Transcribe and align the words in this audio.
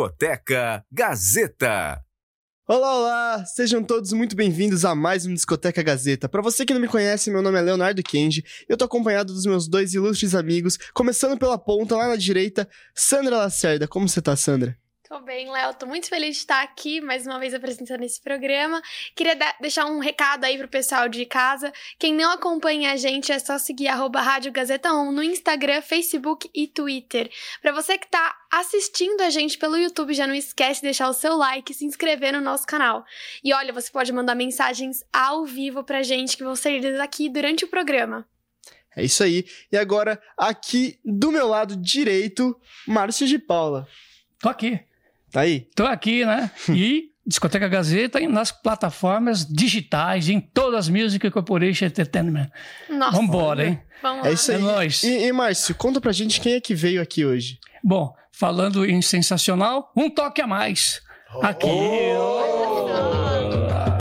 Discoteca 0.00 0.82
Gazeta. 0.90 2.02
Olá, 2.66 2.96
olá! 2.96 3.44
Sejam 3.44 3.84
todos 3.84 4.14
muito 4.14 4.34
bem-vindos 4.34 4.82
a 4.82 4.94
mais 4.94 5.26
um 5.26 5.34
Discoteca 5.34 5.82
Gazeta. 5.82 6.26
Para 6.26 6.40
você 6.40 6.64
que 6.64 6.72
não 6.72 6.80
me 6.80 6.88
conhece, 6.88 7.30
meu 7.30 7.42
nome 7.42 7.58
é 7.58 7.60
Leonardo 7.60 8.02
Kenji. 8.02 8.42
Eu 8.66 8.78
tô 8.78 8.86
acompanhado 8.86 9.34
dos 9.34 9.44
meus 9.44 9.68
dois 9.68 9.92
ilustres 9.92 10.34
amigos, 10.34 10.78
começando 10.94 11.38
pela 11.38 11.58
ponta 11.58 11.96
lá 11.96 12.08
na 12.08 12.16
direita, 12.16 12.66
Sandra 12.94 13.36
Lacerda. 13.36 13.86
Como 13.86 14.08
você 14.08 14.22
tá, 14.22 14.34
Sandra? 14.34 14.74
Tô 15.10 15.18
bem, 15.18 15.50
Léo. 15.50 15.74
Tô 15.74 15.86
muito 15.86 16.08
feliz 16.08 16.36
de 16.36 16.42
estar 16.42 16.62
aqui 16.62 17.00
mais 17.00 17.26
uma 17.26 17.36
vez 17.36 17.52
apresentando 17.52 18.04
esse 18.04 18.20
programa. 18.20 18.80
Queria 19.16 19.36
deixar 19.60 19.86
um 19.86 19.98
recado 19.98 20.44
aí 20.44 20.56
pro 20.56 20.68
pessoal 20.68 21.08
de 21.08 21.26
casa. 21.26 21.72
Quem 21.98 22.14
não 22.14 22.30
acompanha 22.30 22.92
a 22.92 22.96
gente 22.96 23.32
é 23.32 23.38
só 23.40 23.58
seguir 23.58 23.88
arroba 23.88 24.20
Rádio 24.20 24.52
Gazeta 24.52 24.92
1 24.92 25.10
no 25.10 25.20
Instagram, 25.20 25.82
Facebook 25.82 26.48
e 26.54 26.68
Twitter. 26.68 27.28
Para 27.60 27.72
você 27.72 27.98
que 27.98 28.06
tá 28.06 28.36
assistindo 28.52 29.22
a 29.22 29.30
gente 29.30 29.58
pelo 29.58 29.76
YouTube, 29.76 30.14
já 30.14 30.28
não 30.28 30.34
esquece 30.34 30.80
de 30.80 30.86
deixar 30.86 31.08
o 31.08 31.12
seu 31.12 31.36
like 31.36 31.72
e 31.72 31.74
se 31.74 31.84
inscrever 31.84 32.32
no 32.32 32.40
nosso 32.40 32.64
canal. 32.64 33.04
E 33.42 33.52
olha, 33.52 33.72
você 33.72 33.90
pode 33.90 34.12
mandar 34.12 34.36
mensagens 34.36 35.04
ao 35.12 35.44
vivo 35.44 35.82
pra 35.82 36.04
gente 36.04 36.36
que 36.36 36.44
vão 36.44 36.54
ser 36.54 36.78
lidas 36.78 37.00
aqui 37.00 37.28
durante 37.28 37.64
o 37.64 37.68
programa. 37.68 38.24
É 38.94 39.02
isso 39.02 39.24
aí. 39.24 39.44
E 39.72 39.76
agora, 39.76 40.22
aqui 40.38 41.00
do 41.04 41.32
meu 41.32 41.48
lado 41.48 41.74
direito, 41.74 42.56
Márcio 42.86 43.26
de 43.26 43.40
Paula. 43.40 43.88
Tô 44.38 44.48
aqui. 44.48 44.88
Tá 45.30 45.40
aí? 45.40 45.68
Tô 45.74 45.84
aqui, 45.84 46.24
né? 46.24 46.50
E 46.68 47.10
Discoteca 47.26 47.68
Gazeta 47.68 48.18
nas 48.28 48.50
plataformas 48.50 49.46
digitais, 49.46 50.28
em 50.28 50.40
todas 50.40 50.80
as 50.80 50.88
Music 50.88 51.30
Corporation 51.30 51.84
Entertainment. 51.86 52.50
Nossa. 52.88 53.16
Vambora, 53.16 53.66
hein? 53.66 53.80
Vamos 54.02 54.24
É 54.24 54.28
lá. 54.28 54.34
isso 54.34 54.50
aí. 54.50 54.56
É 54.56 54.60
nóis. 54.60 55.02
E, 55.04 55.26
e 55.26 55.32
Márcio, 55.32 55.74
conta 55.74 56.00
pra 56.00 56.10
gente 56.12 56.40
quem 56.40 56.54
é 56.54 56.60
que 56.60 56.74
veio 56.74 57.00
aqui 57.00 57.24
hoje. 57.24 57.58
Bom, 57.84 58.12
falando 58.32 58.84
em 58.84 59.00
sensacional, 59.02 59.92
um 59.96 60.10
toque 60.10 60.40
a 60.40 60.46
mais. 60.46 61.00
Aqui. 61.42 61.68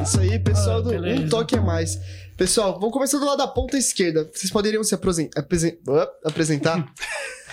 Isso 0.03 0.19
aí, 0.19 0.39
pessoal 0.39 0.77
Ah, 0.77 0.81
do 0.81 0.89
beleza. 0.89 1.21
Um 1.23 1.29
Toque 1.29 1.55
a 1.55 1.61
Mais. 1.61 1.97
Pessoal, 2.37 2.73
vamos 2.79 2.91
começar 2.93 3.19
do 3.19 3.25
lado 3.25 3.37
da 3.37 3.47
ponta 3.47 3.77
esquerda. 3.77 4.27
Vocês 4.33 4.49
poderiam 4.51 4.83
se 4.83 4.95
apresen- 4.95 5.29
ah, 5.35 6.07
apresentar? 6.25 6.91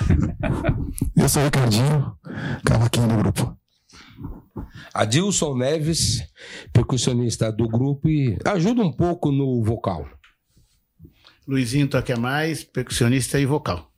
Eu 1.17 1.29
sou 1.29 1.43
o 1.43 1.45
Ricardinho, 1.47 2.17
cavaquinho 2.65 3.09
do 3.09 3.17
grupo. 3.17 3.57
Adilson 4.93 5.57
Neves, 5.57 6.23
percussionista 6.73 7.51
do 7.53 7.69
grupo 7.69 8.09
e 8.09 8.39
ajuda 8.45 8.83
um 8.83 8.93
pouco 8.93 9.31
no 9.31 9.63
vocal. 9.63 10.09
Luizinho 11.47 11.89
Toque 11.89 12.13
a 12.13 12.17
Mais, 12.17 12.65
percussionista 12.65 13.39
e 13.39 13.47
vocal. 13.47 13.91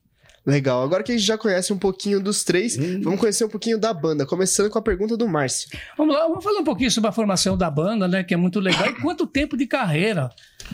Legal. 0.48 0.82
Agora 0.82 1.02
que 1.02 1.12
a 1.12 1.14
gente 1.14 1.27
já 1.27 1.36
conhece 1.36 1.74
um 1.74 1.78
pouquinho 1.78 2.18
dos 2.20 2.42
três, 2.42 2.74
vamos 3.02 3.20
conhecer 3.20 3.44
um 3.44 3.50
pouquinho 3.50 3.77
da 3.78 3.92
banda. 3.92 4.24
Começando 4.24 4.70
com 4.70 4.78
a 4.78 4.82
pergunta 4.82 5.14
do 5.14 5.28
Márcio. 5.28 5.68
Vamos 5.96 6.14
lá, 6.14 6.27
vamos 6.27 6.42
falar 6.42 6.60
um 6.60 6.64
pouquinho 6.64 6.90
sobre 6.90 7.10
a 7.10 7.12
formação 7.12 7.55
da 7.55 7.70
banda, 7.70 8.08
né? 8.08 8.24
Que 8.24 8.32
é 8.32 8.36
muito 8.36 8.58
legal. 8.58 8.86
E 8.86 8.94
quanto 8.94 9.27
tempo 9.27 9.58
de 9.58 9.66
carreira 9.66 10.30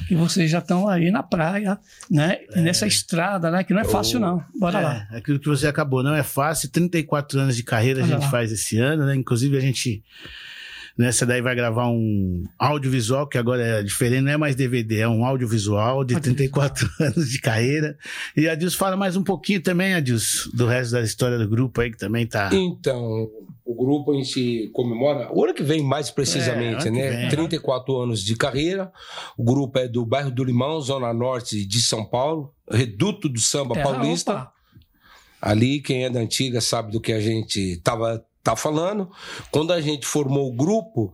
que 0.07 0.15
vocês 0.15 0.49
já 0.49 0.61
estão 0.61 0.89
aí 0.89 1.11
na 1.11 1.25
praia, 1.25 1.77
né? 2.09 2.39
E 2.55 2.61
nessa 2.61 2.87
estrada, 2.87 3.51
né? 3.51 3.65
Que 3.65 3.75
não 3.75 3.81
é 3.81 3.85
fácil, 3.85 4.21
não. 4.21 4.45
Bora 4.55 4.79
lá. 4.79 5.09
É, 5.11 5.17
aquilo 5.17 5.41
que 5.41 5.49
você 5.49 5.67
acabou, 5.67 6.05
não 6.05 6.15
é 6.15 6.23
fácil. 6.23 6.71
34 6.71 7.41
anos 7.41 7.57
de 7.57 7.65
carreira 7.65 8.01
a 8.01 8.05
Olha 8.05 8.13
gente 8.13 8.23
lá. 8.23 8.31
faz 8.31 8.53
esse 8.53 8.79
ano, 8.79 9.05
né? 9.05 9.17
Inclusive 9.17 9.57
a 9.57 9.61
gente 9.61 10.05
nessa 10.97 11.27
daí 11.27 11.41
vai 11.43 11.55
gravar 11.55 11.89
um 11.89 12.45
audiovisual, 12.59 13.27
que 13.29 13.37
agora 13.39 13.63
é 13.63 13.83
diferente, 13.83 14.23
não 14.23 14.33
é 14.33 14.37
mais 14.37 14.55
DVD, 14.55 15.01
é 15.01 15.09
um 15.09 15.25
audiovisual 15.25 16.05
de 16.05 16.21
34 16.21 16.89
anos 17.01 17.29
de 17.29 17.41
carreira. 17.41 17.97
E 18.37 18.49
a 18.49 18.53
Adilson 18.53 18.79
fala 18.79 18.97
mais 18.97 19.17
um 19.17 19.25
pouquinho 19.25 19.61
também, 19.61 19.95
Adilson, 19.95 20.51
do 20.55 20.67
resto 20.67 20.93
da 20.93 21.03
história 21.03 21.39
do 21.39 21.49
grupo 21.49 21.81
aí, 21.81 21.91
que 21.91 21.99
também 21.99 22.27
tá... 22.27 22.51
Então, 22.53 23.29
o 23.65 23.75
grupo 23.75 24.13
a 24.13 24.17
gente 24.17 24.71
comemora, 24.73 25.29
o 25.33 25.43
ano 25.45 25.55
que 25.55 25.63
vem 25.63 25.83
mais 25.83 26.11
precisamente, 26.11 26.87
É, 26.87 26.91
né? 26.91 27.11
vem. 27.23 27.29
34 27.31 27.97
anos 28.01 28.23
de 28.23 28.37
carreira. 28.37 28.93
O 29.39 29.43
grupo 29.43 29.79
é 29.79 29.89
do 29.89 30.05
bairro 30.05 30.31
do 30.31 30.45
Limão, 30.45 30.81
zona 30.81 31.13
norte 31.15 31.65
de 31.67 31.81
São 31.81 32.05
Paulo, 32.05 32.53
reduto 32.71 33.29
do 33.29 33.41
samba 33.41 33.75
Terra, 33.75 33.91
paulista. 33.95 34.33
opa. 34.33 34.53
Ali, 35.41 35.81
quem 35.81 36.05
é 36.05 36.11
da 36.11 36.21
antiga 36.21 36.61
sabe 36.61 36.91
do 36.93 37.01
que 37.01 37.13
a 37.13 37.21
gente 37.21 37.79
tava 37.83 38.25
tá 38.45 38.55
falando. 38.55 39.11
Quando 39.51 39.73
a 39.73 39.81
gente 39.81 40.07
formou 40.07 40.49
o 40.49 40.55
grupo, 40.55 41.13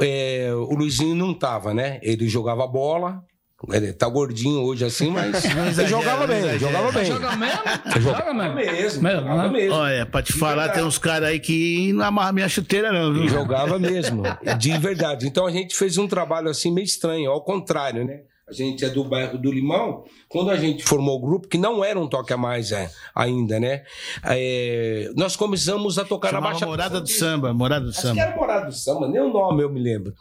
é, 0.00 0.50
o 0.52 0.74
Luizinho 0.74 1.14
não 1.14 1.32
tava, 1.32 1.72
né? 1.72 2.00
Ele 2.02 2.28
jogava 2.28 2.66
bola. 2.66 3.22
Ele 3.70 3.92
tá 3.92 4.08
gordinho 4.08 4.60
hoje 4.62 4.84
assim, 4.84 5.08
mas 5.08 5.44
ele 5.78 5.86
jogava 5.86 6.26
bem, 6.26 6.58
jogava 6.58 6.90
bem. 6.90 7.04
Joga 7.04 7.36
mesmo? 7.36 7.60
Joga 8.00 8.00
Joga 8.00 8.34
mesmo. 8.34 9.02
mesmo, 9.02 9.36
né? 9.36 9.48
mesmo. 9.48 9.74
Olha, 9.76 10.04
pra 10.04 10.20
te 10.20 10.32
falar, 10.32 10.70
tem 10.70 10.82
uns 10.82 10.98
caras 10.98 11.28
aí 11.28 11.38
que 11.38 11.92
não 11.92 12.04
amarram 12.04 12.32
minha 12.32 12.48
chuteira 12.48 12.90
não, 12.90 13.14
viu? 13.14 13.28
Jogava 13.28 13.78
mesmo, 13.78 14.24
de 14.58 14.76
verdade. 14.78 15.28
Então 15.28 15.46
a 15.46 15.52
gente 15.52 15.76
fez 15.76 15.96
um 15.96 16.08
trabalho 16.08 16.48
assim 16.48 16.72
meio 16.72 16.84
estranho, 16.84 17.30
ao 17.30 17.44
contrário, 17.44 18.04
né? 18.04 18.22
A 18.52 18.54
gente 18.54 18.84
é 18.84 18.90
do 18.90 19.02
bairro 19.02 19.38
do 19.38 19.50
Limão. 19.50 20.04
Quando 20.28 20.50
a 20.50 20.56
gente 20.56 20.84
formou 20.84 21.16
o 21.16 21.20
grupo, 21.20 21.48
que 21.48 21.56
não 21.56 21.82
era 21.82 21.98
um 21.98 22.06
toque 22.06 22.32
a 22.32 22.36
mais 22.36 22.70
é, 22.70 22.90
ainda, 23.14 23.58
né? 23.58 23.82
É, 24.24 25.10
nós 25.16 25.36
começamos 25.36 25.98
a 25.98 26.04
tocar 26.04 26.28
Chamava 26.28 26.46
na 26.46 26.52
Baixa 26.52 26.66
Morada 26.66 27.00
do 27.00 27.08
Samba, 27.08 27.54
Morada 27.54 27.84
do 27.86 27.90
Acho 27.90 28.02
Samba. 28.02 28.14
que 28.14 28.20
era 28.20 28.36
Morada 28.36 28.66
do 28.66 28.72
Samba, 28.74 29.08
nem 29.08 29.20
o 29.22 29.32
nome 29.32 29.62
eu 29.62 29.72
me 29.72 29.80
lembro. 29.80 30.12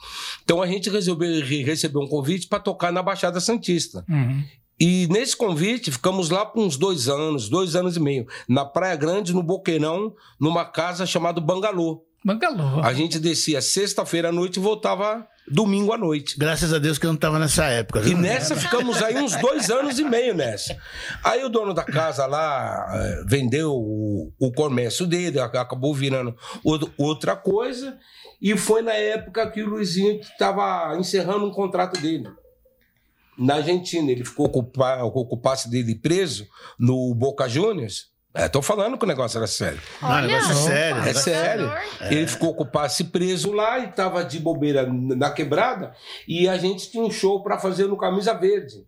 Então 0.43 0.61
a 0.61 0.67
gente 0.67 0.89
resolveu, 0.89 1.43
re- 1.43 1.63
recebeu 1.63 2.01
um 2.01 2.07
convite 2.07 2.47
para 2.47 2.59
tocar 2.59 2.91
na 2.91 3.03
Baixada 3.03 3.39
Santista. 3.39 4.05
Uhum. 4.09 4.43
E 4.79 5.07
nesse 5.11 5.35
convite, 5.37 5.91
ficamos 5.91 6.29
lá 6.29 6.45
por 6.45 6.63
uns 6.63 6.77
dois 6.77 7.07
anos, 7.09 7.49
dois 7.49 7.75
anos 7.75 7.97
e 7.97 7.99
meio, 7.99 8.25
na 8.47 8.63
Praia 8.65 8.95
Grande, 8.95 9.33
no 9.33 9.43
Boqueirão, 9.43 10.13
numa 10.39 10.65
casa 10.65 11.05
chamada 11.05 11.39
Bangalô. 11.41 12.03
Bangalô. 12.23 12.79
A 12.81 12.93
gente 12.93 13.19
descia 13.19 13.61
sexta-feira 13.61 14.29
à 14.29 14.31
noite 14.31 14.57
e 14.57 14.59
voltava 14.61 15.27
domingo 15.51 15.91
à 15.93 15.97
noite. 15.97 16.35
Graças 16.37 16.73
a 16.73 16.79
Deus 16.79 16.97
que 16.97 17.05
eu 17.05 17.11
não 17.11 17.19
tava 17.19 17.37
nessa 17.37 17.65
época. 17.65 17.99
E 18.07 18.15
nessa 18.15 18.55
ficamos 18.55 19.01
aí 19.03 19.17
uns 19.21 19.35
dois 19.35 19.69
anos 19.69 19.99
e 19.99 20.03
meio 20.03 20.33
nessa. 20.33 20.77
Aí 21.23 21.43
o 21.43 21.49
dono 21.49 21.73
da 21.73 21.83
casa 21.83 22.25
lá 22.25 22.87
eh, 22.93 23.23
vendeu 23.27 23.71
o, 23.73 24.31
o 24.39 24.51
comércio 24.51 25.05
dele, 25.05 25.39
ac- 25.39 25.57
acabou 25.57 25.93
virando 25.93 26.35
outra 26.97 27.35
coisa. 27.35 27.97
E 28.41 28.57
foi 28.57 28.81
na 28.81 28.93
época 28.93 29.49
que 29.51 29.61
o 29.61 29.69
Luizinho 29.69 30.19
estava 30.19 30.95
encerrando 30.97 31.45
um 31.45 31.51
contrato 31.51 31.99
dele. 32.01 32.27
Na 33.37 33.55
Argentina, 33.55 34.11
ele 34.11 34.25
ficou 34.25 34.49
com 34.49 34.59
o 34.59 34.63
pa- 34.63 34.97
com 35.09 35.19
o 35.29 35.37
passe 35.37 35.69
dele 35.69 35.95
preso 35.95 36.47
no 36.77 37.13
Boca 37.15 37.47
Juniors. 37.47 38.10
É, 38.33 38.47
tô 38.47 38.61
falando 38.61 38.97
que 38.97 39.03
o 39.03 39.07
negócio 39.07 39.37
era 39.37 39.47
sério. 39.47 39.79
Não, 40.01 40.21
negócio 40.21 40.51
é 40.51 40.55
sério. 40.55 41.01
É 41.01 41.13
sério. 41.13 41.73
Ele 42.01 42.27
ficou 42.27 42.55
com 42.55 42.63
o 42.63 42.69
passe 42.69 43.05
preso 43.05 43.51
lá 43.51 43.79
e 43.79 43.91
tava 43.91 44.23
de 44.23 44.39
bobeira 44.39 44.87
na 44.89 45.29
quebrada. 45.29 45.93
E 46.27 46.47
a 46.47 46.57
gente 46.57 46.89
tinha 46.89 47.03
um 47.03 47.11
show 47.11 47.43
para 47.43 47.59
fazer 47.59 47.87
no 47.87 47.97
Camisa 47.97 48.33
Verde. 48.33 48.85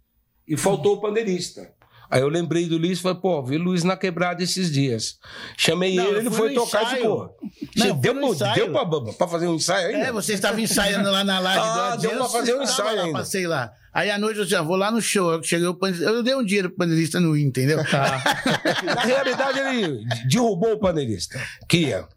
E 0.47 0.55
faltou 0.55 0.95
o 0.95 1.01
pandeirista. 1.01 1.73
Aí 2.13 2.21
eu 2.21 2.27
lembrei 2.29 2.67
do 2.67 2.77
Luiz 2.77 2.99
e 2.99 3.01
falei, 3.01 3.17
pô, 3.19 3.41
vi 3.43 3.55
o 3.55 3.63
Luiz 3.63 3.83
na 3.83 3.97
quebrada 3.97 4.43
esses 4.43 4.71
dias. 4.71 5.17
Chamei 5.57 5.95
Não, 5.95 6.05
ele, 6.05 6.15
eu 6.15 6.19
ele 6.21 6.29
foi 6.31 6.49
no 6.49 6.55
tocar 6.63 6.79
de 6.79 6.85
ensaio. 6.85 7.03
boa. 7.05 7.35
Não, 7.75 7.87
eu 7.87 7.93
deu 7.95 8.13
no 8.13 8.35
pro- 8.35 8.53
deu 8.53 8.71
pra, 8.71 8.85
pra 9.17 9.27
fazer 9.27 9.47
um 9.47 9.55
ensaio 9.55 9.87
ainda? 9.87 10.07
É, 10.07 10.11
você 10.11 10.33
estava 10.33 10.61
ensaiando 10.61 11.09
lá 11.09 11.23
na 11.23 11.39
laje 11.39 11.59
Ah, 11.59 11.95
do 11.95 12.01
deu 12.03 12.11
pra 12.17 12.25
fazer 12.29 12.53
um 12.53 12.57
eu 12.57 12.63
ensaio 12.63 12.95
lá, 12.97 13.03
ainda. 13.03 13.17
Passei 13.19 13.47
lá. 13.47 13.71
Aí 13.91 14.09
à 14.09 14.17
noite 14.17 14.39
eu 14.39 14.45
já 14.45 14.61
vou 14.61 14.75
lá 14.75 14.89
no 14.91 15.01
show. 15.01 15.31
Eu 15.33 15.43
cheguei. 15.43 15.67
Eu 15.67 16.23
dei 16.23 16.35
um 16.35 16.43
dinheiro 16.43 16.69
pro 16.69 16.79
panelista 16.79 17.19
não 17.19 17.35
ir, 17.37 17.43
entendeu? 17.43 17.83
Tá. 17.89 18.21
Na 18.83 19.01
realidade, 19.01 19.59
ele 19.59 20.03
derrubou 20.29 20.73
o 20.73 20.79
panelista. 20.79 21.39
Que 21.69 21.77
ia. 21.77 22.07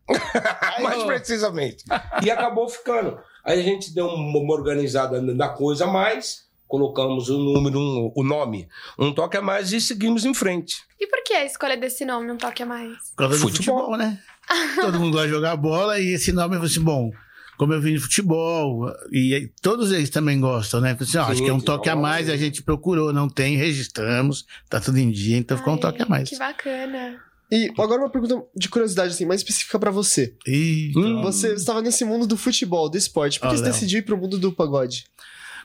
Mais 0.83 1.01
ó. 1.03 1.07
precisamente. 1.07 1.85
E 2.23 2.31
acabou 2.31 2.69
ficando. 2.69 3.19
Aí 3.45 3.61
a 3.61 3.63
gente 3.63 3.95
deu 3.95 4.07
uma 4.09 4.53
organizada 4.55 5.21
na 5.21 5.49
coisa 5.51 5.87
mais, 5.87 6.46
colocamos 6.69 7.29
o 7.29 7.39
número, 7.39 7.79
um- 7.79 8.13
o 8.15 8.23
nome, 8.23 8.69
um 8.99 9.13
toque 9.13 9.37
a 9.37 9.43
mais 9.43 9.73
e 9.73 9.81
seguimos 9.81 10.25
em 10.25 10.35
frente. 10.35 10.77
E 11.01 11.07
por 11.07 11.23
que 11.25 11.33
a 11.35 11.45
escolha 11.45 11.77
desse 11.77 12.05
nome, 12.05 12.31
Um 12.33 12.37
Toque 12.37 12.63
a 12.63 12.67
Mais? 12.67 12.97
Por 13.11 13.17
causa 13.17 13.35
do 13.37 13.41
Futebol. 13.41 13.79
futebol, 13.79 13.97
né? 13.99 14.19
Todo 14.81 14.99
mundo 15.01 15.13
gosta 15.13 15.27
de 15.29 15.33
jogar 15.35 15.57
bola 15.57 15.99
e 16.01 16.09
esse 16.15 16.33
nome 16.33 16.55
eu 16.57 16.61
falei 16.61 16.71
assim, 16.73 16.81
bom, 16.83 17.11
como 17.59 17.73
eu 17.73 17.81
vim 17.81 17.95
de 17.95 18.01
futebol, 18.01 18.91
e 19.13 19.51
todos 19.63 19.91
eles 19.91 20.11
também 20.11 20.39
gostam, 20.39 20.81
né? 20.81 20.95
Falei 20.95 21.09
assim, 21.09 21.19
ó, 21.19 21.23
acho 21.23 21.37
Sim, 21.39 21.45
que 21.45 21.51
é 21.51 21.53
um 21.53 21.59
que 21.59 21.65
toque 21.65 21.89
a 21.89 21.97
mais, 21.97 22.29
a 22.29 22.37
gente 22.37 22.63
procurou, 22.63 23.13
não 23.15 23.29
tem, 23.29 23.57
registramos, 23.57 24.45
tá 24.69 24.79
tudo 24.81 24.99
em 24.99 25.11
dia, 25.11 25.37
então 25.39 25.57
ficou 25.57 25.73
um 25.73 25.77
Ai, 25.77 25.81
toque 25.83 26.03
a 26.03 26.07
mais. 26.07 26.29
Que 26.29 26.37
bacana. 26.39 27.19
E 27.51 27.71
agora 27.79 28.01
uma 28.03 28.11
pergunta 28.11 28.43
de 28.57 28.69
curiosidade, 28.69 29.15
assim, 29.15 29.25
mais 29.25 29.41
específica 29.41 29.79
pra 29.79 29.91
você. 29.91 30.35
E, 30.47 30.93
Hum. 30.97 31.23
Você 31.23 31.55
estava 31.55 31.81
nesse 31.81 32.05
mundo 32.05 32.27
do 32.27 32.37
futebol, 32.37 32.89
do 32.91 32.97
esporte. 32.99 33.39
Por 33.41 33.49
que 33.49 33.55
Ó, 33.55 33.57
você 33.57 33.63
Léo. 33.65 33.73
decidiu 33.73 34.01
ir 34.01 34.03
pro 34.03 34.17
mundo 34.19 34.37
do 34.39 34.53
pagode? 34.53 35.05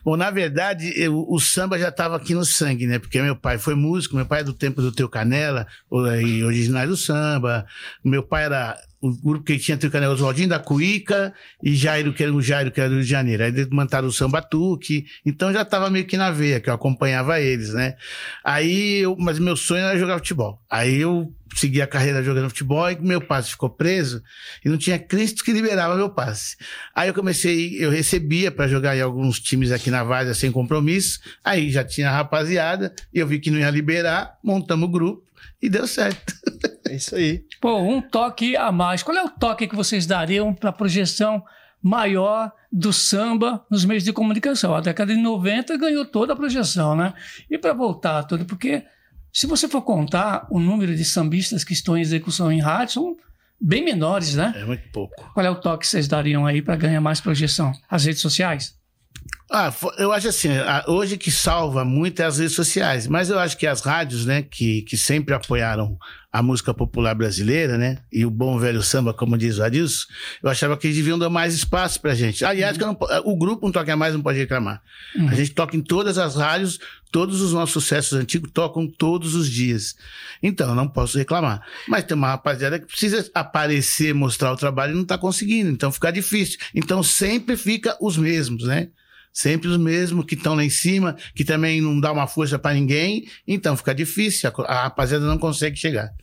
Bom, 0.03 0.18
na 0.18 0.30
verdade, 0.31 0.92
eu- 0.95 1.25
o 1.30 1.39
samba 1.39 1.77
já 1.77 1.89
estava 1.89 2.15
aqui 2.15 2.33
no 2.33 2.44
sangue, 2.44 2.88
né? 2.88 2.98
Porque 3.00 3.21
meu 3.21 3.36
pai 3.36 3.57
foi 3.57 3.75
músico, 3.75 4.15
meu 4.15 4.25
pai 4.25 4.42
é 4.42 4.44
do 4.44 4.53
tempo 4.53 4.81
do 4.81 4.92
Teu 4.92 5.07
Canela, 5.07 5.68
o- 5.89 6.00
originais 6.45 6.89
do 6.89 6.98
samba. 6.98 7.65
Meu 8.03 8.24
pai 8.24 8.45
era 8.45 8.77
o 9.00 9.12
grupo 9.12 9.45
que 9.45 9.57
tinha 9.57 9.77
Teu 9.77 9.89
Canela, 9.89 10.13
Oswaldinho 10.13 10.50
da 10.50 10.59
Cuíca 10.59 11.33
e 11.63 11.75
Jairo, 11.75 12.13
que 12.13 12.24
era 12.24 12.33
o 12.33 12.42
Jairo, 12.42 12.71
que 12.71 12.80
era 12.80 12.89
do 12.89 12.95
Rio 12.95 13.03
de 13.03 13.09
Janeiro. 13.09 13.44
Aí 13.44 13.50
eles 13.50 13.68
montaram 13.69 14.07
o 14.07 14.12
samba 14.12 14.42
Tuque, 14.42 15.06
então 15.25 15.51
já 15.51 15.62
estava 15.63 15.89
meio 15.89 16.06
que 16.06 16.18
na 16.18 16.31
veia, 16.31 16.59
que 16.59 16.69
eu 16.69 16.74
acompanhava 16.74 17.39
eles, 17.39 17.74
né? 17.74 17.95
Aí, 18.44 19.00
eu, 19.00 19.15
mas 19.18 19.39
meu 19.39 19.56
sonho 19.56 19.81
era 19.86 19.98
jogar 19.98 20.18
futebol. 20.18 20.62
Aí 20.69 20.98
eu 20.98 21.31
seguir 21.56 21.81
a 21.81 21.88
carreira 21.88 22.24
jogando 22.24 22.50
futebol 22.50 22.89
e 22.89 23.00
meu 23.00 23.21
passe 23.21 23.51
ficou 23.51 23.69
preso 23.69 24.24
e 24.63 24.69
não 24.69 24.77
tinha 24.77 24.98
Cristo 24.98 25.44
que 25.44 25.51
liberava 25.51 25.95
meu 25.95 26.09
passe. 26.09 26.57
Aí 26.95 27.09
eu 27.09 27.13
comecei, 27.13 27.75
eu 27.80 27.89
recebia 27.89 28.51
para 28.51 28.68
jogar 28.68 28.95
em 28.95 29.01
alguns 29.01 29.39
times 29.39 29.71
aqui 29.71 29.89
na 29.89 30.03
Várzea 30.03 30.33
sem 30.33 30.51
compromisso, 30.51 31.19
aí 31.44 31.69
já 31.69 31.83
tinha 31.83 32.09
a 32.09 32.13
rapaziada 32.13 32.94
e 33.13 33.19
eu 33.19 33.27
vi 33.27 33.39
que 33.39 33.51
não 33.51 33.59
ia 33.59 33.69
liberar, 33.69 34.38
montamos 34.44 34.88
o 34.88 34.92
grupo 34.92 35.24
e 35.62 35.69
deu 35.69 35.88
certo. 35.88 36.33
É 36.88 36.95
isso 36.95 37.15
aí. 37.15 37.45
Pô, 37.62 37.80
um 37.80 38.01
toque 38.01 38.57
a 38.57 38.69
mais. 38.69 39.01
Qual 39.01 39.15
é 39.15 39.24
o 39.24 39.30
toque 39.30 39.65
que 39.65 39.75
vocês 39.75 40.06
dariam 40.06 40.53
para 40.53 40.74
projeção 40.74 41.42
maior 41.81 42.51
do 42.69 42.92
samba 42.92 43.65
nos 43.69 43.86
meios 43.86 44.03
de 44.03 44.12
comunicação? 44.12 44.75
A 44.75 44.81
década 44.81 45.15
de 45.15 45.21
90 45.21 45.77
ganhou 45.77 46.03
toda 46.03 46.33
a 46.33 46.36
projeção, 46.36 46.95
né? 46.95 47.13
E 47.50 47.57
para 47.57 47.74
voltar 47.74 48.24
tudo, 48.24 48.44
porque 48.44 48.83
se 49.33 49.47
você 49.47 49.67
for 49.67 49.81
contar 49.81 50.47
o 50.49 50.59
número 50.59 50.95
de 50.95 51.05
sambistas 51.05 51.63
que 51.63 51.73
estão 51.73 51.97
em 51.97 52.01
execução 52.01 52.51
em 52.51 52.59
rádio, 52.59 52.93
são 52.93 53.17
bem 53.59 53.83
menores, 53.83 54.35
né? 54.35 54.53
É 54.55 54.65
muito 54.65 54.89
pouco. 54.91 55.31
Qual 55.33 55.45
é 55.45 55.49
o 55.49 55.55
toque 55.55 55.81
que 55.81 55.87
vocês 55.87 56.07
dariam 56.07 56.45
aí 56.45 56.61
para 56.61 56.75
ganhar 56.75 56.99
mais 56.99 57.21
projeção? 57.21 57.71
As 57.89 58.05
redes 58.05 58.21
sociais? 58.21 58.75
Ah, 59.53 59.74
eu 59.98 60.13
acho 60.13 60.30
assim, 60.30 60.48
hoje 60.88 61.18
que 61.18 61.30
salva 61.30 61.83
muito 61.83 62.21
é 62.21 62.25
as 62.25 62.38
redes 62.38 62.56
sociais, 62.56 63.06
mas 63.06 63.30
eu 63.30 63.38
acho 63.38 63.57
que 63.57 63.68
as 63.68 63.81
rádios, 63.81 64.25
né, 64.25 64.44
que, 64.44 64.81
que 64.83 64.95
sempre 64.95 65.33
apoiaram 65.33 65.98
a 66.31 66.42
música 66.42 66.74
popular 66.74 67.13
brasileira, 67.13 67.77
né, 67.77 67.98
e 68.09 68.25
o 68.25 68.31
bom 68.31 68.57
velho 68.57 68.81
samba, 68.81 69.13
como 69.13 69.38
diz 69.38 69.57
o 69.57 69.63
Adilson, 69.63 70.06
eu 70.42 70.50
achava 70.50 70.77
que 70.77 70.88
eles 70.88 70.95
deviam 70.95 71.19
dar 71.19 71.30
mais 71.30 71.53
espaço 71.53 72.00
pra 72.00 72.15
gente. 72.15 72.45
Aliás, 72.45 72.80
eu 72.80 72.88
não 72.88 72.98
o 73.25 73.36
grupo 73.36 73.65
não 73.65 73.74
toca 73.74 73.94
mais, 73.94 74.13
não 74.13 74.21
pode 74.21 74.39
reclamar. 74.39 74.81
A 75.27 75.36
gente 75.36 75.51
toca 75.51 75.75
em 75.75 75.81
todas 75.81 76.18
as 76.18 76.38
rádios, 76.38 76.80
todos 77.12 77.42
os 77.42 77.51
nossos 77.51 77.74
sucessos 77.74 78.18
antigos 78.18 78.50
tocam 78.53 78.88
todos 78.88 79.36
os 79.36 79.50
dias. 79.50 79.98
Então, 80.42 80.69
eu 80.69 80.75
não 80.75 80.88
posso 80.88 81.18
reclamar. 81.18 81.62
Mas 81.89 82.06
tem 82.06 82.15
uma 82.15 82.30
rapaziada 82.30 82.80
que 82.80 82.86
precisa 82.86 83.30
aparecer, 83.33 84.13
mostrar 84.13 84.53
o 84.53 84.56
trabalho 84.56 84.94
e 84.94 84.95
não 84.95 85.03
tá 85.03 85.18
conseguindo, 85.18 85.69
então 85.69 85.92
fica 85.92 86.09
difícil. 86.09 86.57
Então 86.74 87.03
sempre 87.03 87.57
fica 87.57 87.98
os 88.00 88.15
mesmos, 88.15 88.63
né? 88.63 88.88
Sempre 89.31 89.69
os 89.69 89.77
mesmos 89.77 90.25
que 90.25 90.35
estão 90.35 90.55
lá 90.55 90.63
em 90.63 90.69
cima, 90.69 91.15
que 91.35 91.45
também 91.45 91.81
não 91.81 91.99
dá 91.99 92.11
uma 92.11 92.27
força 92.27 92.59
pra 92.59 92.73
ninguém, 92.73 93.27
então 93.47 93.77
fica 93.77 93.95
difícil, 93.95 94.51
a 94.65 94.83
rapaziada 94.83 95.25
não 95.25 95.37
consegue 95.37 95.77
chegar. 95.77 96.13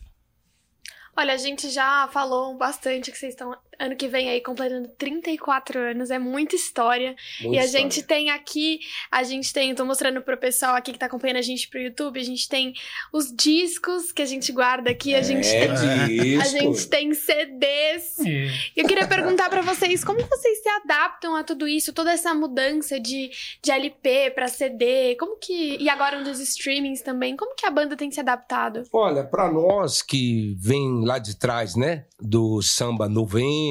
Olha, 1.16 1.34
a 1.34 1.37
gente 1.37 1.69
já 1.70 2.08
falou 2.12 2.56
bastante 2.56 3.10
que 3.10 3.19
vocês 3.19 3.32
estão 3.32 3.56
ano 3.79 3.97
que 3.97 4.09
vem 4.09 4.29
aí 4.29 4.41
completando 4.41 4.89
34 4.99 5.79
anos, 5.79 6.11
é 6.11 6.19
muita 6.19 6.57
história. 6.57 7.15
Muita 7.41 7.57
e 7.57 7.59
a 7.59 7.65
história. 7.65 7.85
gente 7.87 8.03
tem 8.03 8.31
aqui, 8.31 8.81
a 9.11 9.23
gente 9.23 9.53
tem, 9.53 9.75
tô 9.75 9.85
mostrando 9.85 10.21
pro 10.21 10.37
pessoal 10.37 10.75
aqui 10.75 10.93
que 10.93 10.99
tá 10.99 11.07
acompanhando 11.07 11.37
a 11.39 11.43
gente 11.43 11.69
pro 11.69 11.81
YouTube, 11.81 12.19
a 12.19 12.25
gente 12.25 12.49
tem 12.49 12.75
os 13.13 13.33
discos 13.35 14.11
que 14.13 14.23
a 14.23 14.27
gente 14.27 14.51
guarda 14.53 14.91
aqui, 14.91 15.15
a 15.15 15.23
gente 15.23 15.49
é, 15.49 15.61
tem 15.61 15.71
a 16.41 16.43
disco. 16.43 16.59
gente 16.59 16.89
tem 16.89 17.15
CDs. 17.15 18.19
E 18.19 18.51
Eu 18.77 18.87
queria 18.87 19.07
perguntar 19.07 19.49
pra 19.49 19.63
vocês 19.63 20.05
como 20.05 20.21
vocês 20.21 20.63
se 20.63 20.69
adaptam 20.69 21.37
a 21.37 21.45
tudo 21.45 21.67
isso, 21.69 21.93
toda 21.93 22.13
essa 22.13 22.35
mudança 22.35 22.99
de, 22.99 23.31
de 23.63 23.71
LP 23.71 24.31
pra 24.33 24.49
CD, 24.49 25.15
como 25.17 25.37
que 25.39 25.77
e 25.79 25.89
agora 25.89 26.21
nos 26.21 26.41
streamings 26.41 27.03
também, 27.03 27.37
como 27.37 27.55
que 27.55 27.67
a 27.67 27.71
banda 27.71 27.97
tem 27.97 28.11
se 28.11 28.21
adaptado? 28.21 28.83
Olha, 28.93 29.23
para 29.25 29.51
nós 29.53 30.03
que 30.03 30.57
vem 30.59 31.05
lá 31.05 31.19
de 31.19 31.37
trás, 31.39 31.77
né, 31.77 32.05
do 32.21 32.61
samba 32.63 33.09
90, 33.09 33.68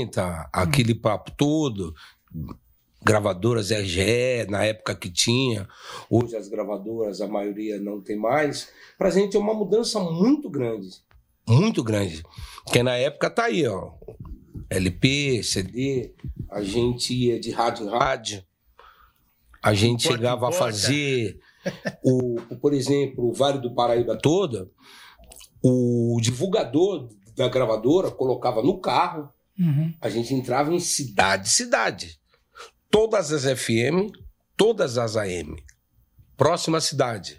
aquele 0.52 0.94
papo 0.94 1.32
todo, 1.32 1.94
gravadoras 3.04 3.72
RGE, 3.72 4.46
na 4.50 4.64
época 4.66 4.96
que 4.96 5.10
tinha, 5.10 5.68
hoje 6.10 6.36
as 6.36 6.48
gravadoras, 6.48 7.22
a 7.22 7.28
maioria 7.28 7.80
não 7.80 8.02
tem 8.02 8.18
mais, 8.18 8.70
pra 8.98 9.10
gente 9.10 9.38
é 9.38 9.40
uma 9.40 9.54
mudança 9.54 10.00
muito 10.00 10.50
grande, 10.50 10.90
muito 11.48 11.84
grande, 11.84 12.24
porque 12.66 12.84
na 12.84 12.96
época 12.96 13.30
tá 13.30 13.46
aí, 13.46 13.66
ó, 13.66 13.92
LP, 14.70 15.42
CD, 15.44 16.14
a 16.50 16.62
gente 16.62 17.14
ia 17.14 17.40
de 17.40 17.52
rádio 17.52 17.86
em 17.86 17.90
rádio, 17.90 18.44
a 19.64 19.74
gente 19.74 20.04
chegava 20.04 20.50
a 20.50 20.52
fazer, 20.52 21.40
o, 22.04 22.36
o, 22.50 22.58
por 22.58 22.74
exemplo, 22.74 23.30
o 23.30 23.34
Vale 23.34 23.60
do 23.60 23.74
Paraíba 23.74 24.18
toda, 24.18 24.70
o 25.64 26.18
divulgador 26.22 27.10
da 27.36 27.48
gravadora 27.48 28.12
colocava 28.12 28.62
no 28.62 28.80
carro, 28.80 29.30
Uhum. 29.60 29.94
a 30.00 30.10
gente 30.10 30.34
entrava 30.34 30.74
em 30.74 30.80
cidade, 30.80 31.50
cidade. 31.50 32.20
Todas 32.90 33.32
as 33.32 33.44
FM, 33.60 34.12
todas 34.56 34.98
as 34.98 35.16
AM. 35.18 35.56
Próxima 36.36 36.80
cidade, 36.80 37.36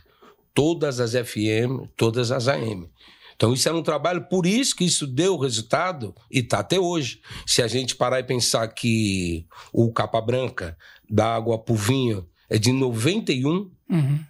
todas 0.52 0.98
as 1.00 1.12
FM, 1.12 1.86
todas 1.96 2.32
as 2.32 2.48
AM. 2.48 2.90
Então 3.36 3.52
isso 3.54 3.68
era 3.68 3.78
um 3.78 3.82
trabalho, 3.82 4.28
por 4.28 4.46
isso 4.46 4.74
que 4.74 4.84
isso 4.84 5.06
deu 5.06 5.38
resultado 5.38 6.12
e 6.28 6.40
está 6.40 6.58
até 6.58 6.80
hoje. 6.80 7.20
Se 7.46 7.62
a 7.62 7.68
gente 7.68 7.94
parar 7.94 8.18
e 8.18 8.24
pensar 8.24 8.66
que 8.68 9.46
o 9.72 9.92
Capa 9.92 10.20
Branca, 10.20 10.76
da 11.08 11.36
água 11.36 11.62
vinho, 11.70 12.28
é 12.50 12.58
de 12.58 12.72
91, 12.72 13.70
Uhum. 13.90 14.20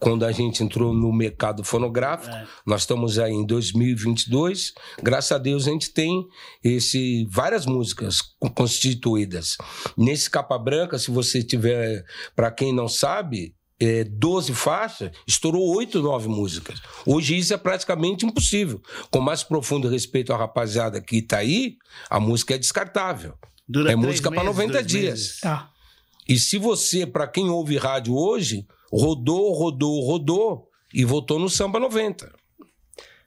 Quando 0.00 0.24
a 0.24 0.32
gente 0.32 0.62
entrou 0.62 0.92
no 0.92 1.12
mercado 1.12 1.62
fonográfico. 1.64 2.34
Nós 2.66 2.82
estamos 2.82 3.18
aí 3.18 3.32
em 3.32 3.46
2022. 3.46 4.72
Graças 5.02 5.32
a 5.32 5.38
Deus 5.38 5.66
a 5.66 5.70
gente 5.70 5.90
tem 5.90 6.26
esse 6.62 7.26
várias 7.30 7.66
músicas 7.66 8.20
co- 8.20 8.50
constituídas. 8.50 9.56
Nesse 9.96 10.28
capa 10.30 10.58
branca, 10.58 10.98
se 10.98 11.10
você 11.10 11.42
tiver, 11.42 12.04
para 12.34 12.50
quem 12.50 12.72
não 12.72 12.88
sabe, 12.88 13.54
é, 13.78 14.04
12 14.04 14.54
faixas, 14.54 15.10
estourou 15.26 15.74
8, 15.76 16.00
9 16.00 16.28
músicas. 16.28 16.80
Hoje 17.04 17.36
isso 17.36 17.52
é 17.52 17.56
praticamente 17.58 18.24
impossível. 18.24 18.80
Com 19.10 19.20
mais 19.20 19.42
profundo 19.42 19.88
respeito 19.88 20.32
à 20.32 20.36
rapaziada 20.36 21.00
que 21.00 21.18
está 21.18 21.38
aí, 21.38 21.76
a 22.08 22.18
música 22.18 22.54
é 22.54 22.58
descartável. 22.58 23.34
Dura 23.68 23.92
É 23.92 23.96
música 23.96 24.30
meses, 24.30 24.46
90 24.46 24.72
dois 24.72 24.86
dias. 24.86 25.38
Tá. 25.40 25.70
E 26.28 26.38
se 26.38 26.56
você, 26.58 27.06
para 27.06 27.26
quem 27.28 27.50
ouve 27.50 27.76
rádio 27.76 28.14
hoje, 28.16 28.66
rodou, 28.92 29.52
rodou, 29.52 30.00
rodou 30.00 30.70
e 30.92 31.04
voltou 31.04 31.38
no 31.38 31.48
samba 31.48 31.78
90. 31.78 32.32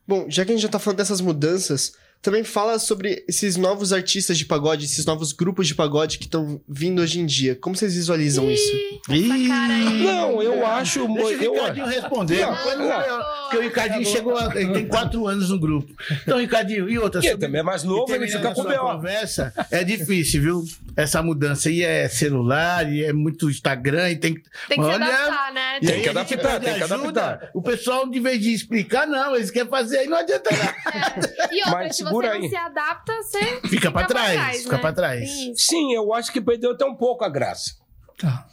Bom, 0.08 0.26
já 0.30 0.44
que 0.44 0.52
a 0.52 0.56
gente 0.56 0.64
já 0.64 0.70
tá 0.70 0.80
falando 0.80 0.98
dessas 0.98 1.22
mudanças, 1.22 1.94
também 2.22 2.44
fala 2.44 2.78
sobre 2.80 3.24
esses 3.28 3.56
novos 3.56 3.94
artistas 3.94 4.38
de 4.38 4.46
pagode, 4.46 4.86
esses 4.86 5.06
novos 5.06 5.32
grupos 5.32 5.68
de 5.68 5.76
pagode 5.76 6.18
que 6.18 6.26
estão 6.26 6.60
vindo 6.68 7.02
hoje 7.02 7.20
em 7.20 7.26
dia. 7.26 7.56
Como 7.56 7.76
vocês 7.76 7.94
visualizam 7.96 8.50
isso? 8.52 8.72
Essa 9.10 9.48
cara 9.48 9.74
aí. 9.74 10.04
Não, 10.04 10.42
eu 10.44 10.66
acho. 10.66 11.08
Deixa 11.08 11.30
o 11.40 11.44
eu, 11.44 11.54
Ricardinho 11.54 11.86
responder. 11.86 12.42
Não, 12.42 12.78
não. 12.78 13.02
eu- 13.02 13.24
Porque 13.50 13.58
o 13.58 13.62
Ricardinho 13.62 14.06
chegou, 14.06 14.38
a- 14.38 14.52
ele 14.56 14.74
tem 14.74 14.88
quatro 14.88 15.26
anos 15.28 15.50
no 15.50 15.58
grupo. 15.60 15.92
Então, 16.24 16.38
Ricardinho, 16.40 16.90
e 16.90 17.00
outra? 17.00 17.22
que 17.22 17.28
sobre- 17.30 17.46
também 17.48 17.62
é 17.62 17.64
mais 17.64 17.84
novo, 17.84 18.14
ele 18.14 18.28
fica 18.28 18.50
a 18.50 18.54
com 18.54 18.64
B.O. 18.64 18.80
conversa, 18.80 19.54
é 19.72 19.84
difícil, 19.84 20.42
viu? 20.42 20.64
Essa 20.96 21.24
mudança. 21.24 21.70
E 21.72 21.82
é 21.84 22.10
celular, 22.10 22.92
e 22.92 23.04
é 23.06 23.14
muito 23.14 23.50
Instagram, 23.50 24.12
e 24.12 24.18
tem 24.18 24.34
que. 24.36 24.42
Tem 24.68 24.78
que 24.78 24.84
se 24.84 24.90
Olha, 24.90 25.06
adaptar, 25.06 25.54
né? 25.54 25.70
Aí 25.82 25.88
Tem 25.88 26.02
que 26.02 26.10
adaptar, 26.10 26.60
tem 26.60 26.74
que 26.76 26.84
adaptar. 26.84 27.50
O 27.54 27.62
pessoal, 27.62 28.08
de 28.10 28.20
vez 28.20 28.40
de 28.42 28.54
explicar, 28.54 29.08
não, 29.08 29.36
eles 29.36 29.50
querem 29.50 29.70
fazer, 29.70 30.00
aí 30.00 30.08
não 30.08 30.18
adianta 30.18 30.50
nada. 30.52 31.50
E 31.52 31.56
outra, 31.60 31.72
Mas 31.72 31.96
se 31.96 32.04
segura 32.10 32.28
você 32.30 32.36
aí. 32.36 32.42
não 32.42 32.50
se 32.50 32.56
adapta, 32.56 33.14
você 33.24 33.62
Fica 33.68 33.92
pra 33.92 34.06
trás, 34.06 34.34
trás, 34.34 34.64
fica 34.64 34.76
né? 34.76 34.82
pra 34.82 34.94
trás. 34.94 35.30
Isso. 35.30 35.54
Sim, 35.70 35.94
eu 35.94 36.14
acho 36.14 36.32
que 36.32 36.42
perdeu 36.42 36.72
até 36.72 36.86
um 36.86 36.96
pouco 36.96 37.24
a 37.24 37.30
graça. 37.30 37.72
Tá. 38.20 38.46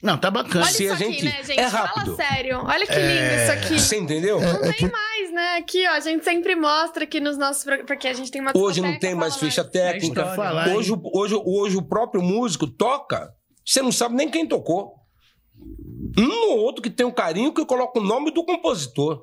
Não, 0.00 0.16
tá 0.16 0.30
bacana. 0.30 0.64
Olha 0.64 0.72
Se 0.72 0.84
isso 0.84 0.92
a 0.92 0.96
aqui, 0.96 1.04
gente- 1.12 1.24
né, 1.24 1.42
gente? 1.42 1.58
é 1.58 1.64
rápido. 1.66 2.16
Fala 2.16 2.28
sério. 2.30 2.58
Olha 2.64 2.86
que 2.86 2.92
lindo 2.92 3.02
É. 3.02 3.42
isso 3.42 3.52
aqui. 3.52 3.80
Você 3.80 3.96
entendeu? 3.98 4.40
Não 4.40 4.60
tem 4.72 4.88
mais, 4.88 5.32
né? 5.32 5.56
Aqui, 5.56 5.88
ó, 5.88 5.90
a 5.90 6.00
gente 6.00 6.22
sempre 6.24 6.54
mostra 6.54 7.02
aqui 7.02 7.18
nos 7.18 7.36
nossos... 7.36 7.64
Porque 7.84 8.06
a 8.06 8.12
gente 8.12 8.30
tem 8.30 8.40
uma 8.40 8.52
Hoje 8.54 8.80
não 8.80 8.96
tem 9.00 9.16
mais 9.16 9.34
ficha 9.36 9.64
técnica. 9.64 10.22
É 10.22 10.36
falar, 10.36 10.68
hein? 10.68 10.76
Hoje, 10.76 10.92
o- 10.92 11.02
hoje, 11.12 11.34
hoje 11.44 11.76
o 11.76 11.82
próprio 11.82 12.22
músico 12.22 12.68
toca, 12.68 13.34
você 13.66 13.82
não 13.82 13.90
sabe 13.90 14.14
nem 14.14 14.30
quem 14.30 14.46
tocou. 14.46 14.94
Um 16.16 16.50
ou 16.52 16.58
outro 16.60 16.80
que 16.80 16.90
tem 16.90 17.04
um 17.04 17.10
carinho 17.10 17.52
que 17.52 17.64
coloca 17.66 17.98
o 17.98 18.02
nome 18.02 18.30
do 18.30 18.44
compositor. 18.44 19.20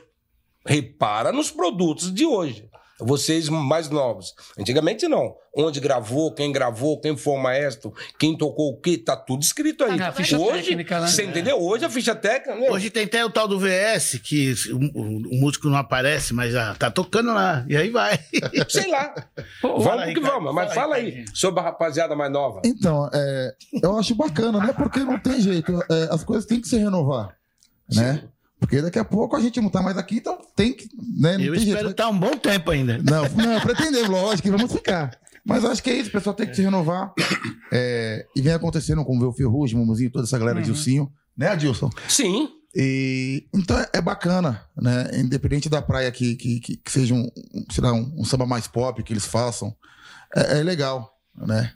Repara 0.65 1.31
nos 1.31 1.49
produtos 1.51 2.13
de 2.13 2.25
hoje. 2.25 2.67
Vocês 2.99 3.49
mais 3.49 3.89
novos. 3.89 4.33
Antigamente 4.57 5.07
não. 5.07 5.35
Onde 5.53 5.79
gravou, 5.79 6.33
quem 6.33 6.51
gravou, 6.51 6.99
quem 6.99 7.15
foi 7.15 7.33
o 7.33 7.41
maestro, 7.41 7.93
quem 8.17 8.37
tocou 8.37 8.71
o 8.71 8.79
quê, 8.79 8.97
tá 8.97 9.17
tudo 9.17 9.41
escrito 9.41 9.83
aí. 9.83 10.01
A 10.01 10.11
ficha 10.11 10.37
hoje, 10.37 10.63
técnica, 10.69 11.01
né? 11.01 11.07
você 11.07 11.23
entendeu? 11.23 11.61
Hoje 11.61 11.85
a 11.85 11.89
ficha 11.89 12.15
técnica. 12.15 12.55
meu, 12.55 12.71
Hoje 12.71 12.89
tem 12.89 13.03
até 13.03 13.23
o 13.23 13.29
tal 13.29 13.47
do 13.47 13.59
VS, 13.59 14.19
que 14.23 14.53
o, 14.71 15.37
músico 15.39 15.67
não 15.69 15.77
aparece, 15.77 16.33
mas 16.33 16.53
já 16.53 16.73
tá 16.75 16.89
tocando 16.89 17.33
lá. 17.33 17.65
E 17.67 17.75
aí 17.75 17.89
vai. 17.89 18.17
sei 18.69 18.87
lá. 18.87 19.13
Pô, 19.61 19.79
vamos 19.79 20.03
aí, 20.03 20.13
que 20.13 20.21
cara. 20.21 20.33
vamos. 20.33 20.53
Mas 20.53 20.73
Fala 20.73 20.81
fala 20.81 20.95
aí, 20.95 21.05
aí 21.05 21.25
sobre 21.33 21.59
a 21.59 21.63
rapaziada 21.63 22.15
mais 22.15 22.31
nova. 22.31 22.61
Então, 22.63 23.09
é, 23.13 23.55
eu 23.83 23.97
acho 23.97 24.15
bacana, 24.15 24.59
né? 24.59 24.73
Porque 24.73 24.99
não 24.99 25.19
tem 25.19 25.39
jeito. 25.41 25.71
é, 25.91 26.07
as 26.11 26.23
coisas 26.23 26.45
têm 26.45 26.61
que 26.61 26.67
se 26.67 26.77
renovar, 26.77 27.35
né? 27.93 28.23
Porque 28.65 28.81
daqui 28.81 28.97
a 28.97 29.05
pouco 29.05 29.35
a 29.35 29.39
gente 29.39 29.61
não 29.61 29.69
tá 29.69 29.79
mais 29.79 29.95
aqui, 29.95 30.17
então 30.17 30.39
tem 30.55 30.73
que. 30.73 30.89
Né? 30.97 31.37
Não 31.37 31.45
Eu 31.45 31.53
tem 31.53 31.63
espero 31.67 31.91
estar 31.91 32.09
um 32.09 32.17
bom 32.17 32.35
tempo 32.35 32.71
ainda. 32.71 32.97
Não, 32.97 33.23
não, 33.29 33.61
pretendemos, 33.61 34.09
lógico 34.09 34.41
que 34.41 34.49
vamos 34.49 34.71
ficar. 34.71 35.19
Mas 35.45 35.63
acho 35.63 35.83
que 35.83 35.91
é 35.91 35.93
isso, 35.97 36.09
o 36.09 36.11
pessoal 36.11 36.35
tem 36.35 36.47
que 36.47 36.55
se 36.55 36.63
renovar. 36.63 37.13
É, 37.71 38.25
e 38.35 38.41
vem 38.41 38.53
acontecendo 38.53 39.05
com 39.05 39.15
o 39.15 39.33
Ferrugem, 39.33 39.75
o 39.75 39.79
Mumuzinho, 39.81 40.09
toda 40.09 40.25
essa 40.25 40.39
galera 40.39 40.61
de 40.61 40.71
Ursinho. 40.71 41.11
Né, 41.37 41.49
Adilson? 41.49 41.91
Sim. 42.07 42.49
E, 42.75 43.47
então 43.53 43.77
é, 43.93 44.01
bacana, 44.01 44.65
né? 44.75 45.11
Independente 45.13 45.69
da 45.69 45.81
praia 45.81 46.11
que, 46.11 46.35
que, 46.35 46.59
que, 46.59 46.77
que 46.77 46.91
seja 46.91 47.13
um, 47.13 47.29
um, 47.53 47.65
sei 47.69 47.83
lá, 47.83 47.93
um, 47.93 48.13
um 48.17 48.25
samba 48.25 48.47
mais 48.47 48.67
pop 48.67 49.03
que 49.03 49.13
eles 49.13 49.25
façam, 49.25 49.75
é, 50.35 50.59
é 50.59 50.63
legal, 50.63 51.13
né? 51.35 51.71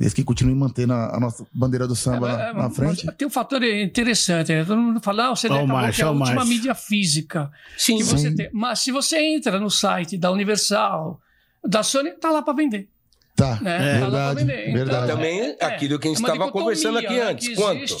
Desde 0.00 0.16
que 0.16 0.24
continuem 0.24 0.56
mantendo 0.56 0.94
a, 0.94 1.14
a 1.14 1.20
nossa 1.20 1.46
bandeira 1.52 1.86
do 1.86 1.94
samba 1.94 2.34
na, 2.34 2.42
É, 2.48 2.52
na 2.54 2.70
frente. 2.70 3.06
Tem 3.18 3.28
um 3.28 3.30
fator 3.30 3.62
interessante, 3.62 4.50
né? 4.50 4.64
Todo 4.64 4.80
mundo 4.80 4.98
fala, 4.98 5.26
ah, 5.26 5.32
o 5.32 5.36
CD 5.36 5.54
acabou, 5.54 5.92
que 5.92 6.00
é 6.00 6.04
a 6.06 6.10
última 6.10 6.44
mídia 6.46 6.74
física 6.74 7.50
Sim, 7.76 7.98
que 7.98 8.04
você 8.04 8.30
Sim. 8.30 8.34
tem. 8.34 8.48
Mas 8.50 8.78
se 8.78 8.90
você 8.90 9.18
entra 9.20 9.60
no 9.60 9.68
site 9.68 10.16
da 10.16 10.30
Universal, 10.30 11.20
da 11.62 11.82
Sony, 11.82 12.12
tá 12.12 12.30
lá 12.30 12.40
para 12.40 12.54
vender. 12.54 12.88
Tá, 13.36 13.58
Né? 13.60 13.96
é, 13.96 14.00
Tá 14.00 14.06
lá 14.06 14.10
pra 14.10 14.32
verdade, 14.32 14.40
vender. 14.40 14.62
Então, 14.62 14.72
verdade. 14.72 15.06
Também 15.12 15.56
é, 15.60 15.64
aquilo 15.66 15.98
que 15.98 16.08
a 16.08 16.10
gente 16.10 16.18
é 16.18 16.22
estava 16.22 16.32
dicotomia, 16.46 16.52
conversando 16.62 16.98
aqui 16.98 17.14
né, 17.14 17.22
antes. 17.22 17.48
que 17.48 17.54
Quanto? 17.54 17.96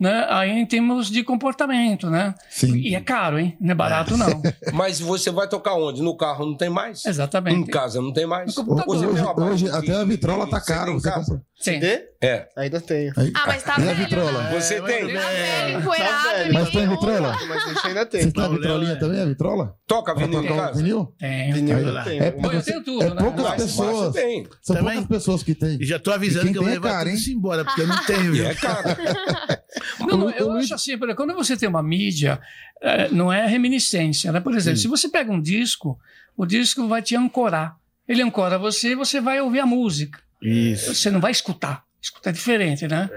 Né, 0.00 0.26
aí 0.30 0.50
em 0.50 0.64
termos 0.64 1.10
de 1.10 1.22
comportamento, 1.22 2.08
né? 2.08 2.34
Sim. 2.48 2.74
E 2.78 2.94
é 2.94 3.00
caro, 3.00 3.38
hein? 3.38 3.56
Não 3.60 3.72
é 3.72 3.74
barato, 3.74 4.16
não. 4.16 4.40
Mas 4.72 4.98
você 4.98 5.30
vai 5.30 5.46
tocar 5.46 5.74
onde? 5.74 6.02
No 6.02 6.16
carro 6.16 6.46
não 6.46 6.56
tem 6.56 6.70
mais? 6.70 7.04
Em 7.04 7.10
Exatamente. 7.10 7.70
casa 7.70 8.00
não 8.00 8.12
tem 8.12 8.26
mais? 8.26 8.56
Hoje, 8.56 9.06
hoje 9.36 9.64
de- 9.66 9.70
até 9.70 9.94
a 9.94 10.04
vitrola 10.04 10.48
tá 10.48 10.58
em 10.90 10.94
Você 10.98 11.10
compra. 11.10 11.42
Sim. 11.56 11.72
CD? 11.80 12.09
É. 12.22 12.48
Ainda 12.54 12.80
tenho. 12.82 13.12
Aí, 13.16 13.32
Ah, 13.34 13.44
mas 13.46 13.62
tá 13.62 13.76
e 13.78 13.82
a 13.82 13.84
velho, 13.86 13.96
vitrola? 13.96 14.42
né? 14.42 14.60
Você 14.60 14.74
tem? 14.82 15.00
Tá 15.00 15.06
velho, 15.06 15.72
Tá 15.72 15.78
empoeirado. 15.80 16.28
velho. 16.28 16.52
Mas 16.54 16.68
tem 16.70 16.80
ninguém 16.82 16.88
vitrola? 16.98 17.34
usa. 17.36 17.46
Mas 17.46 17.66
esse 17.76 17.86
ainda 17.86 18.00
Você 18.00 18.06
tem. 18.10 18.30
tem 18.30 18.44
a 18.44 18.48
vitrolinha 18.48 18.92
é- 18.92 18.96
também, 18.96 19.20
a 19.20 19.24
vitrola? 19.24 19.74
Toca 19.86 20.14
vinil 20.14 20.44
em 20.44 20.46
casa? 20.46 20.82
vinil? 20.82 21.14
Tem. 21.18 21.52
Vinil 21.54 21.76
tenho. 22.04 22.22
é, 22.22 22.30
Bom, 22.32 22.52
eu 22.52 22.62
tenho 22.62 22.84
tudo, 22.84 23.02
é 23.04 23.08
né? 23.14 23.22
poucas 23.22 23.42
Mas 23.44 23.62
pessoas. 23.62 24.14
Tem. 24.14 24.46
São 24.60 24.76
Também. 24.76 24.92
poucas 24.98 25.08
pessoas 25.16 25.42
que 25.42 25.54
têm. 25.54 25.78
E 25.80 25.86
já 25.86 25.98
tô 25.98 26.12
avisando 26.12 26.52
que 26.52 26.58
eu 26.58 26.62
vou 26.62 26.64
tem 26.64 26.72
é 26.72 26.80
levar 26.80 27.04
tudo 27.04 27.14
isso 27.14 27.30
embora, 27.30 27.64
porque 27.64 27.80
eu 27.80 27.86
não 27.86 28.04
tenho. 28.04 28.36
E 28.36 28.42
é 28.42 28.54
caro. 28.54 28.88
Não, 30.00 30.18
não, 30.18 30.30
eu 30.30 30.50
acho 30.52 30.74
assim, 30.74 30.98
quando 30.98 31.32
você 31.34 31.56
tem 31.56 31.68
uma 31.68 31.82
mídia, 31.82 32.40
eh, 32.82 33.08
não 33.12 33.32
é 33.32 33.46
reminiscência, 33.46 34.32
né? 34.32 34.40
Por 34.40 34.54
exemplo, 34.54 34.78
se 34.80 34.88
você 34.88 35.08
pega 35.08 35.30
um 35.30 35.40
disco, 35.40 35.98
o 36.36 36.44
disco 36.44 36.88
vai 36.88 37.00
te 37.02 37.14
ancorar. 37.14 37.76
Ele 38.08 38.20
ancora 38.22 38.58
você 38.58 38.90
e 38.90 38.94
você 38.94 39.20
vai 39.20 39.40
ouvir 39.40 39.60
a 39.60 39.66
música. 39.66 40.18
Isso. 40.42 40.92
Você 40.94 41.10
não 41.10 41.20
vai 41.20 41.30
escutar. 41.30 41.84
Escutar 42.02 42.30
é 42.30 42.32
diferente, 42.32 42.88
né? 42.88 43.10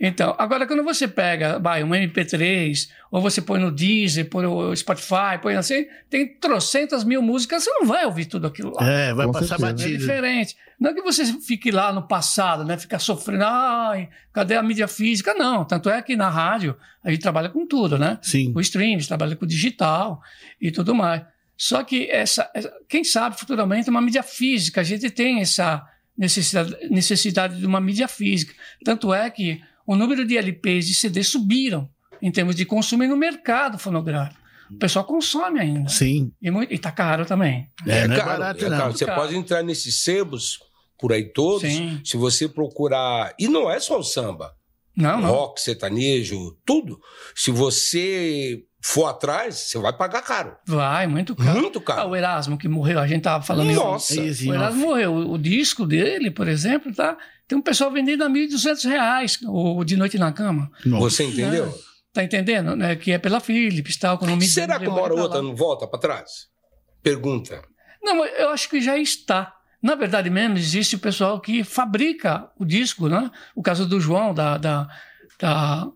Então, 0.00 0.34
agora 0.38 0.66
quando 0.66 0.82
você 0.82 1.06
pega, 1.06 1.58
vai, 1.58 1.84
um 1.84 1.90
MP3, 1.90 2.88
ou 3.10 3.20
você 3.20 3.42
põe 3.42 3.60
no 3.60 3.70
Deezer, 3.70 4.30
põe 4.30 4.44
no 4.46 4.74
Spotify, 4.74 5.36
põe 5.42 5.56
assim, 5.56 5.84
tem 6.08 6.26
trocentas 6.26 7.04
mil 7.04 7.20
músicas, 7.20 7.64
você 7.64 7.70
não 7.70 7.84
vai 7.86 8.06
ouvir 8.06 8.24
tudo 8.24 8.46
aquilo 8.46 8.72
lá. 8.74 8.88
É, 8.88 9.12
vai 9.12 9.26
Com 9.26 9.32
passar 9.32 9.58
certeza. 9.58 9.66
É 9.68 9.72
batido. 9.72 9.98
diferente. 9.98 10.56
Não 10.80 10.94
que 10.94 11.02
você 11.02 11.26
fique 11.42 11.70
lá 11.70 11.92
no 11.92 12.08
passado, 12.08 12.64
né? 12.64 12.78
Ficar 12.78 12.98
sofrendo, 12.98 13.44
ai, 13.44 14.08
cadê 14.32 14.54
a 14.56 14.62
mídia 14.62 14.88
física? 14.88 15.34
Não. 15.34 15.62
Tanto 15.66 15.90
é 15.90 16.00
que 16.00 16.16
na 16.16 16.30
rádio 16.30 16.74
a 17.04 17.10
gente 17.10 17.20
trabalha 17.20 17.50
com 17.50 17.66
tudo, 17.66 17.98
né? 17.98 18.18
Sim. 18.22 18.52
O 18.56 18.60
stream, 18.62 18.94
a 18.94 18.98
gente 18.98 19.08
trabalha 19.08 19.36
com 19.36 19.44
o 19.44 19.48
digital 19.48 20.22
e 20.58 20.70
tudo 20.70 20.94
mais. 20.94 21.22
Só 21.58 21.84
que 21.84 22.10
essa, 22.10 22.50
essa- 22.54 22.72
quem 22.88 23.04
sabe 23.04 23.38
futuramente 23.38 23.90
uma 23.90 24.00
mídia 24.00 24.22
física, 24.22 24.80
a 24.80 24.84
gente 24.84 25.10
tem 25.10 25.40
essa 25.42 25.86
necessidade, 26.16 26.76
necessidade 26.88 27.58
de 27.58 27.66
uma 27.66 27.80
mídia 27.80 28.08
física. 28.08 28.54
Tanto 28.84 29.12
é 29.12 29.28
que 29.30 29.60
o 29.86 29.96
número 29.96 30.26
de 30.26 30.36
LPs 30.36 30.88
e 30.88 30.94
CDs 30.94 31.28
subiram 31.28 31.88
em 32.22 32.30
termos 32.30 32.54
de 32.54 32.64
consumo 32.64 33.04
e 33.04 33.08
no 33.08 33.16
mercado 33.16 33.78
fonográfico. 33.78 34.40
O 34.70 34.78
pessoal 34.78 35.04
consome 35.04 35.58
ainda. 35.58 35.88
Sim. 35.88 36.32
E, 36.40 36.50
muito, 36.50 36.72
e 36.72 36.78
tá 36.78 36.92
caro 36.92 37.26
também. 37.26 37.68
É, 37.86 38.06
não 38.06 38.14
é 38.14 38.18
caro, 38.18 38.30
barato, 38.30 38.64
é 38.64 38.68
não. 38.68 38.78
caro. 38.78 38.92
Você 38.92 39.04
Caro. 39.04 39.20
pode 39.20 39.36
entrar 39.36 39.62
nesses 39.62 40.02
sebos 40.02 40.60
por 40.96 41.12
aí 41.12 41.24
todos. 41.24 41.62
Sim. 41.62 42.00
Se 42.04 42.16
você 42.16 42.48
procurar. 42.48 43.34
E 43.38 43.48
não 43.48 43.68
é 43.68 43.80
só 43.80 43.98
o 43.98 44.04
samba. 44.04 44.54
Não, 44.96 45.20
não. 45.20 45.30
Rock, 45.30 45.60
sertanejo, 45.60 46.56
tudo. 46.64 47.00
Se 47.34 47.50
você 47.50 48.62
for 48.82 49.06
atrás, 49.06 49.56
você 49.56 49.78
vai 49.78 49.92
pagar 49.92 50.22
caro. 50.22 50.56
Vai, 50.66 51.06
muito 51.06 51.36
caro. 51.36 51.60
Muito 51.60 51.78
Ah, 51.80 51.82
caro. 51.82 52.08
o 52.08 52.16
Erasmo 52.16 52.56
que 52.56 52.68
morreu, 52.68 52.98
a 52.98 53.06
gente 53.06 53.22
tava 53.22 53.44
falando 53.44 53.72
Nossa. 53.72 54.20
isso. 54.20 54.48
O 54.50 54.54
Erasmo 54.54 54.86
morreu. 54.86 55.12
O, 55.12 55.32
o 55.34 55.38
disco 55.38 55.86
dele, 55.86 56.30
por 56.30 56.48
exemplo, 56.48 56.94
tá, 56.94 57.16
tem 57.46 57.58
um 57.58 57.62
pessoal 57.62 57.90
vendendo 57.90 58.24
a 58.24 58.30
1.200 58.30 58.88
reais, 58.88 59.38
o 59.46 59.84
De 59.84 59.96
Noite 59.96 60.18
na 60.18 60.32
Cama. 60.32 60.70
Nossa. 60.84 61.10
Você 61.10 61.24
entendeu? 61.24 61.74
Tá 62.12 62.24
entendendo? 62.24 62.74
Né? 62.74 62.96
Que 62.96 63.12
é 63.12 63.18
pela 63.18 63.38
Philips, 63.38 63.96
tal, 63.96 64.18
com 64.18 64.24
o 64.24 64.28
nome 64.28 64.44
Será 64.46 64.78
que 64.78 64.88
uma 64.88 65.00
hora 65.00 65.14
ou 65.14 65.20
outra 65.20 65.42
não 65.42 65.54
volta 65.54 65.86
para 65.86 66.00
trás? 66.00 66.48
Pergunta. 67.02 67.62
Não, 68.02 68.16
mas 68.16 68.32
eu 68.38 68.48
acho 68.50 68.68
que 68.68 68.80
já 68.80 68.96
está. 68.96 69.54
Na 69.82 69.94
verdade 69.94 70.28
mesmo, 70.28 70.56
existe 70.58 70.96
o 70.96 70.98
pessoal 70.98 71.40
que 71.40 71.62
fabrica 71.64 72.50
o 72.58 72.64
disco, 72.64 73.08
né? 73.08 73.30
O 73.54 73.62
caso 73.62 73.86
do 73.86 74.00
João, 74.00 74.34
da, 74.34 74.58
da, 74.58 74.88
da 75.38 75.88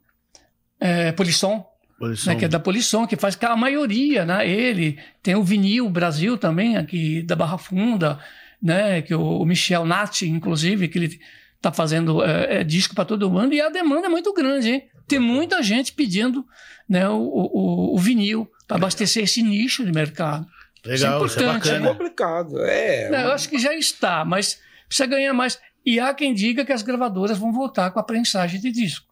é, 0.81 1.13
Polisson. 1.13 1.67
Né, 2.07 2.35
que 2.37 2.45
é 2.45 2.49
da 2.49 2.61
Polisson, 2.61 3.07
que 3.07 3.17
faz 3.17 3.35
que 3.35 3.45
a 3.45 3.57
maioria, 3.57 4.25
né? 4.25 4.49
Ele 4.49 4.99
tem 5.23 5.35
o 5.35 5.43
Vinil 5.43 5.89
Brasil 5.89 6.37
também, 6.39 6.77
aqui 6.77 7.23
da 7.23 7.37
Barra 7.37 7.59
Funda, 7.59 8.19
né? 8.63 9.03
Que 9.03 9.15
o, 9.15 9.41
o 9.41 9.45
Michel 9.47 9.85
Natti, 9.85 10.29
inclusive, 10.29 10.89
que 10.89 10.99
ele 10.99 11.21
está 11.57 11.73
fazendo 11.73 12.23
é, 12.23 12.61
é, 12.61 12.65
disco 12.65 12.95
para 12.95 13.05
todo 13.05 13.31
mundo, 13.31 13.55
e 13.55 13.61
a 13.61 13.69
demanda 13.71 14.07
é 14.07 14.11
muito 14.11 14.33
grande, 14.33 14.71
hein? 14.71 14.89
Tem 15.09 15.19
muita 15.19 15.63
gente 15.63 15.93
pedindo 15.93 16.45
né, 16.89 17.09
o, 17.09 17.17
o, 17.19 17.95
o 17.95 17.99
vinil 17.99 18.51
para 18.67 18.77
abastecer 18.77 19.25
esse 19.25 19.43
nicho 19.43 19.85
de 19.85 19.93
mercado. 19.93 20.47
Legal, 20.85 21.25
Isso 21.25 21.39
isso 21.39 21.41
é 21.41 21.43
é 21.43 21.47
importante, 21.47 21.69
É 21.69 21.73
bacana. 21.73 21.89
complicado. 21.89 22.59
É. 22.61 23.11
Não, 23.11 23.19
eu 23.21 23.33
acho 23.33 23.49
que 23.49 23.59
já 23.59 23.75
está, 23.75 24.25
mas 24.25 24.61
precisa 24.87 25.07
ganhar 25.07 25.33
mais. 25.33 25.59
E 25.85 25.99
há 26.01 26.13
quem 26.15 26.35
diga 26.35 26.65
que 26.65 26.73
as 26.73 26.83
gravadoras 26.83 27.39
vão 27.39 27.53
voltar 27.53 27.91
com 27.91 27.99
a 27.99 28.03
prensagem 28.03 28.61
de 28.61 28.71
disco. 28.71 29.07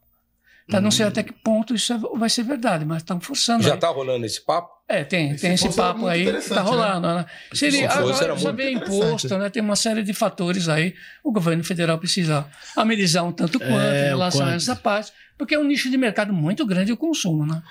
Tá? 0.71 0.81
Não 0.81 0.91
sei 0.91 1.07
até 1.07 1.23
que 1.23 1.33
ponto 1.33 1.75
isso 1.75 1.93
é- 1.93 1.99
vai 2.17 2.31
ser 2.31 2.45
verdade, 2.45 2.85
mas 2.85 2.99
estão 2.99 3.21
forçando. 3.21 3.63
Já 3.63 3.75
aí. 3.75 3.81
tá 3.81 3.89
rolando 3.89 4.25
esse 4.25 4.41
papo? 4.45 4.71
É, 4.89 5.05
tem, 5.05 5.37
Se 5.37 5.43
tem 5.43 5.55
esse 5.55 5.67
era 5.67 5.75
papo 5.75 6.07
aí 6.07 6.23
que 6.25 6.29
interessante, 6.29 6.55
tá 6.55 6.61
rolando. 6.63 7.07
Né? 7.09 7.27
Seria, 7.55 7.91
Se 7.91 7.97
fosse, 7.97 7.99
agora, 7.99 8.25
era 8.25 8.33
precisa 8.33 8.53
muito 8.53 8.65
ver 8.65 8.73
imposto, 8.73 9.39
né? 9.39 9.51
Tem 9.51 9.63
uma 9.63 9.77
série 9.77 10.03
de 10.03 10.13
fatores 10.13 10.69
aí. 10.69 10.95
O 11.25 11.33
governo 11.33 11.65
federal 11.65 11.99
precisa 11.99 12.47
amenizar 12.77 13.25
um 13.25 13.33
tanto 13.33 13.59
quanto 13.59 13.73
É, 13.81 14.05
em 14.05 14.09
relação 14.09 14.47
a 14.47 14.53
essa 14.55 14.77
parte, 14.77 15.11
porque 15.39 15.55
é 15.55 15.59
um 15.59 15.65
nicho 15.65 15.91
de 15.91 15.97
mercado 15.97 16.33
muito 16.33 16.65
grande 16.67 16.93
o 16.93 16.97
consumo, 16.97 17.47
né? 17.47 17.63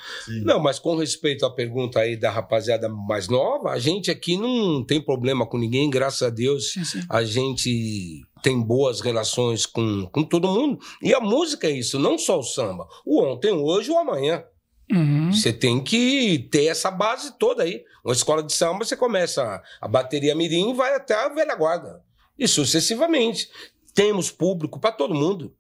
Não, 0.44 0.60
mas 0.60 0.80
com 0.80 0.96
respeito 0.96 1.46
à 1.46 1.54
pergunta 1.54 2.00
aí 2.00 2.18
da 2.18 2.32
rapaziada 2.32 2.90
mais 2.90 3.28
nova, 3.28 3.70
a 3.72 3.80
gente 3.80 4.10
aqui 4.10 4.36
não 4.36 4.84
tem 4.84 5.00
problema 5.00 5.46
com 5.46 5.58
ninguém, 5.60 5.90
graças 5.90 6.24
a 6.24 6.30
Deus. 6.30 6.72
Sim, 6.74 6.84
sim. 6.84 7.02
A 7.10 7.24
gente 7.24 8.24
tem 8.42 8.62
boas 8.62 9.02
relações 9.02 9.66
com, 9.66 10.08
com 10.08 10.24
todo 10.24 10.48
mundo. 10.48 10.80
E 11.02 11.14
a 11.14 11.20
música 11.20 11.68
é 11.68 11.72
isso, 11.72 12.00
não 12.00 12.18
só 12.18 12.40
o 12.40 12.44
samba. 12.44 12.88
O 13.06 13.22
ontem, 13.22 13.52
hoje 13.52 13.90
e 13.90 13.94
o 13.94 13.98
amanhã. 13.98 14.44
Uhum. 14.92 15.32
Você 15.32 15.54
tem 15.54 15.82
que 15.82 16.50
ter 16.52 16.66
essa 16.66 16.92
base 16.92 17.38
toda 17.38 17.64
aí. 17.64 17.84
Uma 18.04 18.14
escola 18.14 18.44
de 18.44 18.52
samba, 18.52 18.84
você 18.84 18.98
começa 18.98 19.62
a 19.80 19.88
bateria 19.88 20.36
mirim 20.36 20.72
e 20.72 20.74
vai 20.74 20.94
até 20.96 21.14
a 21.14 21.30
velha 21.30 21.56
guarda. 21.56 22.04
E 22.38 22.48
sucessivamente. 22.48 23.50
Temos 23.94 24.32
público 24.32 24.80
para 24.80 24.92
todo 24.92 25.14
mundo. 25.14 25.56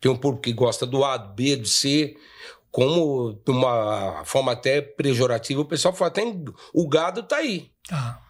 Tem 0.00 0.10
um 0.10 0.16
público 0.16 0.44
que 0.44 0.52
gosta 0.52 0.86
do 0.86 1.04
A, 1.04 1.16
do 1.16 1.34
B, 1.34 1.56
do 1.56 1.66
C. 1.66 2.16
Como, 2.70 3.40
de 3.44 3.50
uma 3.50 4.22
forma 4.24 4.52
até 4.52 4.80
pejorativa, 4.80 5.60
o 5.60 5.64
pessoal 5.64 5.94
fala, 5.94 6.10
tem, 6.10 6.44
o 6.72 6.88
gado 6.88 7.22
tá 7.22 7.36
aí. 7.36 7.70
Tá. 7.88 8.20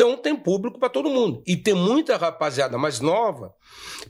Então 0.00 0.16
tem 0.16 0.34
público 0.34 0.78
para 0.78 0.88
todo 0.88 1.10
mundo. 1.10 1.42
E 1.46 1.54
tem 1.54 1.74
muita 1.74 2.16
rapaziada 2.16 2.78
mais 2.78 3.00
nova, 3.00 3.54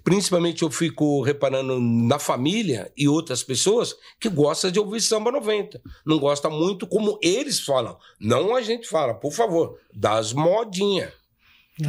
principalmente 0.04 0.62
eu 0.62 0.70
fico 0.70 1.20
reparando 1.20 1.80
na 1.80 2.16
família 2.16 2.92
e 2.96 3.08
outras 3.08 3.42
pessoas 3.42 3.96
que 4.20 4.28
gosta 4.28 4.70
de 4.70 4.78
ouvir 4.78 5.00
samba 5.00 5.32
90. 5.32 5.82
Não 6.06 6.20
gosta 6.20 6.48
muito 6.48 6.86
como 6.86 7.18
eles 7.20 7.58
falam. 7.58 7.98
Não 8.20 8.54
a 8.54 8.62
gente 8.62 8.86
fala, 8.86 9.14
por 9.14 9.32
favor, 9.32 9.80
das 9.92 10.32
modinhas. 10.32 11.12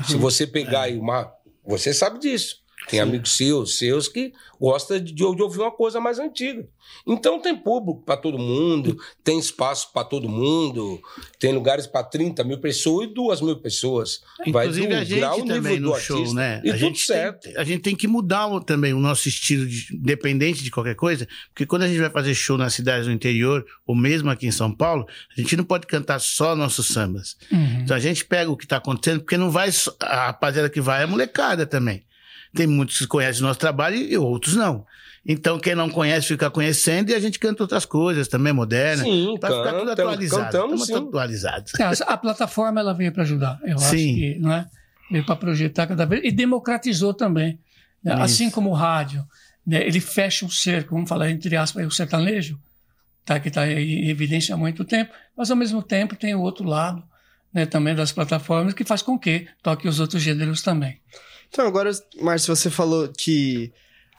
Se 0.08 0.15
você 0.17 0.48
pegar 0.48 0.84
aí 0.84 0.98
uma. 0.98 1.31
Você 1.63 1.93
sabe 1.93 2.17
disso. 2.17 2.61
Tem 2.90 3.00
amigos 3.00 3.38
seus, 3.38 3.78
seus 3.78 4.08
que 4.08 4.34
gostam 4.60 5.00
de, 5.00 5.14
de 5.14 5.24
ouvir 5.24 5.60
uma 5.60 5.72
coisa 5.72 6.00
mais 6.02 6.20
antiga. 6.20 6.68
Então 7.08 7.40
tem 7.42 7.56
público 7.56 8.04
para 8.06 8.18
todo 8.18 8.38
mundo, 8.38 8.98
tem 9.24 9.40
espaço 9.40 9.92
para 9.94 10.04
todo 10.04 10.28
mundo, 10.28 11.00
tem 11.40 11.54
lugares 11.54 11.88
para 11.88 12.04
30 12.04 12.44
mil 12.44 12.60
pessoas 12.60 13.08
e 13.10 13.14
2 13.14 13.42
mil 13.42 13.56
pessoas. 13.62 14.22
Vai 14.52 14.66
Inclusive 14.68 14.94
a 14.94 15.04
gente 15.04 15.20
grau, 15.20 15.40
nível 15.40 15.56
também 15.56 15.80
do 15.80 15.90
no 15.90 16.00
show, 16.00 16.18
artista. 16.18 16.36
né? 16.36 16.62
E 16.66 16.70
a 16.70 16.74
tudo 16.74 16.80
gente 16.80 17.00
certo. 17.06 17.40
Tem, 17.44 17.56
a 17.58 17.64
gente 17.64 17.82
tem 17.82 17.96
que 17.96 18.08
mudar 18.08 18.48
o- 18.48 18.60
também 18.60 18.94
o 18.94 19.00
nosso 19.00 19.28
estilo, 19.30 19.66
de, 19.66 19.96
independente 19.96 20.64
de 20.64 20.70
qualquer 20.70 20.96
coisa, 20.96 21.28
porque 21.54 21.66
quando 21.66 21.84
a 21.84 21.88
gente 21.88 22.00
vai 22.00 22.10
fazer 22.10 22.34
show 22.36 22.58
nas 22.58 22.74
cidades 22.74 23.06
do 23.08 23.12
interior, 23.14 23.66
ou 23.88 23.96
mesmo 23.96 24.30
aqui 24.30 24.48
em 24.48 24.52
São 24.52 24.72
Paulo, 24.72 25.06
a 25.38 25.40
gente 25.42 25.56
não 25.56 25.64
pode 25.64 25.88
cantar 25.88 26.20
só 26.20 26.56
nossos 26.56 26.88
sambas. 26.88 27.38
Uhum. 27.52 27.82
Então 27.84 27.96
a 27.96 28.00
gente 28.00 28.26
pega 28.26 28.52
o 28.52 28.58
que 28.58 28.66
está 28.66 28.78
acontecendo, 28.78 29.22
porque 29.22 29.38
não 29.38 29.50
vai. 29.50 29.72
só- 29.72 29.96
A 30.02 30.26
rapaziada 30.28 30.70
que 30.70 30.82
vai 30.82 31.04
é 31.04 31.06
molecada 31.06 31.66
também. 31.66 32.04
Tem 32.53 32.67
muitos 32.67 32.98
que 33.00 33.08
conhecem 33.08 33.43
o 33.43 33.48
nosso 33.48 33.60
trabalho 33.60 33.96
e 33.96 34.17
outros 34.17 34.55
não. 34.55 34.86
Então, 35.25 35.60
quem 35.60 35.75
não 35.75 35.89
conhece 35.89 36.27
fica 36.27 36.50
conhecendo 36.50 37.12
e 37.12 37.13
a 37.15 37.20
gente 37.20 37.38
canta 37.38 37.63
outras 37.63 37.86
coisas 37.86 38.27
também, 38.27 38.51
modernas. 38.51 39.05
Sim, 39.05 39.38
Pra 39.39 39.50
ficar 39.50 39.74
tudo 39.79 39.91
atualizado. 39.91 40.43
cantamos 40.46 40.81
Estamos 40.81 41.03
sim. 41.03 41.08
atualizados. 41.10 41.74
É, 41.79 41.84
A 42.08 42.17
plataforma 42.17 42.79
ela 42.81 42.93
veio 42.93 43.12
para 43.12 43.24
ajudar, 43.24 43.60
eu 43.63 43.77
acho 43.77 43.89
Sim. 43.89 44.15
que, 44.15 44.39
não 44.39 44.51
é? 44.51 44.65
Veio 45.12 45.24
para 45.25 45.36
projetar 45.36 45.86
cada 45.88 46.05
vez 46.05 46.22
e 46.24 46.31
democratizou 46.31 47.13
também. 47.13 47.60
né? 48.03 48.13
Assim 48.13 48.50
como 48.50 48.72
o 48.72 48.74
rádio, 48.74 49.24
né? 49.65 49.86
ele 49.86 50.00
fecha 50.00 50.43
um 50.46 50.50
cerco, 50.50 50.96
vamos 50.96 51.08
falar 51.08 51.29
entre 51.29 51.55
aspas, 51.55 51.86
o 51.86 51.91
sertanejo, 51.91 52.58
tá, 53.24 53.39
que 53.39 53.50
está 53.50 53.70
em 53.72 54.10
evidência 54.10 54.55
há 54.55 54.58
muito 54.58 54.84
tempo, 54.84 55.13
mas 55.38 55.51
ao 55.51 55.58
mesmo 55.58 55.84
tempo 55.84 56.15
tem 56.15 56.34
o 56.34 56.41
outro 56.41 56.65
lado 56.65 57.03
né, 57.53 57.65
também 57.67 57.93
das 57.93 58.12
plataformas 58.12 58.74
que 58.74 58.84
faz 58.84 59.03
com 59.03 59.20
que 59.20 59.48
toque 59.62 59.88
os 59.88 60.00
outros 60.00 60.22
gêneros 60.24 60.63
também. 60.63 61.00
Então, 61.51 61.67
agora, 61.67 61.91
Márcio, 62.22 62.55
você 62.55 62.70
falou 62.70 63.10
que 63.10 63.74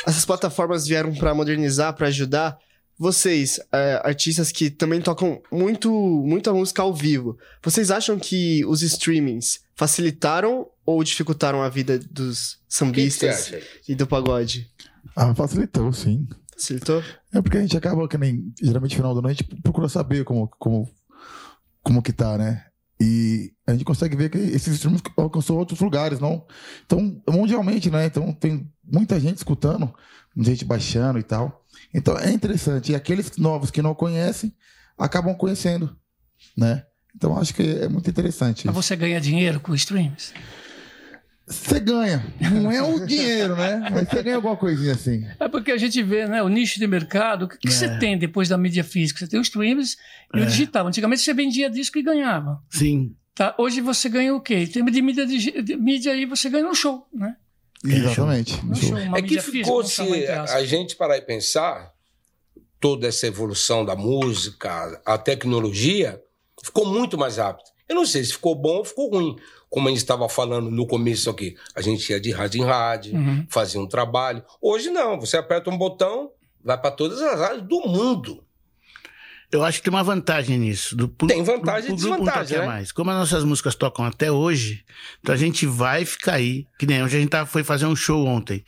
essas 0.07 0.25
plataformas 0.25 0.87
vieram 0.87 1.15
para 1.15 1.35
modernizar, 1.35 1.95
para 1.95 2.09
ajudar. 2.09 2.59
Vocês, 2.99 3.59
é, 3.73 4.01
artistas 4.05 4.53
que 4.53 4.71
também 4.71 5.01
tocam 5.01 5.41
muito, 5.51 5.91
muita 5.91 6.53
música 6.53 6.83
ao 6.83 6.95
vivo, 6.95 7.39
vocês 7.63 7.91
acham 7.91 8.19
que 8.19 8.65
os 8.67 8.83
streamings 8.83 9.61
facilitaram 9.75 10.69
ou 10.85 11.03
dificultaram 11.03 11.63
a 11.63 11.69
vida 11.71 11.99
dos 11.99 12.61
sambistas 12.69 13.49
que 13.49 13.57
que 13.57 13.93
e 13.93 13.95
do 13.95 14.07
pagode? 14.07 14.71
Ah, 15.17 15.35
facilitou, 15.35 15.91
sim. 15.93 16.29
Facilitou? 16.55 17.03
É 17.33 17.41
porque 17.41 17.57
a 17.57 17.61
gente 17.63 17.77
acaba, 17.77 18.07
que 18.07 18.19
nem, 18.19 18.53
geralmente, 18.63 18.93
no 18.93 18.97
final 18.97 19.15
do 19.15 19.21
ano, 19.21 19.29
a 19.29 19.33
gente 19.33 19.45
procura 19.63 19.89
saber 19.89 20.23
como, 20.23 20.47
como, 20.59 20.89
como 21.83 22.03
que 22.03 22.13
tá, 22.13 22.37
né? 22.37 22.67
E 23.03 23.53
a 23.67 23.73
gente 23.73 23.85
consegue 23.85 24.15
ver 24.15 24.31
que 24.31 24.39
esses 24.39 24.75
streams 24.75 25.03
alcançou 25.17 25.59
outros 25.59 25.81
lugares, 25.81 26.21
não? 26.21 26.47
Então, 26.87 27.21
mundialmente, 27.29 27.91
né? 27.91 28.07
Então, 28.07 28.33
tem 28.33 28.73
muita 28.85 29.19
gente 29.19 29.39
escutando, 29.39 29.93
gente 30.37 30.65
baixando 30.65 31.19
e 31.19 31.23
tal. 31.25 31.65
Então, 31.93 32.17
é 32.17 32.31
interessante. 32.31 32.93
E 32.93 32.95
aqueles 32.95 33.37
novos 33.37 33.73
que 33.73 33.83
não 33.83 33.93
conhecem, 33.93 34.55
acabam 34.97 35.35
conhecendo, 35.35 35.97
né? 36.57 36.85
Então, 37.13 37.37
acho 37.37 37.53
que 37.53 37.63
é 37.63 37.89
muito 37.89 38.09
interessante. 38.09 38.69
Mas 38.69 38.77
você 38.77 38.95
ganha 38.95 39.21
dinheiro 39.21 39.59
com 39.59 39.75
streams? 39.75 40.33
Você 41.53 41.81
ganha. 41.81 42.25
Não 42.41 42.71
é 42.71 42.83
o 42.83 43.05
dinheiro, 43.07 43.55
né? 43.57 43.89
Mas 43.93 44.09
você 44.09 44.23
ganha 44.23 44.37
alguma 44.37 44.57
coisinha 44.57 44.93
assim. 44.93 45.27
É 45.39 45.49
porque 45.49 45.71
a 45.71 45.77
gente 45.77 46.03
vê 46.03 46.27
né, 46.27 46.43
o 46.43 46.49
nicho 46.49 46.79
de 46.79 46.87
mercado. 46.87 47.45
O 47.45 47.49
que, 47.49 47.59
que 47.59 47.71
você 47.73 47.87
É. 47.87 47.99
tem 47.99 48.19
depois 48.19 48.49
da 48.49 48.57
mídia 48.59 48.83
física? 48.83 49.21
Você 49.21 49.29
tem 49.29 49.39
os 49.41 49.47
streams 49.49 49.97
e 50.35 50.39
o 50.41 50.43
É. 50.43 50.47
digital. 50.47 50.87
Antigamente 50.87 51.23
você 51.23 51.35
vendia 51.35 51.69
disco 51.71 51.99
e 51.99 52.03
ganhava. 52.03 52.61
Sim. 52.71 53.15
Tá? 53.35 53.55
Hoje 53.59 53.81
você 53.81 54.09
ganha 54.09 54.35
o 54.35 54.41
quê? 54.41 54.59
Em 54.59 54.67
termos 54.67 54.93
de 54.93 55.01
mídia, 55.03 55.27
digi- 55.27 55.63
de 55.63 55.77
mídia 55.77 56.13
aí, 56.13 56.27
você 56.27 56.49
ganha 56.51 56.67
um 56.69 56.75
show, 56.75 57.07
né? 57.13 57.37
Exatamente. 57.85 58.55
Um 58.65 58.75
Show. 58.75 58.89
show, 58.91 59.17
É 59.17 59.23
que 59.23 59.41
ficou, 59.41 59.83
física, 59.85 60.47
se 60.47 60.55
a 60.55 60.65
gente 60.65 60.95
parar 60.97 61.17
e 61.17 61.23
pensar, 61.23 61.91
toda 62.79 63.09
essa 63.09 63.27
evolução 63.27 63.85
da 63.85 63.97
música, 63.97 65.01
a 65.05 65.17
tecnologia, 65.19 66.21
ficou 66.65 66.87
muito 66.87 67.17
mais 67.19 67.39
rápido. 67.39 67.72
Eu 67.93 67.97
não 67.97 68.07
sei 68.07 68.25
se 68.25 68.33
ficou 68.33 68.55
bom 68.55 68.79
ou 68.79 68.85
ficou 68.85 69.11
ruim. 69.11 69.37
Como 69.69 69.87
a 69.87 69.91
gente 69.91 70.01
estava 70.01 70.29
falando 70.29 70.71
no 70.71 70.87
começo 70.87 71.29
aqui, 71.31 71.55
a 71.75 71.81
gente 71.83 72.09
ia 72.11 72.19
de 72.21 72.31
rádio 72.31 72.63
em 72.63 72.65
rádio, 72.65 73.15
Uhum. 73.15 73.47
fazia 73.51 73.81
um 73.81 73.87
trabalho. 73.87 74.43
Hoje 74.61 74.89
não, 74.91 75.21
você 75.21 75.37
aperta 75.37 75.71
um 75.71 75.77
botão, 75.79 76.31
vai 76.65 76.79
para 76.79 76.91
todas 76.91 77.21
as 77.21 77.41
áreas 77.41 77.63
do 77.63 77.81
mundo. 77.87 78.43
Eu 79.51 79.63
acho 79.63 79.79
que 79.79 79.85
tem 79.85 79.93
uma 79.93 80.03
vantagem 80.03 80.59
nisso. 80.59 80.97
Do, 80.97 81.09
Tem 81.27 81.43
vantagem 81.43 81.93
e 81.93 81.95
desvantagem, 81.95 82.59
né? 82.59 82.67
mais. 82.67 82.91
Como 82.91 83.11
as 83.11 83.17
nossas 83.19 83.45
músicas 83.45 83.75
tocam 83.75 84.03
até 84.07 84.33
hoje, 84.33 84.83
então 85.21 85.35
a 85.35 85.39
gente 85.39 85.67
vai 85.67 86.07
ficar 86.07 86.35
aí. 86.37 86.67
Que 86.79 86.87
nem 86.87 87.03
hoje 87.05 87.19
a 87.19 87.21
gente 87.21 87.29
tava, 87.29 87.45
foi 87.45 87.63
fazer 87.63 87.85
um 87.85 87.95
show 87.95 88.25
ontem. 88.27 88.65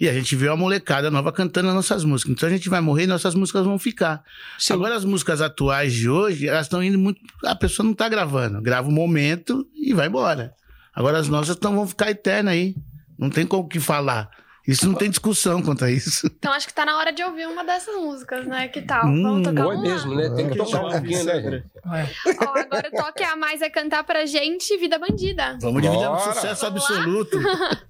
E 0.00 0.08
a 0.08 0.12
gente 0.12 0.36
viu 0.36 0.52
a 0.52 0.56
molecada 0.56 1.10
nova 1.10 1.32
cantando 1.32 1.68
as 1.68 1.74
nossas 1.74 2.04
músicas. 2.04 2.32
Então 2.32 2.48
a 2.48 2.52
gente 2.52 2.68
vai 2.68 2.80
morrer 2.80 3.04
e 3.04 3.06
nossas 3.06 3.34
músicas 3.34 3.64
vão 3.64 3.78
ficar. 3.78 4.22
Sim. 4.58 4.74
Agora 4.74 4.94
as 4.94 5.04
músicas 5.04 5.40
atuais 5.40 5.92
de 5.92 6.08
hoje, 6.08 6.48
elas 6.48 6.66
estão 6.66 6.82
indo 6.82 6.98
muito. 6.98 7.20
A 7.44 7.54
pessoa 7.54 7.84
não 7.86 7.94
tá 7.94 8.08
gravando. 8.08 8.60
Grava 8.60 8.88
um 8.88 8.92
momento 8.92 9.66
e 9.74 9.94
vai 9.94 10.08
embora. 10.08 10.54
Agora 10.94 11.18
as 11.18 11.28
nossas 11.28 11.56
tão, 11.56 11.74
vão 11.74 11.86
ficar 11.86 12.10
eternas 12.10 12.52
aí. 12.52 12.74
Não 13.18 13.30
tem 13.30 13.46
como 13.46 13.68
que 13.68 13.80
falar. 13.80 14.28
Isso 14.66 14.84
não 14.86 14.94
tem 14.94 15.08
discussão 15.08 15.62
quanto 15.62 15.84
a 15.84 15.90
isso. 15.90 16.26
Então 16.26 16.52
acho 16.52 16.66
que 16.66 16.74
tá 16.74 16.84
na 16.84 16.98
hora 16.98 17.12
de 17.12 17.22
ouvir 17.22 17.46
uma 17.46 17.64
dessas 17.64 17.94
músicas, 17.94 18.44
né? 18.46 18.66
Que 18.66 18.82
tal? 18.82 19.06
Hum, 19.06 19.22
Vamos 19.22 19.48
tocar 19.48 19.62
é 19.62 19.66
uma? 19.66 19.80
mesmo, 19.80 20.14
né? 20.14 20.28
Tem 20.34 20.50
que 20.50 20.56
tocar 20.58 20.84
um 20.84 20.90
pouquinho, 20.90 21.24
né, 21.24 21.40
gente? 21.40 21.64
É. 21.86 22.10
Ó, 22.44 22.58
agora 22.58 22.88
o 22.92 22.96
toque 22.96 23.22
a 23.22 23.36
mais 23.36 23.62
é 23.62 23.70
cantar 23.70 24.02
pra 24.02 24.26
gente 24.26 24.76
Vida 24.76 24.98
Bandida. 24.98 25.56
Vamos 25.60 25.80
dividir 25.80 26.04
um 26.08 26.16
Bora. 26.16 26.32
sucesso 26.34 26.62
Vamos 26.66 26.90
lá? 26.90 26.96
absoluto. 26.96 27.38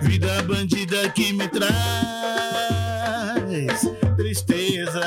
Vida 0.00 0.42
bandida 0.44 1.10
que 1.10 1.34
me 1.34 1.46
traz 1.46 1.76
tristeza. 4.16 5.02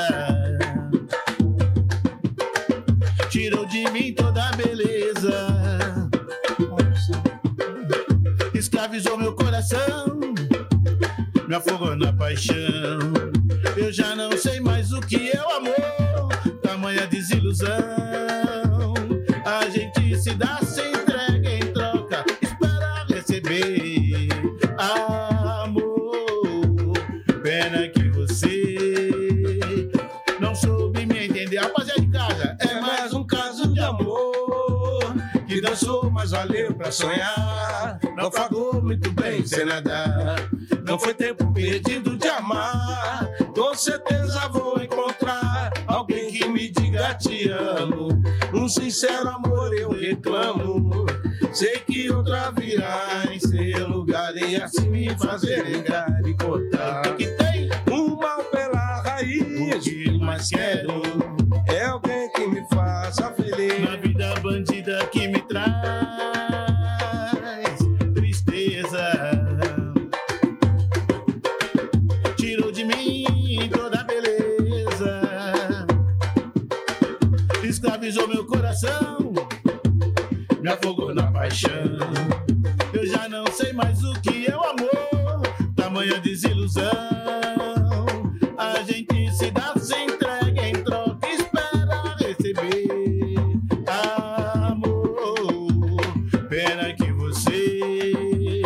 Tirou 3.28 3.66
de 3.66 3.90
mim 3.90 4.14
toda 4.14 4.50
a 4.50 4.52
beleza. 4.52 5.48
Escravizou 8.54 9.18
meu 9.18 9.34
coração. 9.34 10.20
Me 11.48 11.56
afogou 11.56 11.96
na 11.96 12.12
paixão. 12.12 13.00
Eu 13.76 13.92
já 13.92 14.14
não 14.14 14.30
sei 14.38 14.60
mais 14.60 14.92
o 14.92 15.00
que 15.00 15.32
é 15.32 15.42
o 15.42 15.50
amor. 15.56 16.28
Tamanha 16.62 17.04
desilusão. 17.08 18.49
Gente 20.22 20.66
se 20.66 20.82
entrega 20.82 21.50
em 21.50 21.72
troca. 21.72 22.22
Espera 22.42 23.06
receber 23.08 24.28
amor. 24.76 26.92
Pena 27.42 27.88
que 27.88 28.06
você 28.10 29.48
não 30.38 30.54
soube 30.54 31.06
me 31.06 31.24
entender. 31.26 31.56
Rapaziada 31.56 32.02
de 32.02 32.08
casa, 32.08 32.56
É 32.60 32.80
mais 32.82 33.14
um 33.14 33.26
caso 33.26 33.72
de 33.72 33.80
amor 33.80 35.14
que 35.48 35.58
dançou, 35.58 36.10
mas 36.10 36.32
valeu 36.32 36.74
pra 36.74 36.92
sonhar. 36.92 37.98
Não 38.14 38.30
pagou 38.30 38.82
muito 38.82 39.10
bem 39.12 39.46
sem 39.46 39.64
nada. 39.64 40.36
Não 40.86 40.98
foi 40.98 41.14
tempo 41.14 41.50
perdido 41.50 42.14
de 42.18 42.28
amar. 42.28 43.26
Com 43.54 43.74
certeza 43.74 44.48
vou 44.48 44.82
encontrar 44.82 45.72
alguém 45.86 46.30
que 46.30 46.46
me 46.46 46.68
diga 46.68 47.14
te 47.14 47.48
amo. 47.48 48.20
Sincero 48.70 49.28
amor 49.30 49.74
eu 49.74 49.90
reclamo. 49.90 51.04
Sei 51.52 51.80
que 51.80 52.08
outra 52.08 52.52
virá 52.52 53.24
em 53.28 53.40
seu 53.40 53.88
lugar 53.88 54.36
e 54.36 54.54
assim 54.62 54.88
me 54.88 55.10
fazer 55.18 55.64
negar 55.64 56.22
e 56.24 56.32
cortar. 56.34 57.16
que 57.16 57.26
tem? 57.26 57.68
Um 57.92 58.14
mal 58.14 58.44
pela 58.44 59.02
raiz. 59.02 59.84
mais 60.20 60.48
quero? 60.50 60.99
Me 80.70 80.74
afogou 80.74 81.12
na 81.12 81.26
paixão. 81.32 81.98
Eu 82.92 83.04
já 83.04 83.28
não 83.28 83.44
sei 83.48 83.72
mais 83.72 84.04
o 84.04 84.12
que 84.20 84.48
é 84.48 84.56
o 84.56 84.62
amor. 84.62 85.42
Tamanha 85.74 86.20
desilusão. 86.20 86.84
A 88.56 88.80
gente 88.84 89.32
se 89.34 89.50
dá 89.50 89.74
sem 89.76 90.06
entrega 90.06 90.68
em 90.68 90.74
troca. 90.84 91.26
Espera 91.28 92.14
receber 92.20 93.34
amor. 94.68 95.96
Pena 96.48 96.94
que 96.94 97.10
você 97.14 98.62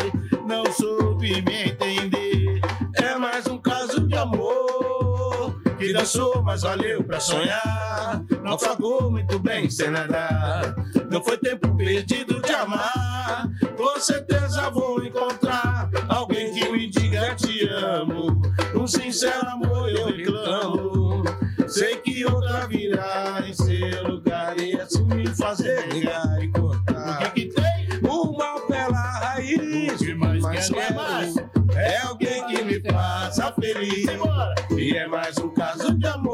não 0.46 0.70
soube 0.72 1.40
me 1.40 1.70
entender. 1.70 2.60
É 2.96 3.16
mais 3.16 3.46
um 3.46 3.56
caso 3.56 4.06
de 4.06 4.14
amor 4.14 5.58
que 5.78 5.90
dançou, 5.94 6.42
mas 6.42 6.60
valeu 6.60 7.02
pra 7.02 7.18
sonhar. 7.18 8.22
Não 8.42 8.58
pagou 8.58 9.10
muito 9.10 9.38
bem 9.38 9.70
sem 9.70 9.88
nada. 9.88 10.84
Não 11.14 11.22
foi 11.22 11.38
tempo 11.38 11.72
perdido 11.77 12.42
de 12.42 12.53
amar. 12.53 13.48
Com 13.77 14.00
certeza 14.00 14.68
vou 14.70 15.00
encontrar 15.00 15.88
alguém 16.09 16.53
que 16.53 16.68
me 16.68 16.88
diga 16.88 17.37
te 17.37 17.68
amo. 17.68 18.42
Um 18.74 18.85
sincero 18.85 19.46
amor 19.46 19.88
eu 19.90 20.09
reclamo. 20.09 21.22
Sei 21.68 21.98
que 21.98 22.24
outra 22.24 22.66
virá 22.66 23.44
em 23.46 23.53
seu 23.55 24.09
lugar 24.09 24.59
e 24.59 24.74
assim 24.74 25.05
me 25.05 25.29
fazer 25.29 25.87
negar 25.87 26.42
e 26.42 26.48
O 26.48 26.53
cortar. 26.53 27.33
que, 27.33 27.46
que 27.46 27.55
tem? 27.55 28.11
O 28.11 28.37
mal 28.37 28.61
pela 28.62 28.98
raiz. 29.20 29.92
O 29.92 30.05
que 30.05 30.14
mais 30.14 30.42
Mas 30.42 30.68
quero 30.68 30.81
é 30.81 30.94
mais. 30.94 31.37
É 31.77 31.98
alguém 31.98 32.44
que 32.48 32.64
me 32.64 32.81
faça 32.90 33.53
feliz. 33.53 34.07
E 34.77 34.96
é 34.96 35.07
mais 35.07 35.38
um 35.38 35.48
caso 35.50 35.96
de 35.96 36.07
amor 36.09 36.34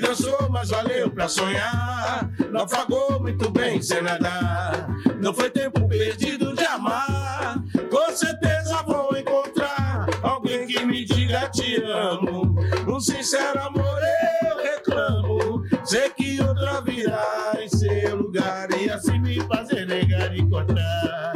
Dançou, 0.00 0.48
mas 0.50 0.70
valeu 0.70 1.10
pra 1.10 1.28
sonhar. 1.28 2.28
Naufragou 2.50 3.20
muito 3.20 3.50
bem 3.50 3.80
sem 3.82 4.02
nadar. 4.02 4.88
Não 5.20 5.34
foi 5.34 5.50
tempo 5.50 5.88
perdido 5.88 6.54
de 6.54 6.64
amar. 6.64 7.62
Com 7.90 8.16
certeza 8.16 8.82
vou 8.86 9.16
encontrar 9.16 10.06
alguém 10.22 10.66
que 10.66 10.84
me 10.84 11.04
diga 11.04 11.48
te 11.48 11.82
amo. 11.82 12.54
Um 12.86 13.00
sincero 13.00 13.60
amor 13.60 14.00
eu 14.42 14.56
reclamo. 14.56 15.64
Sei 15.84 16.10
que 16.10 16.40
outra 16.40 16.80
virá 16.80 17.56
em 17.60 17.68
seu 17.68 18.16
lugar 18.16 18.68
e 18.78 18.90
assim 18.90 19.18
me 19.18 19.40
fazer 19.40 19.86
negar 19.86 20.34
e 20.36 20.48
cortar. 20.48 21.32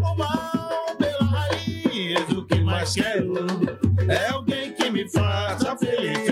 O 0.00 0.14
mal 0.16 0.96
pela 0.98 1.24
raiz, 1.24 2.28
o 2.30 2.44
que 2.46 2.60
mais 2.60 2.94
quero 2.94 3.34
é 4.08 4.28
alguém 4.30 4.72
que 4.72 4.90
me 4.90 5.08
faça 5.10 5.76
feliz. 5.76 6.25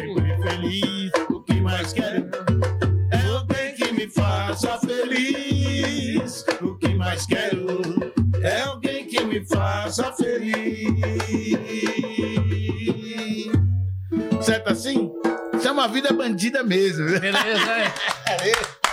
É 15.85 15.87
uma 15.87 15.93
vida 15.93 16.13
bandida 16.15 16.63
mesmo. 16.63 17.05
Beleza, 17.21 17.73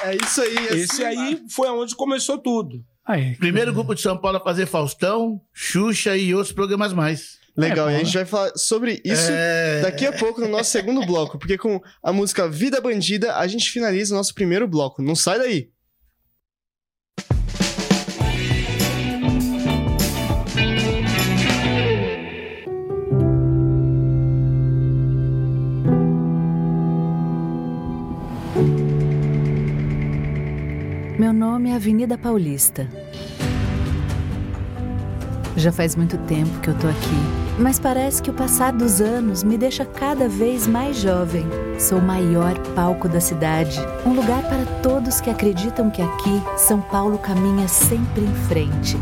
é. 0.03 0.11
É 0.11 0.15
isso 0.15 0.41
aí. 0.41 0.57
assim 0.57 0.77
Esse 0.79 1.05
aí 1.05 1.41
foi 1.49 1.69
onde 1.69 1.95
começou 1.95 2.37
tudo. 2.37 2.83
Aí. 3.05 3.35
Primeiro 3.37 3.73
grupo 3.73 3.95
de 3.95 4.01
São 4.01 4.17
Paulo 4.17 4.37
a 4.37 4.41
fazer 4.41 4.65
Faustão, 4.65 5.39
Xuxa 5.53 6.17
e 6.17 6.35
outros 6.35 6.53
programas 6.53 6.91
mais. 6.91 7.39
Legal, 7.55 7.89
É, 7.89 7.93
e 7.93 7.95
a 7.95 8.03
gente 8.03 8.13
vai 8.13 8.25
falar 8.25 8.51
sobre 8.55 9.01
isso 9.05 9.29
É. 9.29 9.81
daqui 9.81 10.05
a 10.05 10.13
pouco 10.13 10.39
no 10.41 10.47
nosso 10.47 10.71
segundo 10.71 11.05
bloco, 11.05 11.37
porque 11.37 11.57
com 11.57 11.81
a 12.01 12.11
música 12.13 12.47
Vida 12.49 12.79
Bandida 12.79 13.35
a 13.35 13.45
gente 13.47 13.69
finaliza 13.69 14.13
o 14.13 14.17
nosso 14.17 14.33
primeiro 14.33 14.67
bloco. 14.67 15.01
Não 15.01 15.15
sai 15.15 15.37
daí. 15.39 15.69
Meu 31.31 31.49
nome 31.49 31.69
é 31.69 31.75
Avenida 31.75 32.17
Paulista. 32.17 32.85
Já 35.55 35.71
faz 35.71 35.95
muito 35.95 36.17
tempo 36.17 36.59
que 36.59 36.67
eu 36.67 36.77
tô 36.77 36.87
aqui, 36.89 37.57
mas 37.57 37.79
parece 37.79 38.21
que 38.21 38.29
o 38.29 38.33
passar 38.33 38.73
dos 38.73 38.99
anos 38.99 39.41
me 39.41 39.57
deixa 39.57 39.85
cada 39.85 40.27
vez 40.27 40.67
mais 40.67 40.97
jovem. 40.97 41.45
Sou 41.79 41.99
o 41.99 42.01
maior 42.01 42.53
palco 42.75 43.07
da 43.07 43.21
cidade, 43.21 43.79
um 44.05 44.13
lugar 44.13 44.43
para 44.43 44.65
todos 44.83 45.21
que 45.21 45.29
acreditam 45.29 45.89
que 45.89 46.01
aqui 46.01 46.41
São 46.57 46.81
Paulo 46.81 47.17
caminha 47.17 47.65
sempre 47.69 48.25
em 48.25 48.35
frente. 48.49 48.97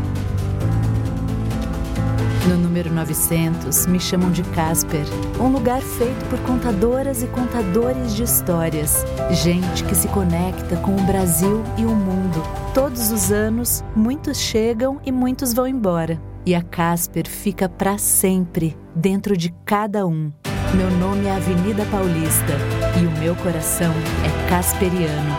No 2.50 2.58
número 2.58 2.92
900, 2.92 3.86
me 3.86 4.00
chamam 4.00 4.32
de 4.32 4.42
Casper, 4.42 5.04
um 5.40 5.52
lugar 5.52 5.80
feito 5.80 6.28
por 6.28 6.40
contadoras 6.40 7.22
e 7.22 7.28
contadores 7.28 8.12
de 8.12 8.24
histórias. 8.24 9.04
Gente 9.30 9.84
que 9.84 9.94
se 9.94 10.08
conecta 10.08 10.74
com 10.78 10.96
o 10.96 11.02
Brasil 11.02 11.62
e 11.78 11.84
o 11.84 11.94
mundo. 11.94 12.42
Todos 12.74 13.12
os 13.12 13.30
anos, 13.30 13.84
muitos 13.94 14.36
chegam 14.36 15.00
e 15.06 15.12
muitos 15.12 15.54
vão 15.54 15.64
embora. 15.64 16.20
E 16.44 16.52
a 16.52 16.60
Casper 16.60 17.28
fica 17.28 17.68
para 17.68 17.96
sempre 17.98 18.76
dentro 18.96 19.36
de 19.36 19.54
cada 19.64 20.04
um. 20.04 20.32
Meu 20.74 20.90
nome 20.98 21.26
é 21.26 21.36
Avenida 21.36 21.84
Paulista 21.84 22.54
e 23.00 23.06
o 23.06 23.12
meu 23.20 23.36
coração 23.36 23.92
é 24.26 24.50
casperiano. 24.50 25.36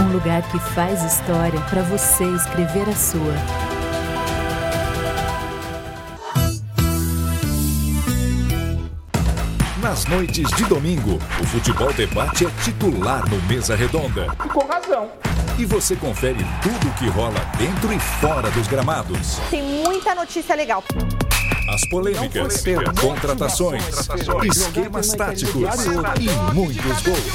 Um 0.00 0.12
lugar 0.12 0.48
que 0.52 0.58
faz 0.60 1.02
história 1.02 1.60
para 1.62 1.82
você 1.82 2.22
escrever 2.22 2.88
a 2.88 2.94
sua. 2.94 3.63
Nas 9.84 10.06
noites 10.06 10.48
de 10.56 10.64
domingo, 10.64 11.18
o 11.38 11.46
Futebol 11.46 11.92
Debate 11.92 12.46
é 12.46 12.50
titular 12.64 13.22
no 13.28 13.38
Mesa 13.42 13.76
Redonda. 13.76 14.34
E 14.42 14.48
com 14.48 14.64
razão. 14.64 15.10
E 15.58 15.66
você 15.66 15.94
confere 15.94 16.38
tudo 16.62 16.88
o 16.88 16.94
que 16.94 17.06
rola 17.06 17.38
dentro 17.58 17.92
e 17.92 17.98
fora 17.98 18.50
dos 18.52 18.66
gramados. 18.66 19.38
Tem 19.50 19.62
muita 19.62 20.14
notícia 20.14 20.54
legal. 20.54 20.82
As 21.68 21.86
polêmicas, 21.90 22.64
contratações, 22.98 23.84
esquemas 24.50 25.08
táticos 25.12 25.68
e 26.18 26.54
muitos 26.54 27.02
gols. 27.02 27.32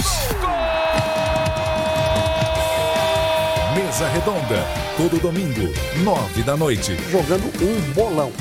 Mesa 3.76 4.08
Redonda, 4.08 4.66
todo 4.98 5.22
domingo, 5.22 5.72
nove 6.04 6.42
da 6.42 6.58
noite. 6.58 6.98
jogando 7.12 7.46
um 7.62 7.94
bolão. 7.94 8.34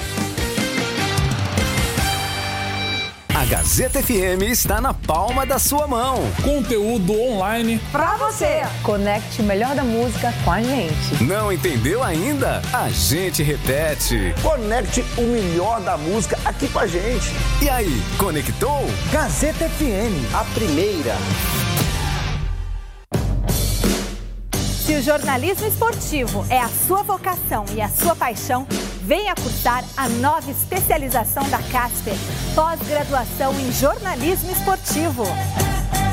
Gazeta 3.48 4.02
FM 4.02 4.42
está 4.50 4.78
na 4.78 4.92
palma 4.92 5.46
da 5.46 5.58
sua 5.58 5.86
mão. 5.86 6.18
Conteúdo 6.44 7.18
online. 7.18 7.80
Pra 7.90 8.14
você. 8.18 8.60
Conecte 8.82 9.40
o 9.40 9.44
melhor 9.44 9.74
da 9.74 9.82
música 9.82 10.34
com 10.44 10.52
a 10.52 10.60
gente. 10.62 11.24
Não 11.24 11.50
entendeu 11.50 12.02
ainda? 12.02 12.60
A 12.74 12.90
gente 12.90 13.42
repete. 13.42 14.34
Conecte 14.42 15.02
o 15.16 15.22
melhor 15.22 15.80
da 15.80 15.96
música 15.96 16.38
aqui 16.44 16.68
com 16.68 16.78
a 16.78 16.86
gente. 16.86 17.32
E 17.62 17.70
aí, 17.70 18.02
conectou? 18.18 18.84
Gazeta 19.10 19.66
FM, 19.66 20.34
a 20.34 20.44
primeira. 20.52 21.16
Se 24.84 24.94
o 24.94 25.02
jornalismo 25.02 25.66
esportivo 25.66 26.44
é 26.50 26.58
a 26.58 26.68
sua 26.68 27.02
vocação 27.02 27.64
e 27.74 27.80
a 27.80 27.88
sua 27.88 28.14
paixão, 28.14 28.66
venha 29.08 29.34
cursar 29.34 29.82
a 29.96 30.06
nova 30.06 30.50
especialização 30.50 31.48
da 31.48 31.56
Casper, 31.72 32.12
pós-graduação 32.54 33.58
em 33.58 33.72
jornalismo 33.72 34.50
esportivo. 34.52 35.24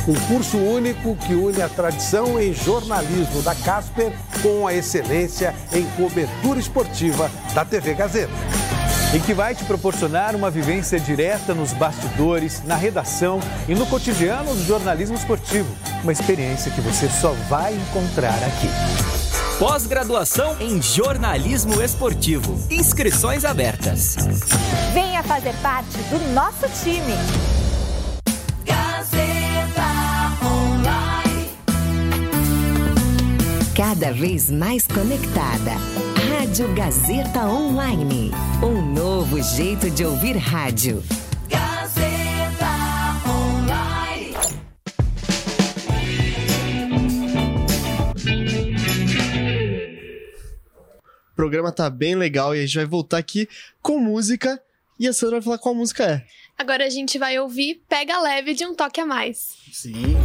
Um 0.08 0.15
curso 0.34 0.58
único 0.58 1.13
que 1.17 1.34
une 1.34 1.62
a 1.62 1.67
tradição 1.67 2.39
em 2.39 2.53
jornalismo 2.53 3.41
da 3.41 3.53
Casper 3.53 4.13
com 4.41 4.65
a 4.65 4.73
excelência 4.73 5.53
em 5.73 5.84
cobertura 5.97 6.58
esportiva 6.58 7.29
da 7.53 7.65
TV 7.65 7.95
Gazeta. 7.95 8.31
e 9.13 9.19
que 9.19 9.34
vai 9.34 9.53
te 9.53 9.63
proporcionar 9.65 10.36
uma 10.36 10.49
vivência 10.49 10.99
direta 10.99 11.53
nos 11.53 11.71
bastidores, 11.73 12.63
na 12.65 12.75
redação 12.75 13.39
e 13.67 13.75
no 13.75 13.86
cotidiano 13.86 14.53
do 14.53 14.65
jornalismo 14.65 15.15
esportivo. 15.15 15.73
Uma 16.01 16.12
experiência 16.12 16.71
que 16.71 16.81
você 16.81 17.10
só 17.10 17.31
vai 17.49 17.73
encontrar 17.73 18.36
aqui. 18.43 19.14
Pós-graduação 19.59 20.57
em 20.59 20.81
jornalismo 20.81 21.81
esportivo. 21.81 22.59
Inscrições 22.69 23.45
abertas. 23.45 24.17
Venha 24.93 25.23
fazer 25.23 25.53
parte 25.61 25.97
do 26.09 26.19
nosso 26.33 26.67
time. 26.83 27.13
Cada 33.73 34.11
vez 34.11 34.51
mais 34.51 34.85
conectada. 34.87 35.71
Rádio 36.37 36.73
Gazeta 36.73 37.45
Online. 37.45 38.31
Um 38.61 38.81
novo 38.93 39.41
jeito 39.41 39.89
de 39.89 40.03
ouvir 40.03 40.35
rádio. 40.35 41.01
O 51.35 51.43
programa 51.45 51.69
tá 51.69 51.89
bem 51.89 52.15
legal 52.15 52.55
e 52.55 52.59
a 52.59 52.61
gente 52.61 52.77
vai 52.77 52.85
voltar 52.85 53.17
aqui 53.17 53.49
com 53.81 53.99
música. 53.99 54.57
E 54.97 55.05
a 55.05 55.11
Sandra 55.11 55.35
vai 55.35 55.43
falar 55.43 55.57
qual 55.57 55.75
música 55.75 56.05
é. 56.05 56.25
Agora 56.57 56.85
a 56.85 56.89
gente 56.89 57.19
vai 57.19 57.37
ouvir 57.37 57.83
Pega 57.89 58.17
Leve 58.21 58.53
de 58.53 58.65
um 58.65 58.73
Toque 58.73 59.01
a 59.01 59.05
Mais. 59.05 59.57
Sim. 59.69 60.15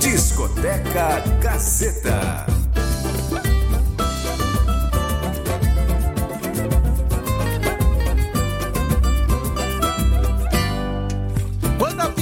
Discoteca 0.00 1.20
Gazeta. 1.42 2.59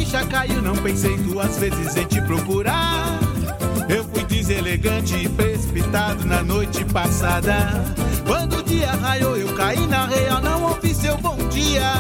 Ficha 0.09 0.25
caiu, 0.25 0.63
não 0.63 0.75
pensei 0.77 1.17
duas 1.19 1.59
vezes 1.59 1.97
em 1.97 2.07
te 2.07 2.21
procurar. 2.23 3.21
Eu 3.89 4.05
fui 4.05 4.25
deselegante 4.25 5.15
e 5.15 5.29
precipitado 5.29 6.25
na 6.25 6.43
noite 6.43 6.83
passada. 6.87 7.55
Quando 8.27 8.59
o 8.59 8.63
dia 8.63 8.91
raiou, 8.93 9.37
eu 9.37 9.53
caí 9.55 9.87
na 9.87 10.07
real, 10.07 10.41
não 10.41 10.63
ouvi 10.65 10.95
seu 10.95 11.17
bom 11.19 11.37
dia. 11.49 11.93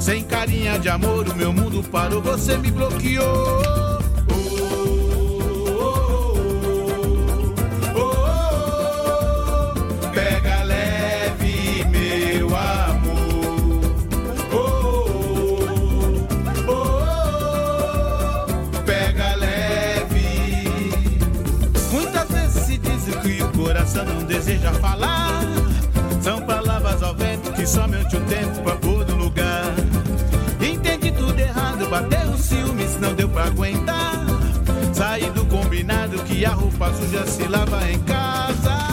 Sem 0.00 0.24
carinha 0.24 0.78
de 0.78 0.88
amor, 0.88 1.28
o 1.28 1.34
meu 1.34 1.52
mundo 1.52 1.82
parou, 1.84 2.22
você 2.22 2.56
me 2.56 2.70
bloqueou. 2.70 3.62
Deseja 24.24 24.72
falar. 24.74 25.42
São 26.20 26.40
palavras 26.42 27.02
ao 27.02 27.14
vento 27.14 27.52
que 27.52 27.66
somente 27.66 28.16
o 28.16 28.20
tempo 28.20 28.62
pôr 28.80 29.06
no 29.06 29.16
lugar. 29.16 29.74
Entendi 30.60 31.10
tudo 31.12 31.38
errado, 31.38 31.88
bateu 31.88 32.30
os 32.30 32.40
ciúmes, 32.40 32.98
não 33.00 33.14
deu 33.14 33.28
pra 33.28 33.44
aguentar. 33.44 34.24
Saí 34.92 35.30
do 35.30 35.44
combinado 35.46 36.18
que 36.24 36.44
a 36.44 36.50
roupa 36.50 36.92
suja 36.94 37.26
se 37.26 37.46
lava 37.48 37.90
em 37.90 37.98
casa. 38.00 38.91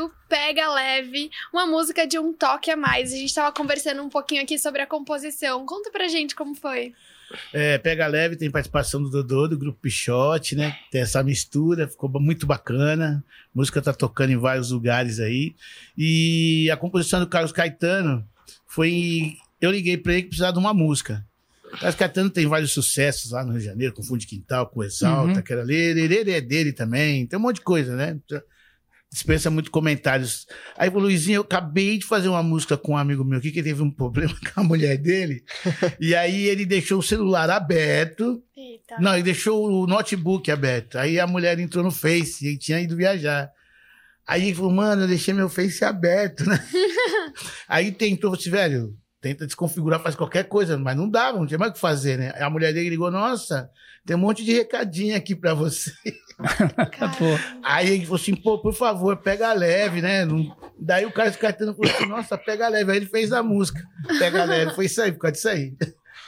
Ouviu 0.00 0.14
Pega 0.28 0.72
Leve, 0.72 1.30
uma 1.52 1.66
música 1.66 2.06
de 2.06 2.18
um 2.18 2.32
toque 2.32 2.70
a 2.70 2.76
mais. 2.76 3.12
A 3.12 3.16
gente 3.16 3.34
tava 3.34 3.52
conversando 3.52 4.02
um 4.02 4.08
pouquinho 4.08 4.42
aqui 4.42 4.58
sobre 4.58 4.80
a 4.82 4.86
composição. 4.86 5.64
Conta 5.66 5.90
pra 5.90 6.08
gente 6.08 6.34
como 6.34 6.54
foi. 6.54 6.92
É, 7.52 7.78
Pega 7.78 8.06
Leve 8.06 8.36
tem 8.36 8.50
participação 8.50 9.02
do 9.02 9.08
Dodô, 9.10 9.46
do 9.46 9.58
Grupo 9.58 9.78
Pichote, 9.80 10.56
né? 10.56 10.76
Tem 10.90 11.00
essa 11.00 11.22
mistura, 11.22 11.86
ficou 11.88 12.10
muito 12.20 12.46
bacana. 12.46 13.24
A 13.28 13.50
música 13.54 13.80
tá 13.80 13.92
tocando 13.92 14.30
em 14.32 14.36
vários 14.36 14.70
lugares 14.70 15.20
aí. 15.20 15.54
E 15.96 16.68
a 16.70 16.76
composição 16.76 17.20
do 17.20 17.28
Carlos 17.28 17.52
Caetano 17.52 18.26
foi. 18.66 19.36
Eu 19.60 19.70
liguei 19.70 19.96
pra 19.96 20.12
ele 20.14 20.22
que 20.22 20.28
precisava 20.28 20.52
de 20.54 20.58
uma 20.58 20.74
música. 20.74 21.24
O 21.66 21.78
Carlos 21.78 21.94
Caetano 21.94 22.30
tem 22.30 22.46
vários 22.48 22.72
sucessos 22.72 23.30
lá 23.30 23.44
no 23.44 23.52
Rio 23.52 23.60
de 23.60 23.66
Janeiro, 23.66 23.94
com 23.94 24.02
Fundo 24.02 24.18
de 24.18 24.26
Quintal, 24.26 24.66
com 24.66 24.82
Exalta, 24.82 25.34
Uhum. 25.36 25.42
que 25.42 25.52
era 25.52 25.62
Lererê 25.62 26.32
é 26.32 26.40
dele 26.40 26.72
também. 26.72 27.26
Tem 27.26 27.38
um 27.38 27.42
monte 27.42 27.56
de 27.56 27.62
coisa, 27.62 27.94
né? 27.94 28.18
Dispensa 29.12 29.50
muito 29.50 29.72
comentários. 29.72 30.46
Aí 30.78 30.88
falou, 30.88 31.04
Luizinho, 31.04 31.38
eu 31.38 31.42
acabei 31.42 31.98
de 31.98 32.06
fazer 32.06 32.28
uma 32.28 32.44
música 32.44 32.76
com 32.76 32.92
um 32.92 32.96
amigo 32.96 33.24
meu 33.24 33.38
aqui 33.38 33.50
que 33.50 33.62
teve 33.62 33.82
um 33.82 33.90
problema 33.90 34.32
com 34.54 34.60
a 34.60 34.64
mulher 34.64 34.96
dele. 34.96 35.42
e 36.00 36.14
aí 36.14 36.46
ele 36.46 36.64
deixou 36.64 37.00
o 37.00 37.02
celular 37.02 37.50
aberto. 37.50 38.40
Eita. 38.56 38.98
Não, 39.00 39.14
ele 39.14 39.24
deixou 39.24 39.68
o 39.68 39.86
notebook 39.86 40.48
aberto. 40.50 40.96
Aí 40.96 41.18
a 41.18 41.26
mulher 41.26 41.58
entrou 41.58 41.82
no 41.82 41.90
Face 41.90 42.46
e 42.46 42.56
tinha 42.56 42.80
ido 42.80 42.96
viajar. 42.96 43.50
Aí 44.24 44.44
ele 44.44 44.54
falou, 44.54 44.70
mano, 44.70 45.02
eu 45.02 45.08
deixei 45.08 45.34
meu 45.34 45.48
Face 45.48 45.84
aberto, 45.84 46.44
né? 46.48 46.64
aí 47.66 47.90
tentou, 47.90 48.30
falou 48.30 48.38
assim, 48.38 48.50
velho, 48.50 48.96
tenta 49.20 49.44
desconfigurar, 49.44 50.00
faz 50.00 50.14
qualquer 50.14 50.44
coisa, 50.44 50.78
mas 50.78 50.96
não 50.96 51.08
dava, 51.10 51.36
não 51.36 51.46
tinha 51.46 51.58
mais 51.58 51.72
o 51.72 51.74
que 51.74 51.80
fazer, 51.80 52.16
né? 52.16 52.32
Aí 52.36 52.42
a 52.42 52.50
mulher 52.50 52.72
dele 52.72 52.90
ligou, 52.90 53.10
nossa, 53.10 53.68
tem 54.06 54.16
um 54.16 54.20
monte 54.20 54.44
de 54.44 54.52
recadinho 54.52 55.16
aqui 55.16 55.34
pra 55.34 55.52
você. 55.52 55.92
Aí 57.62 57.88
ele 57.90 58.04
falou 58.04 58.16
assim, 58.20 58.34
pô, 58.34 58.58
por 58.60 58.72
favor, 58.74 59.16
pega 59.16 59.52
leve, 59.52 60.00
né? 60.00 60.24
Não- 60.24 60.54
Daí 60.78 61.04
o 61.04 61.12
cara 61.12 61.30
Caetano 61.32 61.74
falou 61.74 61.90
assim, 61.94 62.06
nossa, 62.06 62.38
pega 62.38 62.68
leve. 62.68 62.90
Aí 62.92 62.96
ele 62.98 63.06
fez 63.06 63.32
a 63.32 63.42
música, 63.42 63.80
pega 64.18 64.44
leve. 64.44 64.74
Foi 64.74 64.86
isso 64.86 65.02
aí, 65.02 65.12
por 65.12 65.20
causa 65.20 65.32
disso 65.32 65.48
aí. 65.48 65.74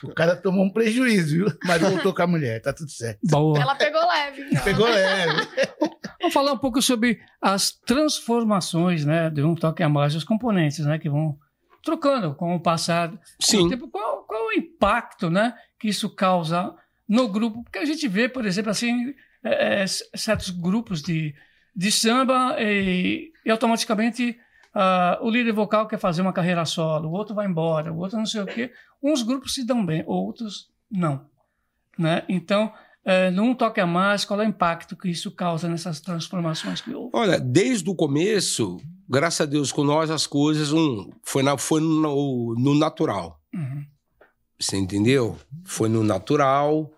O 0.04 0.12
cara 0.14 0.34
tomou 0.36 0.64
um 0.64 0.70
prejuízo, 0.70 1.36
viu? 1.36 1.46
Mas 1.64 1.80
voltou 1.80 2.12
com 2.14 2.22
a 2.22 2.26
mulher, 2.26 2.60
tá 2.60 2.72
tudo 2.72 2.90
certo. 2.90 3.20
Boa. 3.24 3.58
Ela 3.60 3.74
pegou 3.76 4.00
leve. 4.06 4.42
então. 4.50 4.64
Pegou 4.64 4.86
leve. 4.86 5.48
Vamos 6.20 6.34
falar 6.34 6.52
um 6.52 6.58
pouco 6.58 6.82
sobre 6.82 7.20
as 7.40 7.70
transformações, 7.70 9.04
né, 9.04 9.30
de 9.30 9.42
um 9.42 9.54
toque 9.54 9.82
a 9.82 9.88
mais 9.88 10.14
dos 10.14 10.24
componentes, 10.24 10.84
né, 10.84 10.98
que 10.98 11.08
vão 11.08 11.36
trocando 11.84 12.34
com 12.34 12.54
o 12.54 12.60
passar 12.60 13.12
Sim. 13.40 13.64
do 13.64 13.68
tempo. 13.70 13.88
Qual, 13.88 14.24
qual 14.24 14.46
o 14.48 14.52
impacto, 14.52 15.30
né, 15.30 15.54
que 15.80 15.88
isso 15.88 16.08
causa 16.10 16.74
no 17.08 17.28
grupo? 17.28 17.62
Porque 17.64 17.78
a 17.78 17.84
gente 17.84 18.06
vê, 18.08 18.28
por 18.28 18.44
exemplo, 18.46 18.70
assim, 18.70 19.14
é, 19.44 19.82
é, 19.82 19.86
certos 19.86 20.50
grupos 20.50 21.02
de, 21.02 21.34
de 21.74 21.90
samba 21.90 22.56
e, 22.58 23.32
e 23.44 23.50
automaticamente 23.50 24.38
ah, 24.74 25.18
o 25.20 25.30
líder 25.30 25.52
vocal 25.52 25.86
quer 25.86 25.98
fazer 25.98 26.22
uma 26.22 26.32
carreira 26.32 26.64
solo, 26.64 27.08
o 27.08 27.12
outro 27.12 27.34
vai 27.34 27.46
embora, 27.46 27.92
o 27.92 27.98
outro 27.98 28.18
não 28.18 28.26
sei 28.26 28.40
o 28.40 28.46
quê. 28.46 28.72
Uns 29.02 29.22
grupos 29.22 29.54
se 29.54 29.64
dão 29.64 29.84
bem, 29.84 30.02
outros 30.06 30.70
não, 30.90 31.26
né? 31.98 32.22
Então, 32.28 32.72
é, 33.04 33.30
num 33.30 33.54
toque 33.54 33.80
a 33.80 33.86
mais, 33.86 34.24
qual 34.24 34.40
é 34.40 34.46
o 34.46 34.48
impacto 34.48 34.96
que 34.96 35.08
isso 35.08 35.30
causa 35.30 35.68
nessas 35.68 36.00
transformações 36.00 36.80
que 36.80 36.94
houve? 36.94 37.10
Olha, 37.12 37.38
desde 37.38 37.90
o 37.90 37.94
começo, 37.94 38.80
graças 39.08 39.40
a 39.40 39.46
Deus, 39.50 39.72
com 39.72 39.84
nós 39.84 40.10
as 40.10 40.26
coisas 40.26 40.72
um, 40.72 41.10
foi, 41.22 41.42
na, 41.42 41.58
foi 41.58 41.80
no, 41.80 42.54
no 42.56 42.74
natural. 42.74 43.40
Uhum. 43.52 43.84
Você 44.58 44.76
entendeu? 44.76 45.36
Foi 45.64 45.88
no 45.88 46.04
natural. 46.04 46.90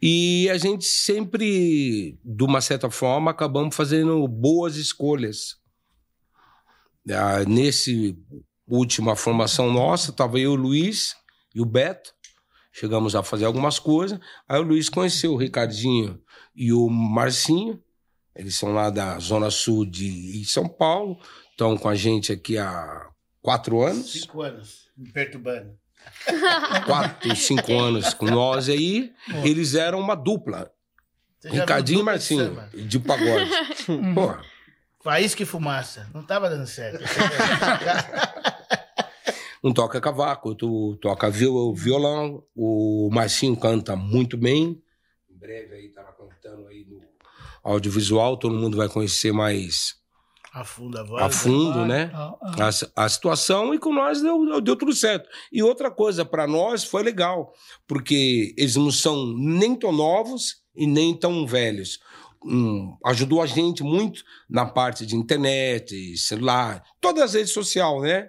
E 0.00 0.48
a 0.50 0.56
gente 0.56 0.84
sempre, 0.84 2.18
de 2.24 2.44
uma 2.44 2.60
certa 2.60 2.90
forma, 2.90 3.30
acabamos 3.30 3.74
fazendo 3.74 4.26
boas 4.28 4.76
escolhas. 4.76 5.56
Ah, 7.10 7.44
nesse 7.44 8.16
última 8.66 9.16
formação 9.16 9.72
nossa, 9.72 10.10
estava 10.10 10.38
eu, 10.38 10.52
o 10.52 10.56
Luiz 10.56 11.16
e 11.54 11.60
o 11.60 11.64
Beto. 11.64 12.14
Chegamos 12.70 13.16
a 13.16 13.22
fazer 13.22 13.44
algumas 13.44 13.78
coisas. 13.78 14.20
Aí 14.48 14.60
o 14.60 14.62
Luiz 14.62 14.88
conheceu 14.88 15.32
o 15.32 15.36
Ricardinho 15.36 16.22
e 16.54 16.72
o 16.72 16.88
Marcinho. 16.88 17.82
Eles 18.36 18.54
são 18.54 18.72
lá 18.72 18.90
da 18.90 19.18
Zona 19.18 19.50
Sul 19.50 19.84
de 19.84 20.44
São 20.44 20.68
Paulo. 20.68 21.18
Estão 21.50 21.76
com 21.76 21.88
a 21.88 21.94
gente 21.96 22.30
aqui 22.30 22.56
há 22.56 23.10
quatro 23.42 23.82
anos 23.82 24.12
Cinco 24.12 24.42
anos, 24.42 24.90
me 24.96 25.10
perturbando. 25.10 25.76
quatro, 26.86 27.34
cinco 27.36 27.72
anos 27.78 28.12
com 28.14 28.26
nós 28.26 28.68
aí, 28.68 29.12
eles 29.44 29.74
eram 29.74 29.98
uma 30.00 30.14
dupla. 30.14 30.70
Ricardinho 31.44 31.98
e 31.98 32.00
de 32.00 32.04
Marcinho, 32.04 32.44
samba? 32.46 32.68
de 32.74 32.98
pagode. 32.98 33.50
Pô, 34.14 34.34
Faísca 35.02 35.42
e 35.42 35.46
fumaça. 35.46 36.08
Não 36.12 36.22
tava 36.24 36.50
dando 36.50 36.66
certo. 36.66 36.98
um 39.62 39.72
toca 39.72 40.00
cavaco, 40.00 40.48
outro 40.50 40.96
toca 41.00 41.30
viol- 41.30 41.74
violão, 41.74 42.42
o 42.54 43.08
Marcinho 43.12 43.56
canta 43.56 43.94
muito 43.96 44.36
bem. 44.36 44.82
Em 45.30 45.38
breve 45.38 45.74
aí 45.76 45.88
tá 45.90 46.02
cantando 46.04 46.66
aí 46.68 46.84
no 46.84 47.00
audiovisual, 47.62 48.36
todo 48.36 48.54
mundo 48.56 48.76
vai 48.76 48.88
conhecer 48.88 49.32
mais 49.32 49.94
A 50.52 50.64
fundo 50.64 50.98
a 50.98 51.02
voz. 51.02 51.22
a 51.22 51.28
fundo, 51.30 51.84
né? 51.84 52.10
Ah, 52.14 52.34
A, 52.96 53.04
a 53.04 53.08
situação 53.08 53.74
e 53.74 53.78
com 53.78 53.92
nós 53.92 54.20
deu, 54.22 54.60
deu 54.60 54.76
tudo 54.76 54.92
certo. 54.94 55.28
E 55.52 55.62
outra 55.62 55.90
coisa, 55.90 56.24
para 56.24 56.46
nós 56.46 56.84
foi 56.84 57.02
legal, 57.02 57.52
porque 57.86 58.54
eles 58.56 58.76
não 58.76 58.90
são 58.90 59.26
nem 59.36 59.74
tão 59.76 59.92
novos 59.92 60.62
e 60.74 60.86
nem 60.86 61.14
tão 61.14 61.46
velhos. 61.46 62.00
Hum, 62.44 62.96
ajudou 63.04 63.42
a 63.42 63.46
gente 63.46 63.82
muito 63.82 64.22
na 64.48 64.64
parte 64.64 65.04
de 65.04 65.16
internet, 65.16 66.16
celular, 66.16 66.82
todas 67.00 67.24
as 67.24 67.34
redes 67.34 67.52
sociais, 67.52 68.02
né? 68.02 68.28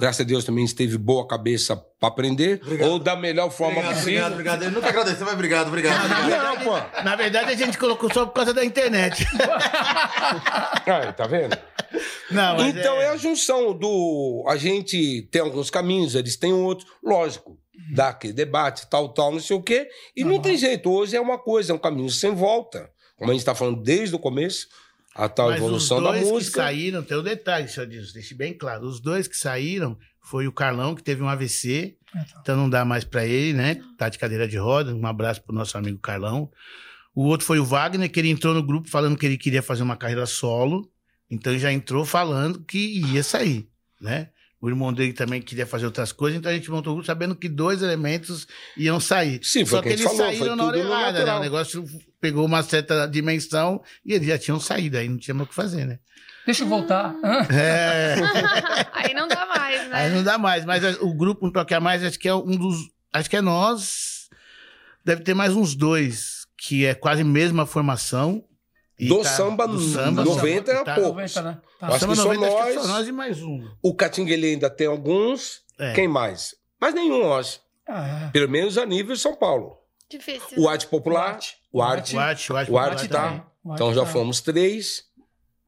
Graças 0.00 0.22
a 0.22 0.24
Deus 0.24 0.44
também 0.44 0.66
teve 0.66 0.96
boa 0.96 1.26
cabeça 1.28 1.76
para 1.76 2.08
aprender, 2.08 2.60
ou 2.82 2.98
da 2.98 3.14
melhor 3.14 3.50
forma 3.50 3.74
Obrigado, 3.80 3.94
possível. 3.96 4.26
obrigado, 4.26 4.32
obrigado. 4.32 4.62
Eu 4.62 4.70
nunca 4.70 4.88
agradeço, 4.88 5.24
mas 5.24 5.34
obrigado, 5.34 5.68
obrigado. 5.68 6.04
obrigado. 6.04 6.44
Não, 6.44 6.64
pô. 6.64 7.02
Na 7.04 7.14
verdade, 7.14 7.52
a 7.52 7.54
gente 7.54 7.76
colocou 7.76 8.12
só 8.12 8.24
por 8.24 8.32
causa 8.32 8.54
da 8.54 8.64
internet. 8.64 9.26
Aí, 10.86 11.12
tá 11.12 11.26
vendo? 11.26 11.56
Não, 12.30 12.56
mas 12.56 12.74
então 12.74 12.94
é... 12.96 13.04
é- 13.04 13.10
a 13.10 13.16
junção 13.16 13.76
do. 13.76 14.44
A 14.48 14.56
gente 14.56 15.28
tem 15.30 15.42
alguns 15.42 15.68
caminhos, 15.68 16.14
eles 16.14 16.36
têm 16.36 16.52
outros. 16.52 16.88
Lógico, 17.04 17.58
dá 17.94 18.08
aquele 18.08 18.32
debate, 18.32 18.88
tal, 18.88 19.10
tal, 19.10 19.32
não 19.32 19.40
sei 19.40 19.56
o 19.56 19.62
quê. 19.62 19.88
E 20.16 20.24
não 20.24 20.40
tem 20.40 20.56
jeito. 20.56 20.90
Hoje 20.90 21.16
é 21.16 21.20
uma 21.20 21.38
coisa, 21.38 21.72
é 21.72 21.74
um 21.74 21.78
caminho 21.78 22.08
sem 22.08 22.34
volta. 22.34 22.90
Como 23.16 23.30
a 23.30 23.34
gente 23.34 23.42
está 23.42 23.54
falando 23.54 23.82
desde 23.82 24.14
o 24.14 24.18
começo, 24.18 24.66
a 25.24 25.28
tal 25.28 25.48
Mas 25.50 25.58
evolução 25.58 25.98
os 25.98 26.04
da 26.04 26.10
dois 26.12 26.28
música. 26.28 26.50
que 26.50 26.56
saíram, 26.66 27.02
tem 27.02 27.16
um 27.18 27.22
detalhe, 27.22 27.68
só 27.68 27.84
disso, 27.84 28.14
deixe 28.14 28.34
bem 28.34 28.52
claro. 28.54 28.86
Os 28.86 29.00
dois 29.00 29.28
que 29.28 29.36
saíram 29.36 29.98
foi 30.20 30.46
o 30.46 30.52
Carlão, 30.52 30.94
que 30.94 31.02
teve 31.02 31.22
um 31.22 31.28
AVC, 31.28 31.96
então 32.40 32.56
não 32.56 32.68
dá 32.70 32.84
mais 32.84 33.04
pra 33.04 33.26
ele, 33.26 33.52
né? 33.52 33.80
Tá 33.98 34.08
de 34.08 34.18
cadeira 34.18 34.48
de 34.48 34.56
roda. 34.56 34.94
Um 34.94 35.06
abraço 35.06 35.42
pro 35.42 35.54
nosso 35.54 35.76
amigo 35.76 35.98
Carlão. 35.98 36.50
O 37.14 37.24
outro 37.24 37.46
foi 37.46 37.58
o 37.58 37.64
Wagner, 37.64 38.10
que 38.10 38.18
ele 38.18 38.30
entrou 38.30 38.54
no 38.54 38.62
grupo 38.62 38.88
falando 38.88 39.16
que 39.16 39.26
ele 39.26 39.36
queria 39.36 39.62
fazer 39.62 39.82
uma 39.82 39.96
carreira 39.96 40.26
solo. 40.26 40.90
Então 41.30 41.52
ele 41.52 41.60
já 41.60 41.72
entrou 41.72 42.04
falando 42.04 42.64
que 42.64 42.78
ia 43.12 43.22
sair, 43.22 43.68
né? 44.00 44.30
O 44.60 44.68
irmão 44.68 44.92
dele 44.92 45.14
também 45.14 45.40
queria 45.40 45.66
fazer 45.66 45.86
outras 45.86 46.12
coisas, 46.12 46.38
então 46.38 46.52
a 46.52 46.54
gente 46.54 46.70
montou 46.70 46.92
o 46.92 46.96
grupo 46.96 47.06
sabendo 47.06 47.34
que 47.34 47.48
dois 47.48 47.80
elementos 47.82 48.46
iam 48.76 49.00
sair. 49.00 49.40
Sim, 49.42 49.64
foi 49.64 49.78
Só 49.78 49.82
que 49.82 49.88
que 49.88 49.94
a 49.94 49.96
gente 49.96 50.06
eles 50.06 50.18
falou, 50.18 50.32
saíram 50.32 50.56
na 50.56 50.64
hora 50.64 50.78
errada, 50.78 51.24
né? 51.24 51.34
O 51.34 51.40
negócio 51.40 51.84
pegou 52.20 52.44
uma 52.44 52.62
certa 52.62 53.06
dimensão 53.06 53.82
e 54.04 54.12
eles 54.12 54.28
já 54.28 54.38
tinham 54.38 54.60
saído, 54.60 54.98
aí 54.98 55.08
não 55.08 55.16
tinha 55.16 55.34
mais 55.34 55.46
o 55.46 55.48
que 55.48 55.54
fazer, 55.54 55.86
né? 55.86 55.98
Deixa 56.44 56.64
eu 56.64 56.68
voltar. 56.68 57.14
É. 57.50 58.16
Aí 58.92 59.14
não 59.14 59.28
dá 59.28 59.46
mais, 59.46 59.88
né? 59.88 59.96
Aí 59.96 60.10
não 60.10 60.22
dá 60.22 60.38
mais, 60.38 60.64
mas 60.64 61.00
o 61.00 61.14
grupo 61.14 61.46
Um 61.46 61.52
Toque 61.52 61.74
a 61.74 61.80
Mais, 61.80 62.02
acho 62.02 62.18
que 62.18 62.28
é 62.28 62.34
um 62.34 62.56
dos. 62.56 62.90
Acho 63.12 63.30
que 63.30 63.36
é 63.36 63.40
nós. 63.40 64.28
Deve 65.04 65.22
ter 65.22 65.34
mais 65.34 65.54
uns 65.54 65.74
dois, 65.74 66.46
que 66.56 66.84
é 66.84 66.94
quase 66.94 67.22
a 67.22 67.24
mesma 67.24 67.66
formação. 67.66 68.44
E 69.00 69.08
Do 69.08 69.22
tá- 69.22 69.28
samba, 69.30 69.66
do 69.66 69.80
samba 69.80 70.22
90 70.24 70.70
é 70.72 70.84
tá- 70.84 70.94
poucos. 70.94 71.34
90, 71.34 71.42
né? 71.42 71.58
Tá. 71.78 71.86
Acho 71.88 72.00
Samba 72.00 72.12
que 72.12 72.18
só 72.18 72.24
90 72.24 72.46
acho 72.46 72.56
que 72.56 72.62
é 72.62 72.74
nós. 72.74 72.82
só 72.84 72.88
nós 72.92 73.08
e 73.08 73.12
mais 73.12 73.42
um. 73.42 73.68
O 73.82 73.94
Catinguele 73.94 74.46
ainda 74.48 74.68
tem 74.68 74.86
alguns. 74.86 75.62
É. 75.78 75.94
Quem 75.94 76.06
mais? 76.06 76.54
Mas 76.78 76.92
nenhum, 76.94 77.22
eu 77.22 77.34
acho. 77.34 77.60
Ah, 77.88 78.26
é. 78.26 78.30
Pelo 78.30 78.48
menos 78.50 78.76
a 78.76 78.84
nível 78.84 79.16
São 79.16 79.34
Paulo. 79.34 79.78
Difícil. 80.10 80.58
O 80.58 80.68
Arte 80.68 80.86
Popular. 80.86 81.38
O 81.72 81.80
Arte. 81.82 82.14
O 82.14 82.18
Arte, 82.20 82.52
o 82.52 82.56
Arte, 82.56 82.72
O 82.72 82.76
Arte 82.78 83.02
Popular 83.02 83.08
tá. 83.08 83.28
também. 83.28 83.42
O 83.64 83.74
Então 83.74 83.94
já 83.94 84.02
tá. 84.04 84.06
fomos 84.10 84.40
três. 84.40 85.04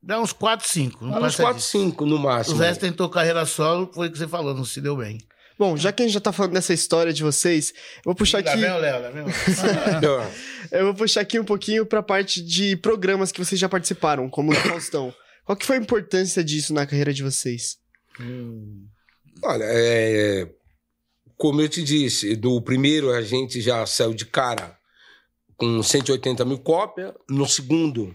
Dá 0.03 0.21
uns 0.21 0.33
4, 0.33 0.69
5. 0.69 1.05
Não 1.05 1.17
Uns 1.17 1.21
passa 1.21 1.43
4, 1.43 1.59
disso. 1.59 1.71
5 1.71 2.05
no 2.05 2.19
máximo. 2.19 2.57
O 2.57 2.59
resto 2.61 2.81
tentou 2.81 3.09
carreira 3.09 3.47
solo, 3.47 3.89
foi 3.95 4.09
o 4.09 4.13
que 4.13 4.19
você 4.19 4.27
falou, 4.29 4.53
não 4.53 4.65
se 4.65 4.81
deu 4.81 4.97
bem. 4.97 5.19
Bom, 5.59 5.77
já 5.77 5.93
que 5.93 6.03
a 6.03 6.07
gente 6.07 6.15
já 6.15 6.21
tá 6.21 6.33
falando 6.33 6.53
dessa 6.55 6.73
história 6.73 7.13
de 7.13 7.23
vocês, 7.23 7.73
eu 7.99 8.03
vou 8.07 8.15
puxar 8.15 8.45
Lá 8.45 8.53
aqui. 8.53 8.61
vem 8.61 8.71
o 8.71 8.79
Léo, 8.79 9.03
lá 9.03 9.11
vem 9.11 9.25
Léo. 9.25 10.33
Eu 10.71 10.87
vou 10.87 10.95
puxar 10.95 11.21
aqui 11.21 11.39
um 11.39 11.45
pouquinho 11.45 11.85
pra 11.85 12.03
parte 12.03 12.41
de 12.41 12.77
programas 12.77 13.31
que 13.31 13.45
vocês 13.45 13.61
já 13.61 13.69
participaram, 13.69 14.31
como 14.31 14.53
o 14.53 14.55
do 14.55 14.61
Faustão. 14.61 15.15
Qual 15.45 15.57
que 15.57 15.67
foi 15.67 15.77
a 15.77 15.81
importância 15.81 16.43
disso 16.43 16.73
na 16.73 16.87
carreira 16.87 17.13
de 17.13 17.23
vocês? 17.23 17.77
Olha, 19.43 19.65
é, 19.65 20.49
como 21.37 21.61
eu 21.61 21.69
te 21.69 21.83
disse, 21.83 22.37
do 22.37 22.63
primeiro 22.63 23.11
a 23.11 23.21
gente 23.21 23.61
já 23.61 23.85
saiu 23.85 24.15
de 24.15 24.25
cara 24.25 24.79
com 25.57 25.83
180 25.83 26.45
mil 26.45 26.59
cópias, 26.59 27.13
no 27.29 27.47
segundo 27.47 28.15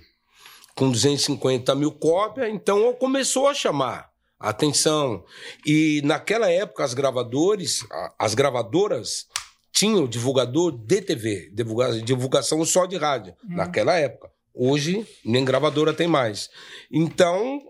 com 0.76 0.92
250 0.92 1.74
mil 1.76 1.92
cópias, 1.92 2.50
então 2.50 2.94
começou 2.94 3.48
a 3.48 3.54
chamar 3.54 4.10
atenção. 4.40 5.24
E 5.66 6.02
naquela 6.04 6.50
época 6.52 6.84
as 6.84 6.94
gravadores, 6.94 7.86
as 8.20 8.34
gravadoras 8.34 9.28
tinham 9.72 10.08
divulgador 10.08 10.72
de 10.72 11.02
TV, 11.02 11.50
divulga- 11.54 12.02
divulgação 12.02 12.64
só 12.66 12.86
de 12.86 12.98
rádio, 12.98 13.34
naquela 13.44 13.96
época. 13.98 14.32
Hoje 14.54 15.08
nem 15.24 15.46
gravadora 15.46 15.94
tem 15.94 16.08
mais. 16.08 16.50
Então 16.92 17.62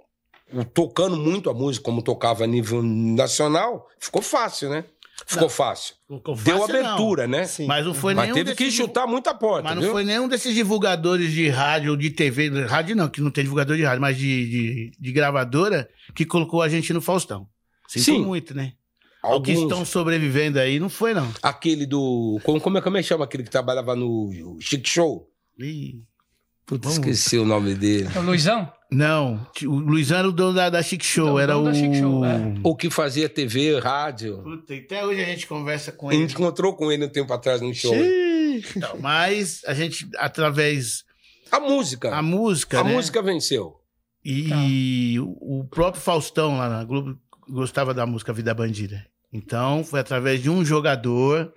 tocando 0.73 1.17
muito 1.17 1.49
a 1.49 1.53
música, 1.53 1.83
como 1.83 2.01
tocava 2.01 2.45
a 2.45 2.47
nível 2.47 2.81
nacional, 2.81 3.85
ficou 3.99 4.21
fácil, 4.21 4.69
né? 4.69 4.85
Ficou 5.25 5.43
Não. 5.43 5.49
fácil. 5.49 5.95
Ficou 6.07 6.35
Deu 6.35 6.59
fácil, 6.59 6.77
abertura, 6.77 7.27
né? 7.27 7.45
Mas 7.67 7.85
não 7.85 7.93
foi 7.93 8.13
Mas 8.13 8.25
nenhum 8.25 8.35
teve 8.35 8.55
que 8.55 8.71
chutar 8.71 9.07
muita 9.07 9.33
porta, 9.33 9.63
Mas 9.63 9.75
não 9.75 9.81
viu? 9.81 9.91
foi 9.91 10.03
nenhum 10.03 10.27
desses 10.27 10.53
divulgadores 10.53 11.31
de 11.31 11.49
rádio 11.49 11.91
ou 11.91 11.97
de 11.97 12.11
TV, 12.11 12.65
rádio 12.65 12.95
não, 12.95 13.09
que 13.09 13.19
não 13.19 13.31
tem 13.31 13.43
divulgador 13.43 13.75
de 13.75 13.83
rádio, 13.83 14.01
mas 14.01 14.15
de, 14.17 14.49
de, 14.49 14.91
de 14.99 15.11
gravadora, 15.11 15.89
que 16.13 16.23
colocou 16.25 16.61
a 16.61 16.69
gente 16.69 16.93
no 16.93 17.01
Faustão. 17.01 17.47
Sinto 17.87 18.03
Sim. 18.03 18.23
muito, 18.23 18.53
né? 18.53 18.73
Ao 19.23 19.41
que 19.41 19.51
Alguns. 19.51 19.63
estão 19.71 19.85
sobrevivendo 19.85 20.59
aí, 20.59 20.79
não 20.79 20.89
foi, 20.89 21.13
não. 21.13 21.29
Aquele 21.41 21.85
do. 21.85 22.39
Como, 22.43 22.61
como 22.61 22.77
é 22.77 22.81
como 22.81 22.97
é 22.97 23.01
que 23.01 23.07
chama 23.07 23.25
aquele 23.25 23.43
que 23.43 23.49
trabalhava 23.49 23.95
no 23.95 24.29
Chic 24.61 24.87
Show? 24.87 25.27
Ih, 25.59 26.01
Putz, 26.67 26.91
esqueci 26.91 27.37
o 27.37 27.45
nome 27.45 27.73
dele. 27.75 28.09
É 28.13 28.19
o 28.19 28.23
Luizão? 28.23 28.71
Não, 28.91 29.47
o 29.63 29.75
Luizão 29.79 30.19
era 30.19 30.27
o 30.27 30.31
dono 30.31 30.53
da, 30.53 30.69
da 30.69 30.83
Chic 30.83 31.03
Show, 31.03 31.27
Não, 31.27 31.39
era 31.39 31.53
dono 31.53 31.69
o... 31.69 31.71
da 31.71 31.73
Chic 31.73 31.95
Show, 31.95 32.25
é. 32.25 32.53
O 32.63 32.75
que 32.75 32.89
fazia 32.89 33.27
TV, 33.29 33.79
rádio. 33.79 34.41
Puta, 34.43 34.73
até 34.75 35.05
hoje 35.05 35.21
a 35.21 35.25
gente 35.25 35.47
conversa 35.47 35.91
com 35.91 36.09
A 36.09 36.13
ele. 36.13 36.23
gente 36.23 36.33
encontrou 36.35 36.75
com 36.75 36.91
ele 36.91 37.05
um 37.05 37.09
tempo 37.09 37.31
atrás 37.33 37.61
no 37.61 37.73
show. 37.73 37.95
Então, 37.95 38.97
mas 38.99 39.61
a 39.65 39.73
gente, 39.73 40.07
através... 40.17 41.03
A 41.51 41.59
música. 41.59 42.13
A 42.13 42.21
música, 42.21 42.79
A 42.79 42.83
né? 42.83 42.93
música 42.93 43.21
venceu. 43.21 43.75
E 44.23 45.17
o 45.19 45.59
o 45.59 45.63
próprio 45.69 46.01
Faustão 46.01 46.57
lá 46.57 46.67
na 46.67 46.83
Globo 46.83 47.17
gostava 47.49 47.93
da 47.93 48.05
música 48.05 48.33
Vida 48.33 48.53
Bandida. 48.53 49.05
Então, 49.31 49.83
foi 49.83 49.99
através 50.01 50.41
de 50.41 50.49
um 50.49 50.63
jogador. 50.65 51.53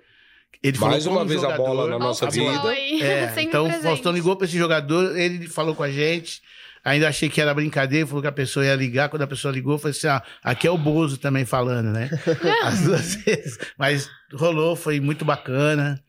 Ele 0.63 0.77
falou 0.77 0.91
Mais 0.91 1.05
uma 1.07 1.21
um 1.21 1.25
vez 1.25 1.39
a 1.39 1.43
jogador, 1.43 1.63
bola 1.65 1.87
na 1.89 1.99
nossa 1.99 2.27
a 2.27 2.29
vida. 2.29 2.45
bola. 2.59 2.75
É, 2.75 3.33
então 3.41 3.63
o 3.65 3.67
presente. 3.67 3.83
Faustão 3.83 4.11
ligou 4.11 4.35
pra 4.35 4.45
esse 4.45 4.57
jogador, 4.57 5.17
ele 5.17 5.47
falou 5.47 5.73
com 5.73 5.83
a 5.83 5.91
gente. 5.91 6.41
Ainda 6.83 7.07
achei 7.07 7.29
que 7.29 7.39
era 7.39 7.53
brincadeira, 7.53 8.07
falou 8.07 8.21
que 8.21 8.27
a 8.27 8.31
pessoa 8.31 8.65
ia 8.65 8.75
ligar. 8.75 9.09
Quando 9.09 9.21
a 9.21 9.27
pessoa 9.27 9.53
ligou, 9.53 9.73
eu 9.73 9.79
falei 9.79 9.95
assim: 9.95 10.07
ah, 10.07 10.21
aqui 10.43 10.65
é 10.67 10.71
o 10.71 10.77
Bozo 10.77 11.17
também 11.17 11.45
falando, 11.45 11.91
né? 11.91 12.09
As 12.63 12.81
duas 12.81 13.15
vezes. 13.15 13.57
Mas 13.77 14.09
rolou, 14.33 14.75
foi 14.75 14.99
muito 14.99 15.23
bacana. 15.23 15.99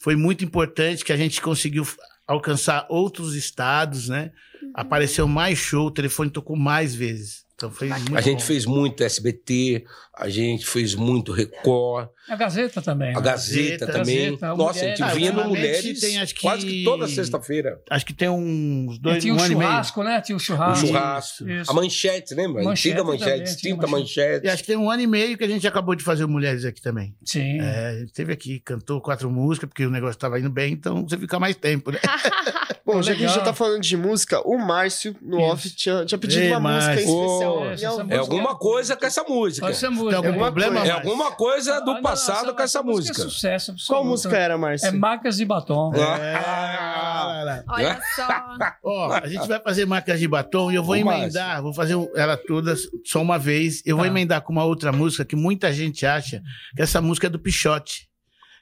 Foi 0.00 0.16
muito 0.16 0.44
importante 0.44 1.04
que 1.04 1.12
a 1.12 1.16
gente 1.16 1.40
conseguiu 1.40 1.86
alcançar 2.26 2.86
outros 2.88 3.34
estados, 3.34 4.08
né? 4.08 4.30
Apareceu 4.74 5.28
mais 5.28 5.58
show, 5.58 5.86
o 5.86 5.90
telefone 5.90 6.30
tocou 6.30 6.56
mais 6.56 6.94
vezes. 6.94 7.41
Então 7.68 7.96
muito 7.98 8.16
a 8.16 8.20
gente 8.20 8.40
bom. 8.40 8.44
fez 8.46 8.64
muito 8.66 9.02
SBT, 9.04 9.84
a 10.16 10.28
gente 10.28 10.66
fez 10.66 10.94
muito 10.94 11.32
Record, 11.32 12.08
A 12.28 12.36
Gazeta 12.36 12.80
também. 12.82 13.10
a 13.10 13.14
né? 13.14 13.20
Gazeta, 13.20 13.86
também. 13.86 14.24
Gazeta, 14.36 14.54
Nossa, 14.54 14.84
a 14.84 14.88
gente 14.88 15.02
vinha 15.14 15.32
no 15.32 15.44
Mulheres 15.48 16.00
tem, 16.00 16.20
acho 16.20 16.34
que- 16.34 16.40
quase 16.42 16.66
que 16.66 16.84
toda 16.84 17.08
sexta-feira. 17.08 17.80
Acho 17.90 18.06
que 18.06 18.12
tem 18.12 18.28
uns 18.28 18.96
E 18.96 19.00
dois, 19.00 19.22
tinha 19.22 19.34
um 19.34 19.36
e 19.38 19.40
meio. 19.48 19.52
churrasco, 19.60 20.02
né? 20.02 20.20
Tinha 20.20 20.36
o 20.36 20.38
O 20.38 20.40
churrasco. 20.40 20.86
churrasco. 20.86 21.48
Isso. 21.50 21.70
A 21.70 21.74
manchete, 21.74 22.34
lembra? 22.34 22.62
Manchete 22.62 22.90
Antiga 22.94 23.04
manchete, 23.04 23.30
também, 23.30 23.42
extinta 23.44 23.86
tinha 23.86 23.98
manchete. 23.98 24.46
E 24.46 24.50
acho 24.50 24.62
que 24.62 24.66
tem 24.68 24.76
um 24.76 24.90
ano 24.90 25.02
e 25.02 25.06
meio 25.06 25.36
que 25.38 25.44
a 25.44 25.48
gente 25.48 25.66
acabou 25.66 25.94
de 25.94 26.02
fazer 26.04 26.24
o 26.24 26.28
Mulheres 26.28 26.64
aqui 26.64 26.80
também. 26.82 27.14
Sim. 27.24 27.60
É, 27.60 27.88
a 27.88 27.98
gente 28.00 28.12
teve 28.12 28.32
aqui, 28.32 28.60
cantou 28.60 29.00
quatro 29.00 29.30
músicas, 29.30 29.68
porque 29.68 29.84
o 29.86 29.90
negócio 29.90 30.18
tava 30.18 30.38
indo 30.38 30.50
bem, 30.50 30.72
então 30.72 31.06
você 31.08 31.16
fica 31.18 31.38
mais 31.38 31.56
tempo, 31.56 31.90
né? 31.90 31.98
Bom, 32.84 33.00
já 33.00 33.12
que 33.14 33.18
a 33.24 33.26
gente 33.28 33.34
já 33.34 33.40
legal. 33.40 33.44
tá 33.44 33.54
falando 33.54 33.80
de 33.80 33.96
música, 33.96 34.40
o 34.46 34.58
Márcio, 34.58 35.14
no 35.22 35.36
Isso. 35.38 35.46
off, 35.46 35.70
tinha, 35.70 36.04
tinha 36.04 36.18
pedido 36.18 36.42
Ei, 36.42 36.50
uma 36.50 36.58
música 36.60 36.94
em 37.00 37.06
Márcio. 37.06 37.22
especial. 37.24 37.51
Essa 37.64 37.90
música- 37.90 38.14
É 38.14 38.18
alguma 38.18 38.54
coisa 38.56 38.96
com 38.96 39.06
essa 39.06 39.22
música. 39.24 39.66
Pode 39.66 39.76
ser 39.78 39.86
Tem 39.88 39.96
música. 39.96 40.16
algum 40.16 40.28
alguma 40.28 40.46
problema? 40.52 40.76
coisa. 40.80 40.88
É 40.92 40.94
alguma 40.94 41.32
coisa 41.32 41.80
do 41.80 41.90
Ah, 41.90 41.94
não, 41.94 42.02
passado 42.02 42.54
com 42.54 42.62
essa 42.62 42.82
música. 42.82 43.20
É 43.20 43.24
sucesso 43.24 43.70
absoluto. 43.72 43.86
Qual 44.02 44.04
música 44.04 44.36
era, 44.36 44.56
Márcio? 44.58 44.88
É 44.88 44.90
Marcas 44.92 45.36
de 45.36 45.44
Batom. 45.44 45.92
Ah, 45.96 47.64
Olha 47.68 48.00
só. 48.14 48.28
Ó, 48.84 49.12
a 49.12 49.26
gente 49.26 49.46
vai 49.46 49.60
fazer 49.60 49.86
marcas 49.86 50.18
de 50.20 50.28
batom 50.28 50.70
e 50.70 50.74
eu 50.74 50.82
vou 50.82 50.96
emendar, 50.96 51.62
vou 51.62 51.72
fazer 51.74 51.94
ela 52.14 52.36
todas 52.36 52.82
só 53.04 53.20
uma 53.22 53.38
vez. 53.38 53.82
Eu 53.84 53.96
vou 53.96 54.04
Tá. 54.04 54.10
emendar 54.10 54.40
com 54.42 54.52
uma 54.52 54.64
outra 54.64 54.92
música 54.92 55.24
que 55.24 55.36
muita 55.36 55.72
gente 55.72 56.04
acha 56.06 56.42
que 56.74 56.82
essa 56.82 57.00
música 57.00 57.26
é 57.26 57.30
do 57.30 57.38
Pichote. 57.38 58.08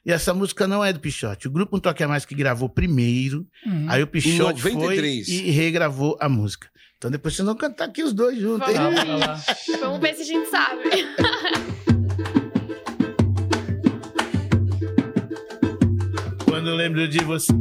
E 0.05 0.11
essa 0.11 0.33
música 0.33 0.67
não 0.67 0.83
é 0.83 0.91
do 0.91 0.99
Pichote. 0.99 1.47
O 1.47 1.51
grupo 1.51 1.77
Um 1.77 1.79
Toque 1.79 2.03
a 2.03 2.07
Mais 2.07 2.25
que 2.25 2.33
gravou 2.33 2.67
primeiro, 2.67 3.45
Uhum. 3.65 3.85
aí 3.87 4.01
o 4.01 4.07
Pichote 4.07 4.59
foi 4.61 4.73
93. 4.73 5.27
e 5.27 5.51
regravou 5.51 6.17
a 6.19 6.27
música. 6.27 6.67
Então 7.01 7.09
depois 7.09 7.35
vocês 7.35 7.43
vão 7.43 7.55
cantar 7.55 7.85
aqui 7.85 8.03
os 8.03 8.13
dois 8.13 8.39
juntos, 8.39 8.69
hein? 8.69 8.75
Vamos, 8.75 9.19
lá. 9.21 9.41
Vamos 9.79 9.99
ver 9.99 10.13
se 10.13 10.21
a 10.21 10.25
gente 10.25 10.47
sabe. 10.51 10.83
Quando 16.45 16.75
lembro 16.75 17.07
de 17.07 17.23
você, 17.23 17.51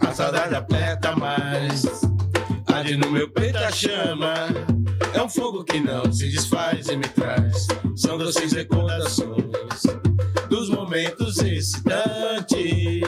a 0.00 0.14
saudade 0.14 0.54
aperta 0.54 1.14
mais. 1.14 1.82
Arde 2.72 2.96
no 2.96 3.10
meu 3.10 3.30
peito 3.30 3.58
a 3.58 3.70
chama. 3.70 4.32
É 5.12 5.20
um 5.20 5.28
fogo 5.28 5.62
que 5.62 5.78
não 5.78 6.10
se 6.10 6.30
desfaz 6.30 6.88
e 6.88 6.96
me 6.96 7.06
traz. 7.08 7.66
São 7.96 8.16
doces 8.16 8.54
recordações 8.54 9.82
dos 10.48 10.70
momentos 10.70 11.36
excitantes. 11.36 13.02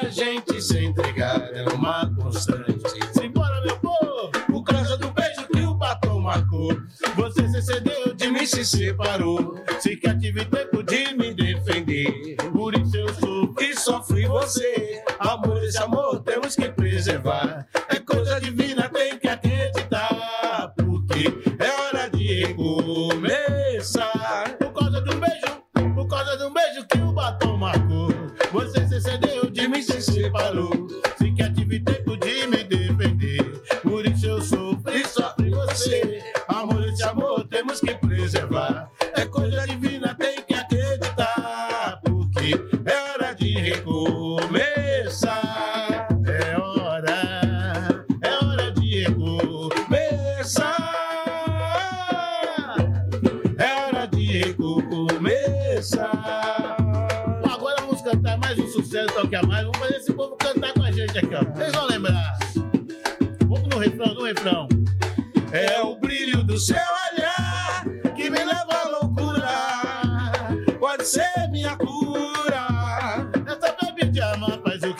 A 0.00 0.08
gente 0.08 0.60
se 0.60 0.80
entregar 0.80 1.48
é 1.52 1.64
uma 1.74 2.12
constante. 2.34 2.80
Simbora, 3.12 3.60
meu 3.62 3.78
povo, 3.78 4.30
por 4.46 4.64
causa 4.64 4.96
do 4.96 5.10
beijo 5.12 5.46
que 5.52 5.60
o 5.60 5.74
batom 5.74 6.20
marcou. 6.20 6.76
Você 7.16 7.48
se 7.48 7.62
cedeu 7.62 8.04
se 8.46 8.64
separou. 8.64 9.58
Se 9.80 9.96
que 9.96 10.14
tive 10.18 10.44
tempo 10.44 10.82
de 10.82 11.14
me 11.14 11.32
defender. 11.32 12.36
Por 12.52 12.74
isso 12.74 12.96
eu 12.96 13.08
sofro 13.08 13.54
e 13.60 13.76
sofri 13.76 14.26
você. 14.26 15.02
Amor, 15.18 15.62
esse 15.64 15.78
amor 15.78 16.20
temos 16.20 16.54
que 16.54 16.68
preservar. 16.68 17.66
É 17.88 17.98
coisa 18.00 18.40
divina, 18.40 18.54
tem 18.54 18.63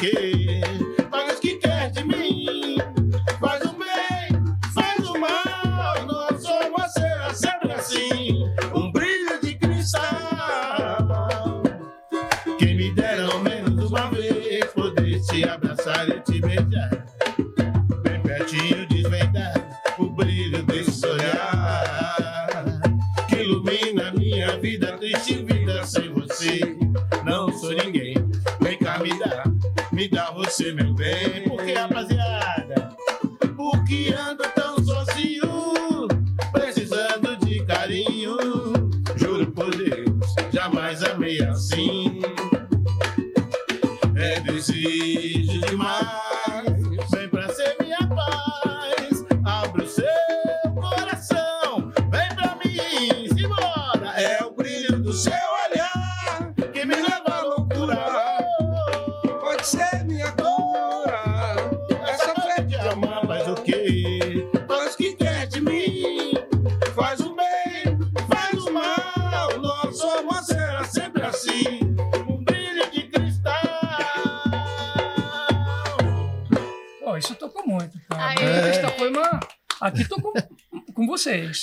amar 0.04 0.33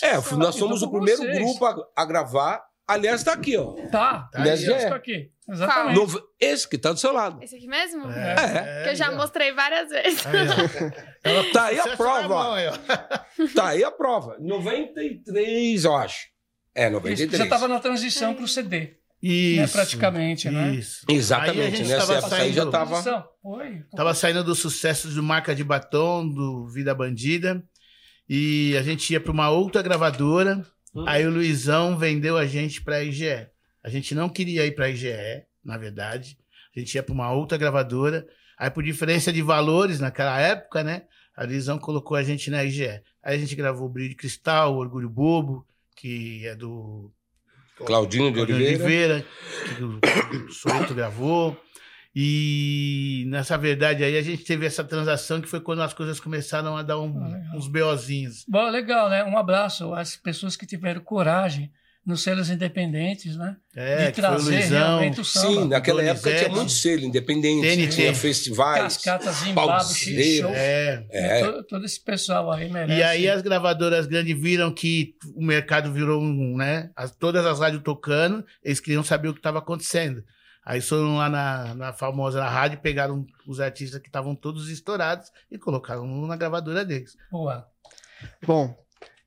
É, 0.03 0.13
nós 0.35 0.55
somos 0.55 0.81
o 0.81 0.89
primeiro 0.91 1.21
vocês. 1.21 1.37
grupo 1.37 1.65
a, 1.65 1.75
a 1.95 2.05
gravar. 2.05 2.63
Aliás, 2.87 3.23
tá 3.23 3.33
aqui, 3.33 3.55
ó. 3.55 3.73
Tá, 3.89 4.27
Tá 4.31 4.43
aí, 4.43 4.69
ó. 4.69 4.75
Estou 4.77 4.93
aqui. 4.95 5.31
Exatamente. 5.49 5.95
Novo- 5.95 6.21
esse 6.39 6.67
que 6.67 6.77
tá 6.77 6.91
do 6.91 6.99
seu 6.99 7.13
lado. 7.13 7.41
Esse 7.41 7.55
aqui 7.55 7.67
mesmo? 7.67 8.09
É. 8.11 8.83
Que 8.83 8.89
eu 8.89 8.95
já 8.95 9.11
mostrei 9.11 9.53
várias 9.53 9.89
vezes. 9.89 10.23
Tá 11.53 11.65
aí 11.65 11.77
a 11.79 11.83
Sucesso 11.83 11.97
prova. 11.97 12.27
mão, 12.27 12.53
aí. 12.53 12.65
Tá 13.55 13.67
aí 13.69 13.83
a 13.83 13.91
prova. 13.91 14.37
93, 14.39 15.85
eu 15.85 15.95
acho. 15.95 16.27
É, 16.75 16.83
Isso, 16.85 16.93
93. 16.93 17.37
já 17.37 17.43
estava 17.43 17.67
na 17.67 17.79
transição 17.79 18.33
para 18.33 18.43
o 18.43 18.47
CD. 18.47 18.97
Isso. 19.21 19.61
Né, 19.61 19.67
praticamente, 19.67 20.49
né? 20.49 20.71
Isso. 20.73 21.05
Exatamente, 21.07 21.59
Aí 21.59 21.67
a 21.67 21.69
gente 21.69 21.87
nessa 21.89 22.07
tava 22.07 22.13
época 22.19 22.35
aí 22.37 22.53
já 22.53 22.61
saindo- 22.61 22.71
tava- 22.71 22.89
Transição. 23.03 23.23
Foi. 23.43 23.83
Tava 23.95 24.13
saindo 24.15 24.43
dos 24.43 24.59
sucessos 24.59 25.13
do 25.15 25.21
Marca 25.23 25.53
de 25.53 25.63
Batom, 25.63 26.27
do 26.27 26.67
Vida 26.67 26.95
Bandida. 26.95 27.61
E 28.33 28.77
a 28.77 28.81
gente 28.81 29.11
ia 29.11 29.19
para 29.19 29.33
uma 29.33 29.49
outra 29.49 29.81
gravadora. 29.81 30.65
Hum. 30.95 31.03
Aí 31.05 31.27
o 31.27 31.29
Luizão 31.29 31.97
vendeu 31.97 32.37
a 32.37 32.45
gente 32.45 32.81
para 32.81 32.95
a 32.95 33.03
IGE. 33.03 33.49
A 33.83 33.89
gente 33.89 34.15
não 34.15 34.29
queria 34.29 34.65
ir 34.65 34.71
para 34.71 34.85
a 34.85 34.89
IGE, 34.89 35.43
na 35.61 35.77
verdade. 35.77 36.37
A 36.73 36.79
gente 36.79 36.95
ia 36.95 37.03
para 37.03 37.13
uma 37.13 37.29
outra 37.33 37.57
gravadora. 37.57 38.25
Aí, 38.57 38.71
por 38.71 38.83
diferença 38.83 39.33
de 39.33 39.41
valores 39.41 39.99
naquela 39.99 40.39
época, 40.39 40.81
né? 40.81 41.01
A 41.35 41.43
Luizão 41.43 41.77
colocou 41.77 42.15
a 42.15 42.23
gente 42.23 42.49
na 42.49 42.63
IGE. 42.63 43.01
Aí 43.21 43.35
a 43.35 43.37
gente 43.37 43.53
gravou 43.53 43.87
o 43.87 43.89
Brilho 43.89 44.11
de 44.11 44.15
Cristal, 44.15 44.75
o 44.75 44.77
Orgulho 44.77 45.09
Bobo, 45.09 45.67
que 45.93 46.47
é 46.47 46.55
do 46.55 47.11
Claudinho 47.85 48.29
de 48.29 48.35
Claudinho 48.35 48.59
Oliveira. 48.59 49.25
que 49.75 49.83
o 49.83 49.99
o 50.45 50.53
Soeto 50.53 50.93
gravou. 50.93 51.61
E 52.15 53.23
nessa 53.27 53.57
verdade 53.57 54.03
aí 54.03 54.17
a 54.17 54.21
gente 54.21 54.43
teve 54.43 54.65
essa 54.65 54.83
transação 54.83 55.39
que 55.41 55.47
foi 55.47 55.61
quando 55.61 55.81
as 55.81 55.93
coisas 55.93 56.19
começaram 56.19 56.75
a 56.75 56.83
dar 56.83 56.99
um- 56.99 57.15
uns 57.55 57.67
BOzinhos. 57.67 58.43
Bom, 58.47 58.69
legal, 58.69 59.09
né? 59.09 59.23
Um 59.23 59.37
abraço 59.37 59.93
às 59.93 60.15
pessoas 60.17 60.55
que 60.55 60.65
tiveram 60.65 61.01
coragem 61.01 61.71
nos 62.05 62.23
selos 62.23 62.49
independentes, 62.49 63.35
né? 63.37 63.55
É, 63.75 64.07
de 64.07 64.11
que 64.13 64.21
foi 64.21 64.29
o 64.29 64.33
trazer 64.33 64.51
Luizão. 64.55 64.79
realmente 64.87 65.21
o 65.21 65.23
samba. 65.25 65.47
Sim, 65.47 65.67
naquela 65.67 66.03
época 66.03 66.35
tinha 66.35 66.49
muito 66.49 66.71
selo 66.71 67.01
independente, 67.03 67.61
TNT. 67.67 67.95
tinha 67.95 68.15
festivais, 68.15 68.81
Cascatas 68.81 69.35
Xixô. 69.37 69.53
pauseiro. 69.53 70.47
É. 70.49 71.05
É. 71.11 71.39
Todo, 71.45 71.63
todo 71.63 71.85
esse 71.85 72.03
pessoal 72.03 72.51
aí 72.51 72.69
merece. 72.69 72.99
E 72.99 73.03
aí 73.03 73.29
as 73.29 73.41
gravadoras 73.43 74.07
grandes 74.07 74.37
viram 74.41 74.73
que 74.73 75.13
o 75.35 75.45
mercado 75.45 75.93
virou 75.93 76.19
um, 76.21 76.57
né? 76.57 76.89
as- 76.95 77.15
todas 77.15 77.45
as 77.45 77.59
rádios 77.59 77.83
tocando, 77.83 78.43
eles 78.63 78.79
queriam 78.79 79.03
saber 79.03 79.29
o 79.29 79.33
que 79.33 79.39
estava 79.39 79.59
acontecendo. 79.59 80.23
Aí 80.63 80.79
foram 80.79 81.17
lá 81.17 81.29
na, 81.29 81.73
na 81.73 81.93
famosa 81.93 82.39
na 82.39 82.49
rádio, 82.49 82.79
pegaram 82.79 83.25
os 83.47 83.59
artistas 83.59 83.99
que 83.99 84.07
estavam 84.07 84.35
todos 84.35 84.69
estourados 84.69 85.31
e 85.49 85.57
colocaram 85.57 86.05
na 86.27 86.35
gravadora 86.35 86.85
deles. 86.85 87.17
Boa. 87.31 87.67
Bom, 88.45 88.75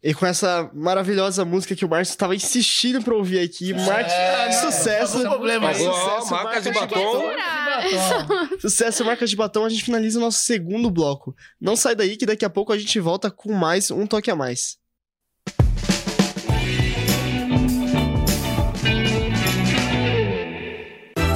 e 0.04 0.12
com 0.12 0.26
essa 0.26 0.70
maravilhosa 0.74 1.46
música 1.46 1.74
que 1.74 1.84
o 1.84 1.88
Márcio 1.88 2.12
estava 2.12 2.36
insistindo 2.36 3.02
pra 3.02 3.14
ouvir 3.14 3.40
aqui. 3.40 3.72
É, 3.72 4.46
não, 4.46 4.70
sucesso. 4.70 5.18
não, 5.18 5.30
problema 5.30 5.70
aí. 5.70 5.76
sucesso, 5.76 6.30
marcas 6.30 6.62
de 6.62 6.72
batom. 6.72 7.22
Sucesso, 8.60 9.04
marcas 9.04 9.30
de 9.30 9.36
batom, 9.36 9.64
a 9.64 9.68
gente 9.70 9.82
finaliza 9.82 10.18
o 10.18 10.20
nosso 10.20 10.40
segundo 10.40 10.90
bloco. 10.90 11.34
Não 11.58 11.74
sai 11.74 11.96
daí 11.96 12.18
que 12.18 12.26
daqui 12.26 12.44
a 12.44 12.50
pouco 12.50 12.70
a 12.70 12.78
gente 12.78 13.00
volta 13.00 13.30
com 13.30 13.52
mais 13.54 13.90
um 13.90 14.06
toque 14.06 14.30
a 14.30 14.36
mais. 14.36 14.76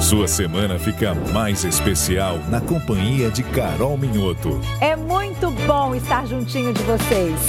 Sua 0.09 0.27
semana 0.27 0.79
fica 0.79 1.13
mais 1.31 1.63
especial 1.63 2.39
na 2.49 2.59
companhia 2.59 3.29
de 3.29 3.43
Carol 3.43 3.95
Minhoto. 3.95 4.59
É 4.81 4.95
muito 4.95 5.51
bom 5.67 5.93
estar 5.93 6.25
juntinho 6.25 6.73
de 6.73 6.81
vocês. 6.81 7.39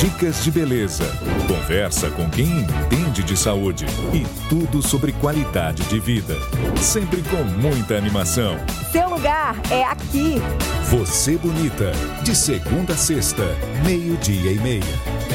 Dicas 0.00 0.42
de 0.42 0.50
beleza, 0.50 1.04
conversa 1.46 2.10
com 2.10 2.28
quem 2.28 2.46
entende 2.46 3.22
de 3.22 3.36
saúde 3.36 3.86
e 4.12 4.26
tudo 4.48 4.82
sobre 4.82 5.12
qualidade 5.12 5.84
de 5.84 6.00
vida. 6.00 6.34
Sempre 6.82 7.22
com 7.22 7.44
muita 7.44 7.94
animação. 7.94 8.56
Seu 8.90 9.08
lugar 9.08 9.54
é 9.70 9.84
aqui. 9.84 10.42
Você 10.90 11.36
Bonita, 11.36 11.92
de 12.24 12.34
segunda 12.34 12.94
a 12.94 12.96
sexta, 12.96 13.44
meio-dia 13.84 14.50
e 14.50 14.58
meia. 14.58 15.28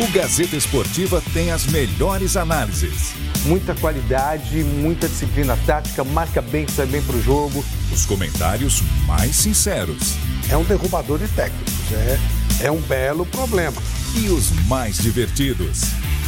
O 0.00 0.10
Gazeta 0.12 0.56
Esportiva 0.56 1.22
tem 1.34 1.50
as 1.50 1.66
melhores 1.66 2.38
análises. 2.38 3.23
Muita 3.44 3.74
qualidade, 3.74 4.64
muita 4.64 5.06
disciplina 5.06 5.56
tática, 5.66 6.02
marca 6.02 6.40
bem, 6.40 6.66
sai 6.66 6.86
bem 6.86 7.02
pro 7.02 7.20
jogo. 7.22 7.62
Os 7.92 8.06
comentários 8.06 8.82
mais 9.06 9.36
sinceros. 9.36 10.14
É 10.48 10.56
um 10.56 10.64
derrubador 10.64 11.18
de 11.18 11.28
técnicos, 11.28 11.72
é, 11.92 12.18
é 12.66 12.70
um 12.70 12.80
belo 12.80 13.26
problema. 13.26 13.82
e 14.16 14.28
os 14.28 14.50
mais 14.66 14.98
divertidos. 14.98 15.82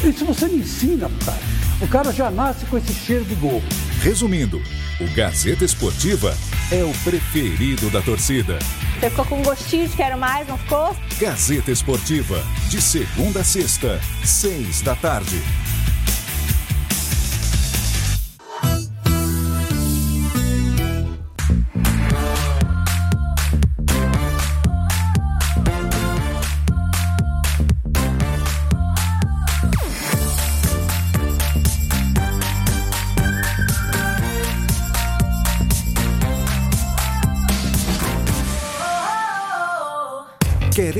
Isso 0.05 0.25
você 0.27 0.47
me 0.49 0.59
ensina, 0.59 1.09
cara. 1.25 1.39
O 1.81 1.87
cara 1.89 2.13
já 2.13 2.31
nasce 2.31 2.67
com 2.67 2.77
esse 2.77 2.93
cheiro 2.93 3.25
de 3.25 3.35
gol. 3.37 3.63
Resumindo, 4.03 4.61
o 5.01 5.11
Gazeta 5.15 5.65
Esportiva 5.65 6.37
é 6.71 6.83
o 6.83 6.93
preferido 7.05 7.89
da 7.91 8.03
torcida. 8.03 8.59
Você 8.99 9.11
ficou 9.11 9.25
com 9.27 9.43
gostinho 9.43 9.89
de 9.89 9.97
quero 9.97 10.19
mais, 10.19 10.49
não 10.49 10.59
ficou? 10.59 10.97
Gazeta 11.21 11.71
Esportiva, 11.71 12.43
de 12.69 12.81
segunda 12.83 13.41
a 13.41 13.45
sexta, 13.45 14.01
seis 14.25 14.81
da 14.83 14.95
tarde. 14.97 15.41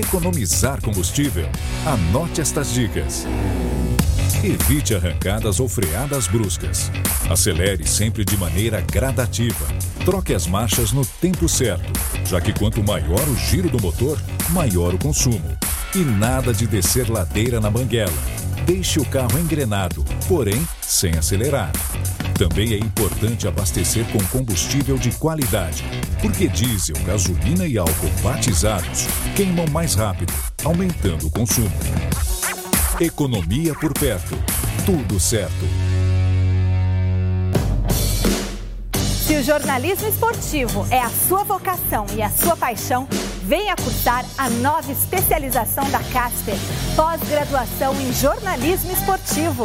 Economizar 0.07 0.81
combustível? 0.81 1.49
Anote 1.85 2.41
estas 2.41 2.73
dicas. 2.73 3.27
Evite 4.43 4.95
arrancadas 4.95 5.59
ou 5.59 5.69
freadas 5.69 6.29
bruscas. 6.29 6.91
Acelere 7.29 7.87
sempre 7.87 8.25
de 8.25 8.37
maneira 8.37 8.81
gradativa. 8.81 9.67
Troque 10.05 10.33
as 10.33 10.47
marchas 10.47 10.93
no 10.93 11.05
tempo 11.05 11.49
certo, 11.49 11.93
já 12.25 12.41
que 12.41 12.53
quanto 12.53 12.85
maior 12.85 13.29
o 13.29 13.37
giro 13.37 13.69
do 13.69 13.83
motor, 13.83 14.19
maior 14.51 14.95
o 14.95 14.99
consumo. 14.99 15.57
E 15.95 15.99
nada 15.99 16.53
de 16.53 16.67
descer 16.67 17.11
ladeira 17.11 17.61
na 17.61 17.71
banguela. 17.71 18.13
Deixe 18.65 19.01
o 19.01 19.05
carro 19.05 19.39
engrenado, 19.39 20.05
porém 20.29 20.67
sem 20.81 21.17
acelerar. 21.19 21.73
Também 22.39 22.75
é 22.75 22.77
importante 22.77 23.49
abastecer 23.49 24.05
com 24.13 24.23
combustível 24.27 24.99
de 24.99 25.11
qualidade, 25.13 25.83
porque 26.21 26.47
diesel, 26.47 26.97
gasolina 27.07 27.67
e 27.67 27.79
álcool 27.79 28.11
batizados 28.23 29.07
queimam 29.35 29.67
mais 29.73 29.95
rápido, 29.95 30.35
aumentando 30.63 31.29
o 31.29 31.31
consumo. 31.31 31.71
Economia 33.01 33.75
por 33.75 33.95
perto. 33.95 34.37
Tudo 34.85 35.19
certo. 35.19 35.67
Se 39.27 39.35
o 39.37 39.43
jornalismo 39.43 40.07
esportivo 40.07 40.87
é 40.91 41.01
a 41.01 41.09
sua 41.09 41.43
vocação 41.43 42.05
e 42.15 42.23
a 42.23 42.29
sua 42.29 42.55
paixão, 42.55 43.09
venha 43.45 43.75
cursar 43.77 44.27
a 44.37 44.51
nova 44.51 44.93
especialização 44.93 45.91
da 45.91 46.01
Casper, 46.13 46.55
pós-graduação 46.95 47.99
em 47.99 48.13
jornalismo 48.13 48.93
esportivo. 48.93 49.65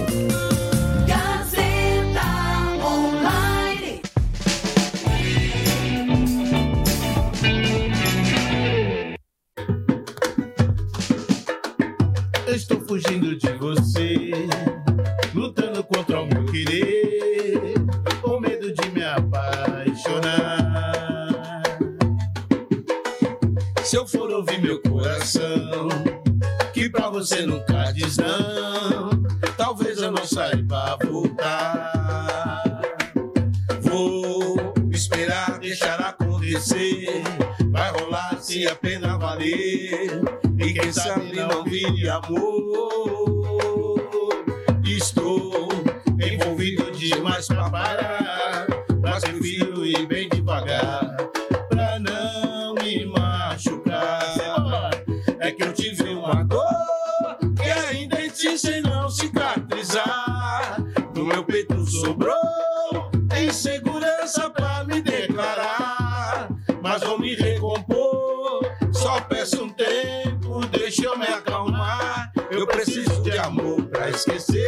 Mas 66.81 67.01
vou 67.03 67.19
me 67.19 67.35
recompor. 67.35 68.61
Só 68.91 69.21
peço 69.21 69.63
um 69.63 69.69
tempo, 69.69 70.65
deixa 70.71 71.05
eu 71.05 71.17
me 71.17 71.27
acalmar. 71.27 72.31
Eu 72.49 72.67
preciso 72.67 73.21
de 73.23 73.37
amor 73.37 73.83
pra 73.87 74.09
esquecer 74.09 74.60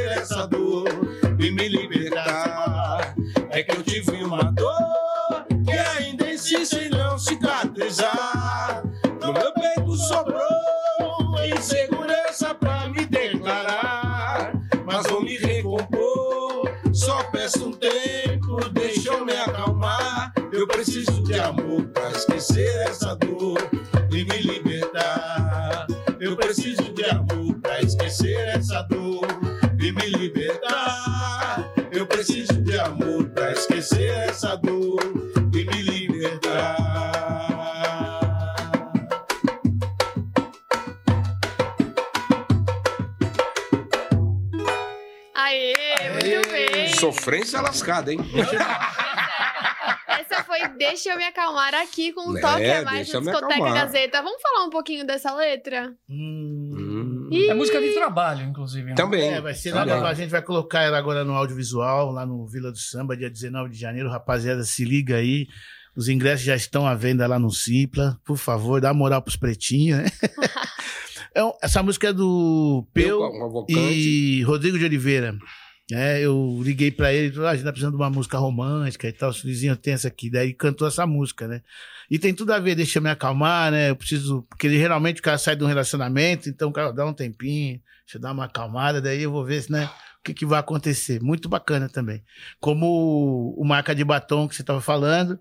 Hein? 48.12 48.20
Essa 50.08 50.44
foi 50.44 50.68
Deixa 50.78 51.10
Eu 51.12 51.18
Me 51.18 51.26
Acalmar 51.26 51.74
aqui 51.76 52.14
com 52.14 52.30
um 52.30 52.38
É, 52.38 52.42
toque 52.42 52.70
a 52.70 52.84
mais 52.84 53.12
Me 53.14 53.22
Discoteca. 53.22 53.74
Gazeta. 53.74 54.22
Vamos 54.22 54.42
falar 54.42 54.66
um 54.66 54.70
pouquinho 54.70 55.06
dessa 55.06 55.34
letra? 55.36 55.94
É 57.50 57.54
música 57.54 57.82
de 57.82 57.94
trabalho, 57.94 58.46
inclusive. 58.46 58.90
né? 58.90 58.96
É, 59.38 59.42
vai 59.42 59.54
ser 59.54 59.74
lá, 59.74 60.10
a 60.10 60.14
gente 60.14 60.30
vai 60.30 60.42
colocar 60.42 60.82
ela 60.82 60.98
agora 60.98 61.24
no 61.24 61.34
audiovisual, 61.34 62.12
lá 62.12 62.26
no 62.26 62.46
Vila 62.48 62.72
do 62.72 62.78
Samba, 62.78 63.18
dia 63.18 63.30
19 63.30 63.70
de 63.72 63.80
janeiro. 63.80 64.10
Rapaziada, 64.10 64.64
se 64.64 64.86
liga 64.86 65.16
aí. 65.18 65.48
Os 65.96 66.08
ingressos 66.10 66.46
já 66.46 66.56
estão 66.56 66.88
à 66.88 66.96
venda 66.96 67.28
lá 67.28 67.38
no 67.38 67.52
Simpla. 67.52 68.20
Por 68.26 68.38
favor, 68.38 68.82
dá 68.82 68.94
moral 68.94 69.22
pros 69.22 69.36
pretinhos, 69.36 70.00
né? 70.00 70.06
É 71.36 71.42
essa 71.64 71.82
música 71.82 72.10
é 72.10 72.14
do 72.14 72.86
Peu 72.94 73.20
Peu 73.66 73.66
e 73.90 74.44
Rodrigo 74.44 74.78
de 74.78 74.86
Oliveira. 74.86 75.36
É, 75.92 76.22
eu 76.22 76.62
liguei 76.64 76.92
pra 76.92 77.14
ele 77.14 77.36
e 77.36 77.46
ah, 77.46 77.50
a 77.50 77.56
gente 77.56 77.66
tá 77.66 77.72
precisando 77.72 77.96
de 77.96 78.02
uma 78.02 78.10
música 78.10 78.38
romântica 78.38 79.08
e 79.08 79.12
tal. 79.12 79.30
O 79.30 79.34
vizinho 79.34 79.76
tem 79.76 79.94
essa 79.94 80.08
aqui. 80.08 80.30
Daí 80.30 80.48
ele 80.48 80.54
cantou 80.54 80.88
essa 80.88 81.06
música, 81.06 81.48
né? 81.48 81.62
E 82.10 82.18
tem 82.18 82.34
tudo 82.34 82.54
a 82.54 82.60
ver, 82.60 82.76
deixa 82.76 83.00
eu 83.00 83.04
me 83.04 83.10
acalmar, 83.10 83.72
né? 83.72 83.90
Eu 83.90 83.96
preciso. 83.96 84.44
Porque 84.50 84.68
ele, 84.68 84.78
geralmente 84.78 85.20
o 85.20 85.24
cara 85.24 85.38
sai 85.38 85.56
de 85.56 85.64
um 85.64 85.68
relacionamento, 85.68 86.50
então 86.50 86.70
o 86.70 86.74
cara 86.74 86.92
dá 86.92 87.06
um 87.06 87.14
tempinho, 87.14 87.82
deixa 88.06 88.18
eu 88.18 88.22
dar 88.22 88.32
uma 88.32 88.46
acalmada, 88.46 89.02
daí 89.02 89.24
eu 89.24 89.32
vou 89.32 89.44
ver 89.44 89.66
né? 89.70 89.90
que, 90.24 90.34
que 90.34 90.46
vai 90.46 90.60
acontecer. 90.60 91.22
Muito 91.22 91.50
bacana 91.50 91.90
também. 91.90 92.24
Como 92.60 93.54
o 93.58 93.66
Marca 93.66 93.94
de 93.94 94.04
Batom 94.04 94.48
que 94.48 94.56
você 94.56 94.62
estava 94.62 94.80
falando, 94.80 95.38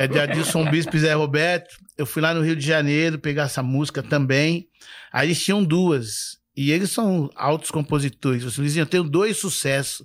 é 0.00 0.08
de 0.08 0.18
Adilson 0.18 0.68
Bispo 0.70 0.96
e 0.96 1.00
Zé 1.00 1.14
Roberto. 1.14 1.76
Eu 1.96 2.04
fui 2.04 2.20
lá 2.20 2.34
no 2.34 2.42
Rio 2.42 2.56
de 2.56 2.66
Janeiro 2.66 3.18
pegar 3.18 3.44
essa 3.44 3.62
música 3.62 4.02
também. 4.02 4.68
Aí 5.12 5.28
eles 5.28 5.42
tinham 5.42 5.62
duas. 5.62 6.38
E 6.60 6.72
eles 6.72 6.90
são 6.90 7.30
altos 7.36 7.70
compositores. 7.70 8.42
Você 8.42 8.60
diziam, 8.60 8.82
eu 8.82 8.88
tenho 8.88 9.04
dois 9.04 9.36
sucessos. 9.36 10.04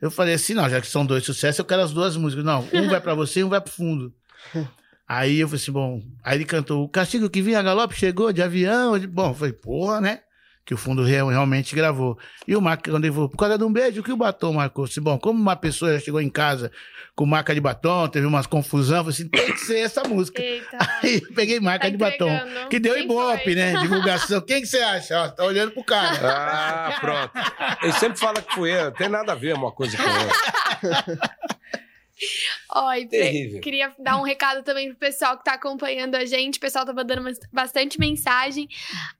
Eu 0.00 0.10
falei 0.10 0.34
assim, 0.34 0.52
não, 0.52 0.68
já 0.68 0.80
que 0.80 0.86
são 0.88 1.06
dois 1.06 1.24
sucessos, 1.24 1.60
eu 1.60 1.64
quero 1.64 1.80
as 1.80 1.92
duas 1.92 2.16
músicas. 2.16 2.44
Não, 2.44 2.68
um 2.74 2.88
vai 2.88 3.00
pra 3.00 3.14
você 3.14 3.38
e 3.38 3.44
um 3.44 3.48
vai 3.48 3.60
pro 3.60 3.72
fundo. 3.72 4.12
Aí 5.06 5.38
eu 5.38 5.46
falei 5.46 5.62
assim, 5.62 5.70
bom. 5.70 6.02
Aí 6.24 6.38
ele 6.38 6.44
cantou 6.44 6.82
O 6.82 6.88
Castigo 6.88 7.30
que 7.30 7.40
vinha 7.40 7.60
a 7.60 7.62
galope 7.62 7.94
chegou 7.94 8.32
de 8.32 8.42
avião. 8.42 8.98
Bom, 9.08 9.28
eu 9.28 9.34
falei, 9.34 9.52
porra, 9.52 10.00
né? 10.00 10.22
Que 10.66 10.74
o 10.74 10.76
fundo 10.76 11.04
real- 11.04 11.28
realmente 11.28 11.76
gravou. 11.76 12.18
E 12.46 12.56
o 12.56 12.60
Marco, 12.60 12.90
quando 12.90 13.04
ele 13.04 13.12
falou, 13.14 13.28
por 13.28 13.36
causa 13.36 13.56
de 13.56 13.62
um 13.62 13.72
beijo, 13.72 14.02
que 14.02 14.10
o 14.12 14.16
batom 14.16 14.52
marcou? 14.52 14.84
Falei, 14.86 15.00
bom, 15.00 15.16
como 15.18 15.40
uma 15.40 15.54
pessoa 15.54 15.92
já 15.94 16.00
chegou 16.00 16.20
em 16.20 16.28
casa 16.28 16.72
com 17.14 17.24
marca 17.24 17.54
de 17.54 17.60
batom, 17.60 18.08
teve 18.08 18.26
umas 18.26 18.46
confusão, 18.48 18.98
eu 18.98 19.04
falei 19.04 19.14
assim, 19.14 19.28
tem 19.28 19.52
que 19.52 19.60
ser 19.60 19.78
essa 19.78 20.02
música. 20.02 20.42
Aí 21.02 21.22
eu 21.22 21.34
peguei 21.34 21.60
marca 21.60 21.88
de 21.88 21.96
batom. 21.96 22.28
Que 22.68 22.80
deu 22.80 22.94
Quem 22.94 23.04
ibope, 23.04 23.44
foi? 23.44 23.54
né? 23.54 23.76
Divulgação. 23.80 24.40
Quem 24.40 24.60
que 24.60 24.66
você 24.66 24.78
acha? 24.78 25.22
Ó, 25.22 25.28
tá 25.28 25.44
olhando 25.44 25.70
pro 25.70 25.84
cara. 25.84 26.18
Ah, 26.20 26.98
pronto. 27.00 27.30
Ele 27.82 27.92
sempre 27.92 28.18
fala 28.18 28.42
que 28.42 28.52
fui 28.52 28.70
eu, 28.72 28.86
não 28.86 28.90
tem 28.92 29.08
nada 29.08 29.32
a 29.32 29.36
ver 29.36 29.54
uma 29.54 29.70
coisa 29.70 29.96
com 29.96 30.02
outra. 30.02 31.18
Ó, 32.70 32.90
Terrível. 33.08 33.60
queria 33.60 33.92
dar 33.98 34.16
um 34.18 34.22
recado 34.22 34.62
também 34.62 34.88
pro 34.90 34.98
pessoal 34.98 35.36
que 35.38 35.44
tá 35.44 35.54
acompanhando 35.54 36.14
a 36.14 36.24
gente. 36.24 36.56
O 36.56 36.60
pessoal 36.60 36.84
tá 36.84 36.92
mandando 36.92 37.22
bastante 37.52 37.98
mensagem. 37.98 38.68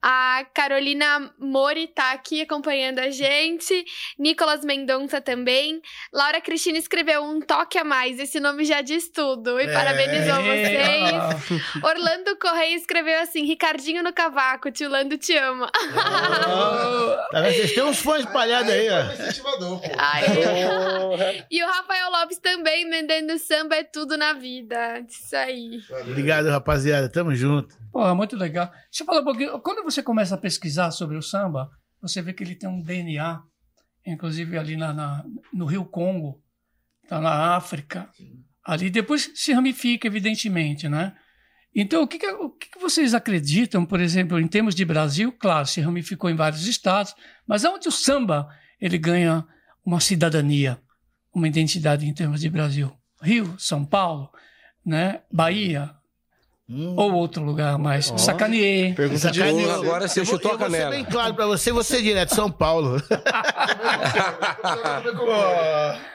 A 0.02 0.46
Carolina 0.54 1.32
Mori 1.38 1.86
tá 1.88 2.12
aqui 2.12 2.40
acompanhando 2.42 2.98
a 3.00 3.10
gente. 3.10 3.84
Nicolas 4.18 4.64
Mendonça 4.64 5.20
também. 5.20 5.80
Laura 6.12 6.40
Cristina 6.40 6.78
escreveu 6.78 7.22
um 7.22 7.40
toque 7.40 7.78
a 7.78 7.84
mais. 7.84 8.18
Esse 8.18 8.40
nome 8.40 8.64
já 8.64 8.80
diz 8.80 9.08
tudo. 9.10 9.60
E 9.60 9.64
É. 9.64 9.72
parabenizou 9.72 10.36
vocês. 10.36 11.56
Orlando 11.84 12.36
Correia 12.36 12.74
escreveu 12.76 13.20
assim: 13.20 13.44
Ricardinho 13.44 14.02
no 14.02 14.12
cavaco, 14.12 14.70
tio 14.70 14.88
Lando 14.88 15.18
te 15.18 15.36
ama. 15.36 15.70
Tá 17.30 17.40
vendo? 17.40 17.54
Vocês 17.54 17.72
têm 17.72 17.84
uns 17.84 17.98
fãs 17.98 18.20
espalhados 18.20 18.70
aí, 18.70 18.88
ó. 18.90 19.02
Pô. 19.42 19.86
Aí. 19.98 21.44
E 21.50 21.62
o 21.62 21.66
Rafael 21.66 22.10
Lopes 22.10 22.38
também, 22.38 22.85
vendendo 22.88 23.38
samba 23.38 23.76
é 23.76 23.84
tudo 23.84 24.16
na 24.16 24.32
vida. 24.32 25.00
Isso 25.00 25.34
aí. 25.36 25.80
Obrigado, 26.08 26.48
rapaziada. 26.48 27.08
Tamo 27.08 27.34
junto. 27.34 27.76
Pô, 27.92 28.14
muito 28.14 28.36
legal. 28.36 28.66
Deixa 28.90 29.02
eu 29.02 29.06
falar 29.06 29.20
um 29.20 29.24
pouquinho. 29.24 29.58
Quando 29.60 29.82
você 29.84 30.02
começa 30.02 30.34
a 30.34 30.38
pesquisar 30.38 30.90
sobre 30.90 31.16
o 31.16 31.22
samba, 31.22 31.70
você 32.00 32.20
vê 32.22 32.32
que 32.32 32.42
ele 32.42 32.54
tem 32.54 32.68
um 32.68 32.80
DNA, 32.82 33.40
inclusive 34.06 34.56
ali 34.58 34.76
na, 34.76 34.92
na- 34.92 35.24
no 35.52 35.66
Rio 35.66 35.84
Congo, 35.84 36.42
tá 37.08 37.20
na 37.20 37.56
África. 37.56 38.08
Ali 38.64 38.90
depois 38.90 39.30
se 39.34 39.52
ramifica, 39.52 40.06
evidentemente, 40.06 40.88
né? 40.88 41.14
Então, 41.74 42.02
o 42.02 42.08
que, 42.08 42.18
que- 42.18 42.26
o 42.26 42.50
que 42.50 42.70
que 42.70 42.78
vocês 42.78 43.12
acreditam, 43.14 43.84
por 43.84 44.00
exemplo, 44.00 44.40
em 44.40 44.48
termos 44.48 44.74
de 44.74 44.84
Brasil? 44.84 45.30
Claro, 45.32 45.66
se 45.66 45.80
ramificou 45.80 46.30
em 46.30 46.34
vários 46.34 46.66
estados, 46.66 47.14
mas 47.46 47.64
onde 47.64 47.86
o 47.88 47.92
samba 47.92 48.48
ele 48.80 48.96
ganha 48.98 49.46
uma 49.84 50.00
cidadania, 50.00 50.80
uma 51.36 51.46
identidade 51.48 52.06
em 52.06 52.14
termos 52.14 52.40
de 52.40 52.48
Brasil? 52.48 52.90
Rio, 53.22 53.54
São 53.58 53.84
Paulo, 53.84 54.30
né? 54.84 55.20
Bahia, 55.32 55.90
ou 56.96 57.12
outro 57.12 57.42
lugar 57.44 57.78
mais. 57.78 58.10
Ó. 58.10 58.18
Sacaneei. 58.18 58.92
Pergunta 58.94 59.30
de 59.30 59.42
ouro. 59.42 59.70
Agora 59.72 60.08
você 60.08 60.20
Eu 60.20 60.24
vou- 60.24 60.34
chutou 60.34 60.50
a 60.52 60.54
eu 60.54 60.58
vou 60.58 60.66
canela. 60.66 60.90
bem 60.90 61.04
claro 61.04 61.34
pra 61.34 61.46
você, 61.46 61.70
você 61.72 61.98
é 61.98 62.02
direto 62.02 62.34
São 62.34 62.50
Paulo. 62.50 63.00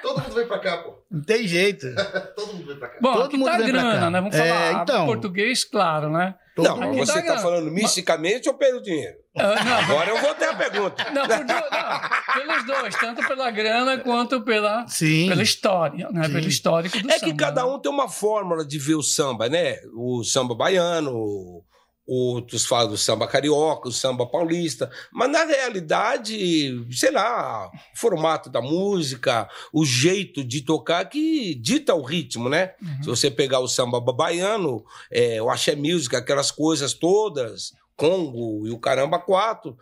Todo 0.02 0.22
mundo 0.22 0.36
vem 0.36 0.48
pra 0.48 0.60
cá, 0.60 0.78
pô. 0.78 0.94
Não 1.10 1.22
tem 1.22 1.48
jeito. 1.48 1.88
Todo 2.36 2.54
mundo 2.54 2.66
vem 2.68 2.76
pra 2.78 2.90
cá. 2.90 2.98
Bom, 3.02 3.14
Todo 3.14 3.26
aqui 3.26 3.38
mundo 3.38 3.52
tá 3.52 3.58
vem 3.58 3.72
pra 3.72 3.82
grana, 3.82 4.00
cá. 4.00 4.10
né? 4.10 4.22
Vamos 4.22 4.36
É, 4.36 4.50
falar 4.50 4.84
então. 4.84 5.06
português, 5.06 5.64
claro, 5.64 6.10
né? 6.12 6.36
Não, 6.58 6.78
mas 6.78 6.98
você 6.98 7.14
tá 7.14 7.20
tá 7.20 7.22
grana. 7.28 7.42
falando 7.42 7.72
misticamente 7.72 8.50
ou 8.50 8.56
pelo 8.56 8.82
dinheiro? 8.82 9.16
Ah, 9.38 9.64
não, 9.64 9.78
Agora 9.80 10.10
eu 10.10 10.18
vou 10.22 10.34
ter 10.36 10.46
a 10.50 10.54
pergunta. 10.56 11.10
não, 11.12 11.26
por 11.28 11.46
do- 11.46 11.54
não, 11.54 12.34
pelos 12.34 12.66
dois, 12.66 12.96
tanto 12.96 13.26
pela 13.28 13.50
grana 13.52 13.98
quanto 14.00 14.42
pela, 14.42 14.86
Sim. 14.88 15.30
pela 15.30 15.42
história, 15.44 16.10
né? 16.12 16.26
Sim. 16.26 16.34
Pelo 16.34 16.48
histórico 16.48 17.00
do 17.00 17.10
É 17.10 17.20
samba. 17.20 17.32
que 17.32 17.38
cada 17.38 17.64
né? 17.64 17.70
um 17.72 17.80
tem 17.80 17.92
uma 17.92 18.10
fórmula 18.10 18.66
de 18.66 18.78
ver 18.78 18.96
o 18.96 19.02
samba, 19.02 19.48
né? 19.48 19.78
O 19.96 20.24
samba 20.26 20.54
baiano, 20.54 21.64
outros 22.06 22.66
falam 22.66 22.90
do 22.90 22.98
samba 22.98 23.28
carioca, 23.28 23.88
o 23.88 23.92
samba 23.92 24.26
paulista. 24.26 24.92
Mas 25.12 25.32
na 25.32 25.46
realidade, 25.46 26.86
sei 26.92 27.12
lá, 27.12 27.70
o 27.94 28.00
formato 28.00 28.50
da 28.50 28.62
música, 28.62 29.50
o 29.72 29.86
jeito 29.86 30.44
de 30.44 30.62
tocar 30.62 31.06
que 31.06 31.56
dita 31.56 31.94
o 31.96 32.02
ritmo, 32.02 32.50
né? 32.50 32.74
Se 33.02 33.08
você 33.08 33.32
pegar 33.32 33.60
o 33.60 33.68
samba 33.68 34.00
baiano, 34.02 34.84
é, 35.12 35.42
o 35.42 35.50
axé 35.50 35.76
music, 35.76 36.16
aquelas 36.16 36.52
coisas 36.52 36.94
todas, 36.94 37.74
Congo 37.96 38.68
e 38.68 38.72
o 38.72 38.80
caramba 38.80 39.20
quatro. 39.20 39.78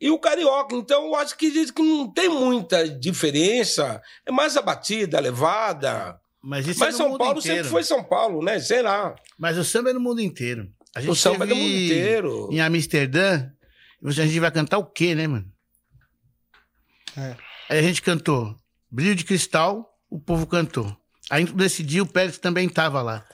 E 0.00 0.10
o 0.10 0.18
carioca, 0.18 0.74
então 0.76 1.06
eu 1.06 1.14
acho 1.16 1.36
que 1.36 1.50
diz 1.50 1.70
que 1.70 1.82
não 1.82 2.08
tem 2.08 2.28
muita 2.28 2.88
diferença, 2.88 4.00
é 4.24 4.30
mais 4.30 4.56
a 4.56 4.62
batida, 4.62 5.18
a 5.18 5.20
levada. 5.20 6.18
Mas 6.40 6.68
isso 6.68 6.78
Mas 6.78 6.94
é 6.94 6.98
São 6.98 7.18
Paulo 7.18 7.40
inteiro. 7.40 7.56
sempre 7.56 7.70
foi 7.70 7.82
São 7.82 8.02
Paulo, 8.02 8.42
né? 8.42 8.60
Sei 8.60 8.80
lá. 8.80 9.14
Mas 9.36 9.58
o 9.58 9.64
samba 9.64 9.90
é 9.90 9.92
no 9.92 10.00
mundo 10.00 10.20
inteiro. 10.20 10.70
A 10.98 11.00
gente 11.00 11.10
O 11.10 11.14
samba 11.14 11.44
é 11.44 11.46
do 11.46 11.54
mundo 11.54 11.68
inteiro. 11.68 12.48
Em 12.50 12.60
Amsterdã, 12.60 13.48
a 14.04 14.10
gente 14.10 14.40
vai 14.40 14.50
cantar 14.50 14.78
o 14.78 14.84
quê, 14.84 15.14
né, 15.14 15.28
mano? 15.28 15.46
É. 17.16 17.36
Aí 17.70 17.78
a 17.78 17.82
gente 17.82 18.02
cantou 18.02 18.56
Brilho 18.90 19.14
de 19.14 19.24
Cristal, 19.24 19.88
o 20.10 20.18
povo 20.18 20.44
cantou. 20.44 20.96
Aí 21.30 21.44
nesse 21.54 21.84
dia 21.84 22.02
o 22.02 22.06
Pérez 22.06 22.38
também 22.38 22.68
tava 22.68 23.00
lá. 23.00 23.24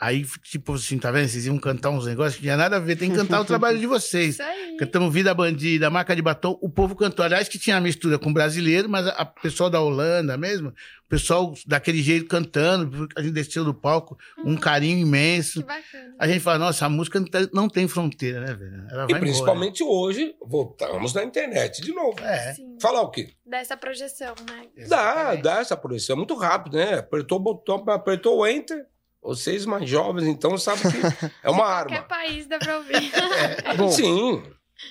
Aí, 0.00 0.24
tipo 0.42 0.74
assim, 0.74 0.98
tá 0.98 1.12
vendo? 1.12 1.28
Vocês 1.28 1.46
iam 1.46 1.56
cantar 1.56 1.90
uns 1.90 2.06
negócios 2.06 2.34
que 2.34 2.40
não 2.40 2.46
tinha 2.46 2.56
nada 2.56 2.76
a 2.76 2.80
ver, 2.80 2.96
tem 2.96 3.10
que 3.10 3.16
cantar 3.16 3.40
o 3.40 3.44
trabalho 3.44 3.78
de 3.78 3.86
vocês. 3.86 4.34
Isso 4.34 4.42
aí. 4.42 4.76
Cantamos 4.76 5.14
Vida 5.14 5.32
Bandida, 5.32 5.88
Marca 5.88 6.16
de 6.16 6.20
Batom, 6.20 6.58
o 6.60 6.68
povo 6.68 6.96
cantou. 6.96 7.24
Aliás, 7.24 7.48
que 7.48 7.58
tinha 7.60 7.80
mistura 7.80 8.18
com 8.18 8.32
brasileiro, 8.32 8.88
mas 8.88 9.06
a, 9.06 9.10
a 9.10 9.24
pessoal 9.24 9.70
da 9.70 9.80
Holanda 9.80 10.36
mesmo, 10.36 10.70
o 10.70 11.08
pessoal 11.08 11.54
daquele 11.64 12.02
jeito 12.02 12.26
cantando, 12.26 13.08
a 13.16 13.22
gente 13.22 13.32
desceu 13.32 13.64
do 13.64 13.72
palco, 13.72 14.18
um 14.44 14.56
carinho 14.56 14.98
imenso. 14.98 15.60
Que 15.60 15.66
bacana. 15.66 16.14
A 16.18 16.26
gente 16.26 16.40
fala, 16.40 16.58
nossa, 16.58 16.86
a 16.86 16.88
música 16.88 17.20
não 17.20 17.26
tem, 17.26 17.48
não 17.52 17.68
tem 17.68 17.86
fronteira, 17.86 18.40
né, 18.40 18.52
velho? 18.52 18.86
Ela 18.90 19.06
E 19.08 19.14
principalmente 19.20 19.84
hoje, 19.84 20.34
voltamos 20.44 21.14
na 21.14 21.22
internet 21.22 21.80
de 21.80 21.92
novo. 21.92 22.18
embora. 22.18 22.34
É. 22.34 22.54
Sim. 22.54 22.76
Falar 22.80 23.02
o 23.02 23.10
quê? 23.10 23.28
Dessa 23.46 23.76
projeção, 23.76 24.34
né? 24.48 24.86
Dá, 24.88 25.36
dá 25.36 25.60
essa 25.60 25.76
projeção. 25.76 26.14
É 26.14 26.16
muito 26.16 26.34
rápido, 26.34 26.76
né? 26.76 26.94
Apertou 26.98 27.38
o 27.38 27.42
botão, 27.42 27.76
apertou 27.88 28.38
o 28.38 28.46
enter. 28.46 28.86
Vocês 29.24 29.64
mais 29.64 29.88
jovens, 29.88 30.26
então, 30.26 30.56
sabem 30.58 30.82
que 30.82 30.98
é 31.42 31.50
uma 31.50 31.64
Qualquer 31.64 31.94
arma. 31.96 32.08
país 32.08 32.46
dá 32.46 32.58
pra 32.58 32.76
ouvir. 32.76 33.10
Bom, 33.78 33.90
Sim, 33.90 34.42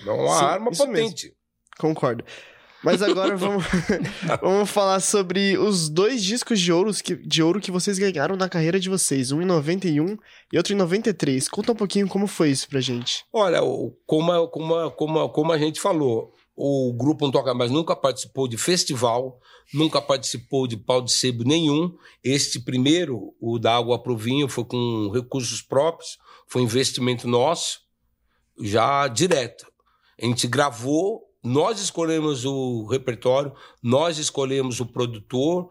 é 0.06 0.10
uma 0.10 0.38
Sim, 0.40 0.46
arma 0.46 0.72
potente. 0.72 1.34
Concordo. 1.78 2.24
Mas 2.84 3.02
agora 3.02 3.38
vamos, 3.38 3.64
vamos 4.42 4.70
falar 4.70 5.00
sobre 5.00 5.58
os 5.58 5.88
dois 5.88 6.22
discos 6.22 6.60
de 6.60 6.70
ouro, 6.74 6.92
que, 6.94 7.16
de 7.16 7.42
ouro 7.42 7.62
que 7.62 7.72
vocês 7.72 7.98
ganharam 7.98 8.36
na 8.36 8.50
carreira 8.50 8.78
de 8.78 8.90
vocês. 8.90 9.32
Um 9.32 9.42
em 9.42 9.46
91 9.46 10.18
e 10.52 10.58
outro 10.58 10.74
em 10.74 10.76
93. 10.76 11.48
Conta 11.48 11.72
um 11.72 11.76
pouquinho 11.76 12.10
como 12.10 12.28
foi 12.28 12.50
isso 12.50 12.68
pra 12.68 12.82
gente. 12.82 13.24
Olha, 13.32 13.64
o- 13.64 13.96
como, 14.06 14.48
como, 14.50 14.92
como, 14.92 15.30
como 15.30 15.52
a 15.54 15.58
gente 15.58 15.80
falou, 15.80 16.34
o 16.56 16.94
grupo 16.94 17.26
Não 17.26 17.32
Toca 17.32 17.54
Mais 17.54 17.72
nunca 17.72 17.96
participou 17.96 18.48
de 18.48 18.58
festival, 18.58 19.40
nunca 19.74 20.02
participou 20.02 20.68
de 20.68 20.78
pau 20.78 21.02
de 21.02 21.12
sebo 21.12 21.44
nenhum. 21.44 21.96
Este 22.24 22.60
primeiro, 22.60 23.34
o 23.40 23.58
da 23.58 23.76
Água 23.76 24.02
pro 24.02 24.16
Vinho, 24.18 24.48
foi 24.48 24.64
com 24.64 25.10
recursos 25.14 25.62
próprios, 25.62 26.18
foi 26.48 26.62
investimento 26.62 27.28
nosso, 27.28 27.80
já 28.62 29.08
direto. 29.08 29.66
A 30.22 30.26
gente 30.26 30.48
gravou, 30.48 31.24
nós 31.44 31.80
escolhemos 31.80 32.46
o 32.46 32.86
repertório, 32.86 33.54
nós 33.82 34.18
escolhemos 34.18 34.80
o 34.80 34.86
produtor, 34.86 35.70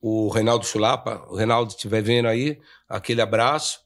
o 0.00 0.28
Reinaldo 0.28 0.66
Chulapa, 0.66 1.24
o 1.30 1.36
Reinaldo 1.36 1.70
estiver 1.70 2.02
vendo 2.02 2.28
aí, 2.28 2.60
aquele 2.88 3.22
abraço 3.22 3.84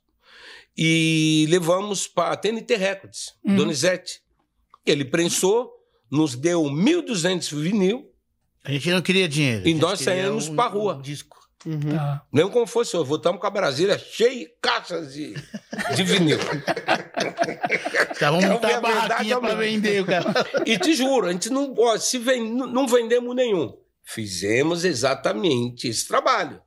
e 0.77 1.47
levamos 1.49 2.07
para 2.07 2.33
a 2.33 2.37
TNT 2.37 2.77
Records, 2.77 3.35
Uhum. 3.45 3.57
Donizete. 3.57 4.23
Ele 4.87 5.05
prensou, 5.05 5.73
nos 6.11 6.35
deu 6.35 6.63
1.200 6.65 7.55
vinil, 7.61 8.11
A 8.65 8.73
gente 8.73 8.91
não 8.91 9.01
queria 9.03 9.29
dinheiro. 9.29 9.67
E 9.69 9.75
nós 9.75 10.01
saímos 10.01 10.49
um- 10.49 10.57
pra 10.57 10.67
rua. 10.67 10.97
um 10.97 11.01
disco. 11.03 11.37
Tá. 11.61 12.23
lembra 12.33 12.53
como 12.53 12.67
fosse, 12.69 12.97
hoje, 12.97 13.09
voltamos 13.09 13.41
com 13.41 13.47
a 13.47 13.51
Brasília 13.51 13.99
cheia 13.99 14.47
de 14.47 14.53
caixas 14.63 15.13
de, 15.13 15.35
de 15.97 16.03
vinil. 16.05 16.39
Tá, 18.19 18.31
vamos 18.31 18.45
Quero 18.45 18.55
montar 18.55 18.77
a 18.77 18.81
barraquinha 18.81 19.41
pra 19.41 19.53
amigo. 19.55 19.63
vender, 19.83 20.05
cara. 20.07 20.33
E 20.65 20.79
te 20.79 20.95
juro, 20.95 21.27
a 21.27 21.33
gente 21.33 21.51
não, 21.51 21.75
ó, 21.77 21.99
se 21.99 22.17
ven- 22.19 22.49
não 22.49 22.87
vendemos 22.87 23.35
nenhum. 23.35 23.77
Fizemos 24.05 24.85
exatamente 24.85 25.89
esse 25.89 26.07
trabalho. 26.07 26.61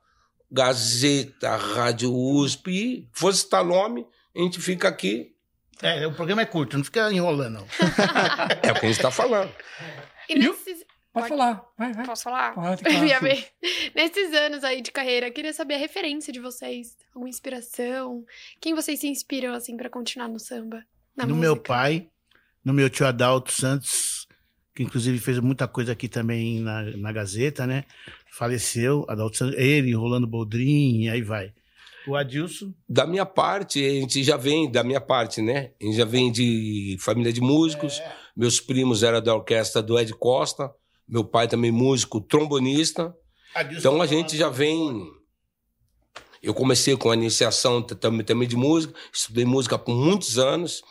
Gazeta, 0.50 1.56
Rádio 1.56 2.14
USP, 2.14 3.08
fosse 3.12 3.40
citar 3.40 3.64
nome, 3.64 4.06
a 4.36 4.40
gente 4.40 4.60
fica 4.60 4.88
aqui. 4.88 5.32
É, 5.82 6.06
o 6.06 6.14
programa 6.14 6.42
é 6.42 6.46
curto, 6.46 6.76
não 6.76 6.84
fica 6.84 7.12
enrolando, 7.12 7.54
não. 7.54 7.66
É 8.62 8.70
o 8.70 8.74
que 8.74 8.86
a 8.86 8.88
gente 8.88 8.92
está 8.92 9.10
falando. 9.10 9.52
E 10.28 10.34
nesses, 10.36 10.84
Pode 11.12 11.28
falar, 11.28 11.62
vai, 11.76 11.92
vai. 11.92 12.06
Posso 12.06 12.22
falar? 12.22 12.54
Pode, 12.54 12.82
claro. 12.84 13.00
Minha 13.00 13.20
vez. 13.20 13.46
Nesses 13.94 14.32
anos 14.32 14.64
aí 14.64 14.80
de 14.80 14.90
carreira, 14.90 15.28
eu 15.28 15.32
queria 15.32 15.52
saber 15.52 15.74
a 15.74 15.78
referência 15.78 16.32
de 16.32 16.40
vocês. 16.40 16.96
Alguma 17.14 17.28
inspiração? 17.28 18.24
Quem 18.60 18.74
vocês 18.74 18.98
se 18.98 19.08
inspiram, 19.08 19.52
assim, 19.52 19.76
pra 19.76 19.90
continuar 19.90 20.28
no 20.28 20.38
samba? 20.38 20.82
Na 21.14 21.26
no 21.26 21.34
música? 21.34 21.40
meu 21.40 21.56
pai, 21.56 22.08
no 22.64 22.72
meu 22.72 22.88
tio 22.88 23.06
Adalto 23.06 23.52
Santos, 23.52 24.26
que 24.74 24.82
inclusive 24.82 25.18
fez 25.18 25.38
muita 25.38 25.68
coisa 25.68 25.92
aqui 25.92 26.08
também 26.08 26.60
na, 26.60 26.82
na 26.96 27.12
Gazeta, 27.12 27.66
né? 27.66 27.84
Faleceu, 28.30 29.04
Adalto 29.06 29.36
Santos, 29.36 29.58
ele, 29.58 29.94
Rolando 29.94 30.26
Boldrin, 30.26 31.02
e 31.02 31.10
aí 31.10 31.20
vai. 31.20 31.52
O 32.06 32.16
Adilson, 32.16 32.72
Da 32.88 33.06
minha 33.06 33.24
parte, 33.24 33.84
a 33.84 33.90
gente 33.90 34.22
já 34.22 34.36
vem, 34.36 34.70
da 34.70 34.82
minha 34.82 35.00
parte, 35.00 35.40
né? 35.40 35.72
A 35.80 35.84
gente 35.84 35.96
já 35.96 36.04
vem 36.04 36.32
de 36.32 36.96
família 37.00 37.32
de 37.32 37.40
músicos. 37.40 38.02
Meus 38.36 38.60
primos 38.60 39.02
eram 39.02 39.22
da 39.22 39.34
orquestra 39.34 39.82
do 39.82 39.98
Ed 39.98 40.12
Costa. 40.14 40.72
Meu 41.08 41.24
pai 41.24 41.46
também 41.46 41.70
músico, 41.70 42.20
trombonista. 42.20 43.14
Adilson 43.54 43.78
Então 43.78 44.02
a 44.02 44.06
gente 44.06 44.36
já 44.36 44.48
vem. 44.48 45.10
Eu 46.42 46.54
comecei 46.54 46.96
com 46.96 47.10
a 47.10 47.14
iniciação 47.14 47.80
também 47.82 48.48
de 48.48 48.56
música, 48.56 48.92
estudei 49.12 49.44
música 49.44 49.78
por 49.78 49.94
muitos 49.94 50.38
anos, 50.40 50.82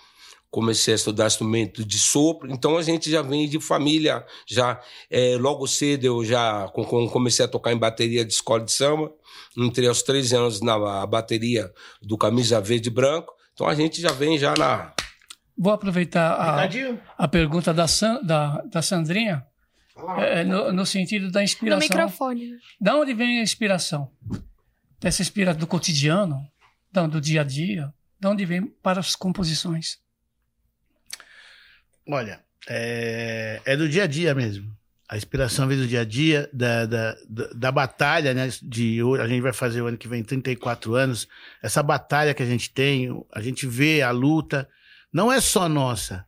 comecei 0.51 0.93
a 0.93 0.95
estudar 0.95 1.27
instrumento 1.27 1.83
de 1.85 1.97
sopro, 1.97 2.51
então 2.51 2.77
a 2.77 2.81
gente 2.83 3.09
já 3.09 3.21
vem 3.21 3.47
de 3.47 3.57
família, 3.59 4.23
já 4.45 4.79
eh, 5.09 5.37
logo 5.39 5.65
cedo 5.65 6.03
eu 6.05 6.25
já 6.25 6.67
com- 6.73 6.83
com- 6.83 7.07
comecei 7.09 7.45
a 7.45 7.47
tocar 7.47 7.71
em 7.71 7.77
bateria 7.77 8.25
de 8.25 8.33
escola 8.33 8.63
de 8.63 8.71
samba, 8.71 9.09
entrei 9.57 9.87
aos 9.87 10.01
13 10.03 10.35
anos 10.35 10.61
na 10.61 11.07
bateria 11.07 11.71
do 12.01 12.17
Camisa 12.17 12.59
Verde 12.59 12.89
e 12.89 12.91
Branco, 12.91 13.33
então 13.53 13.65
a 13.65 13.73
gente 13.73 14.01
já 14.01 14.11
vem 14.11 14.37
já 14.37 14.53
na... 14.57 14.93
Vou 15.57 15.71
aproveitar 15.71 16.31
a, 16.33 16.67
a 17.17 17.27
pergunta 17.27 17.73
da, 17.73 17.87
San- 17.87 18.21
da, 18.23 18.61
da 18.63 18.81
Sandrinha, 18.81 19.45
é, 20.17 20.43
no, 20.43 20.71
no 20.73 20.85
sentido 20.85 21.31
da 21.31 21.39
No 21.39 21.43
inspiração. 21.45 21.79
microfone. 21.87 22.51
né? 22.51 22.57
Da 22.79 22.95
onde 22.95 23.13
vem 23.13 23.39
a 23.39 23.43
inspiração? 23.43 24.09
Dessa 24.99 25.21
inspiração 25.21 25.59
do 25.59 25.67
cotidiano, 25.67 26.45
do 27.09 27.21
dia 27.21 27.41
a 27.41 27.43
dia? 27.43 27.93
Da 28.19 28.29
onde 28.31 28.45
vem 28.45 28.65
para 28.83 28.99
as 28.99 29.15
composições? 29.15 29.97
Olha, 32.15 32.41
é, 32.67 33.61
é 33.65 33.75
do 33.75 33.87
dia 33.87 34.03
a 34.03 34.07
dia 34.07 34.33
mesmo. 34.35 34.71
A 35.07 35.17
inspiração 35.17 35.67
vem 35.67 35.77
do 35.77 35.87
dia 35.87 36.01
a 36.01 36.05
dia, 36.05 36.49
da, 36.53 36.85
da, 36.85 37.17
da, 37.27 37.47
da 37.53 37.71
batalha, 37.71 38.33
né? 38.33 38.49
De, 38.63 38.99
a 39.19 39.27
gente 39.27 39.41
vai 39.41 39.51
fazer 39.51 39.81
o 39.81 39.87
ano 39.87 39.97
que 39.97 40.07
vem 40.07 40.23
34 40.23 40.95
anos. 40.95 41.27
Essa 41.61 41.83
batalha 41.83 42.33
que 42.33 42.41
a 42.41 42.45
gente 42.45 42.69
tem, 42.69 43.09
a 43.33 43.41
gente 43.41 43.67
vê 43.67 44.01
a 44.01 44.11
luta, 44.11 44.69
não 45.11 45.29
é 45.29 45.41
só 45.41 45.67
nossa. 45.67 46.25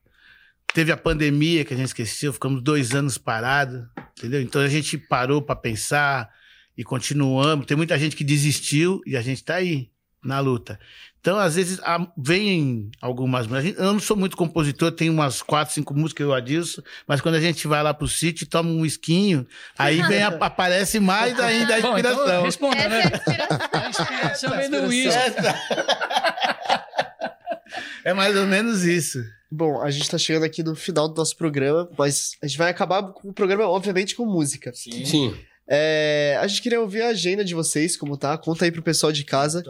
Teve 0.73 0.91
a 0.91 0.97
pandemia 0.97 1.63
que 1.63 1.73
a 1.73 1.77
gente 1.77 1.88
esqueceu, 1.88 2.34
ficamos 2.34 2.61
dois 2.61 2.93
anos 2.93 3.17
parados, 3.17 3.86
entendeu? 4.17 4.41
Então 4.41 4.61
a 4.61 4.67
gente 4.67 4.97
parou 4.97 5.41
para 5.41 5.55
pensar 5.55 6.29
e 6.77 6.84
continuamos. 6.84 7.65
Tem 7.65 7.77
muita 7.77 7.97
gente 7.97 8.15
que 8.15 8.23
desistiu 8.23 9.01
e 9.05 9.15
a 9.15 9.21
gente 9.21 9.38
está 9.38 9.55
aí 9.55 9.89
na 10.21 10.39
luta. 10.39 10.79
Então, 11.24 11.39
às 11.39 11.55
vezes, 11.55 11.80
há- 11.84 12.05
vem 12.17 12.91
algumas. 13.01 13.47
gente- 13.63 13.80
Eu 13.80 13.93
não 13.93 13.99
sou 14.01 14.17
muito 14.17 14.36
compositor, 14.36 14.91
tenho 14.91 15.13
umas 15.13 15.41
quatro, 15.41 15.74
cinco 15.74 15.93
músicas, 15.93 16.26
eu 16.28 16.34
Adilson, 16.34 16.82
mas 17.07 17.21
quando 17.21 17.36
a 17.36 17.39
gente 17.39 17.65
vai 17.65 17.82
lá 17.82 17.93
pro 17.93 18.09
sítio, 18.09 18.45
toma 18.45 18.69
um 18.69 18.86
esquinho, 18.86 19.47
aí 19.80 20.01
vem, 20.01 20.21
a- 20.21 20.28
aparece 20.41 20.99
mais 20.99 21.39
ainda 21.39 21.78
a 21.78 21.80
Bom, 21.80 21.91
inspiração. 21.97 22.24
então 22.26 22.43
responda, 22.43 22.76
Essa 22.76 22.89
né? 22.89 22.99
é 22.99 23.05
a 23.05 23.07
inspiração. 23.07 23.69
A 23.71 23.89
inspiração 23.89 24.51
vem 24.57 24.69
do 24.69 24.82
uísque. 24.88 25.13
É 28.03 28.13
mais 28.13 28.36
ou 28.36 28.45
menos 28.45 28.84
isso. 28.84 29.24
Bom, 29.49 29.82
a 29.82 29.89
gente 29.89 30.09
tá 30.09 30.17
chegando 30.17 30.43
aqui 30.43 30.61
no 30.61 30.76
final 30.76 31.07
do 31.07 31.15
nosso 31.15 31.38
programa, 31.38 31.89
mas 31.97 32.36
a 32.41 32.47
gente 32.47 32.57
vai 32.57 32.69
acabar 32.69 33.01
com 33.13 33.30
o 33.30 33.34
programa, 33.34 33.65
obviamente, 33.65 34.13
com 34.15 34.26
música. 34.26 34.71
Sim. 34.74 35.34
É, 35.68 36.38
a 36.41 36.47
gente 36.47 36.61
queria 36.61 36.82
ouvir 36.82 37.01
a 37.01 37.09
agenda 37.09 37.43
de 37.43 37.53
vocês, 37.55 37.95
como 37.95 38.18
tá. 38.18 38.38
Conta 38.38 38.66
aí 38.66 38.72
pro 38.72 38.82
pessoal 38.82 39.11
de 39.11 39.24
casa. 39.24 39.64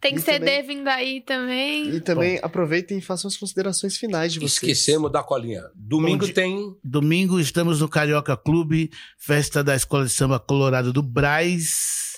Tem 0.00 0.14
E 0.14 0.18
CD 0.18 0.38
também- 0.38 0.62
vindo 0.66 0.88
aí 0.88 1.20
também. 1.20 1.90
E 1.96 2.00
também 2.00 2.38
aproveitem 2.42 2.98
e 2.98 3.02
façam 3.02 3.28
as 3.28 3.36
considerações 3.36 3.96
finais 3.98 4.32
de 4.32 4.38
vocês. 4.38 4.52
Esquecemos 4.54 5.12
da 5.12 5.22
colinha. 5.22 5.62
Domingo 5.74 6.20
Bom 6.20 6.24
dia. 6.24 6.34
tem... 6.34 6.74
Domingo 6.82 7.38
estamos 7.38 7.80
no 7.80 7.88
Carioca 7.88 8.34
Clube, 8.36 8.90
festa 9.18 9.62
da 9.62 9.74
Escola 9.76 10.04
de 10.06 10.10
Samba 10.12 10.38
Colorado 10.40 10.90
do 10.92 11.02
Braz. 11.02 12.09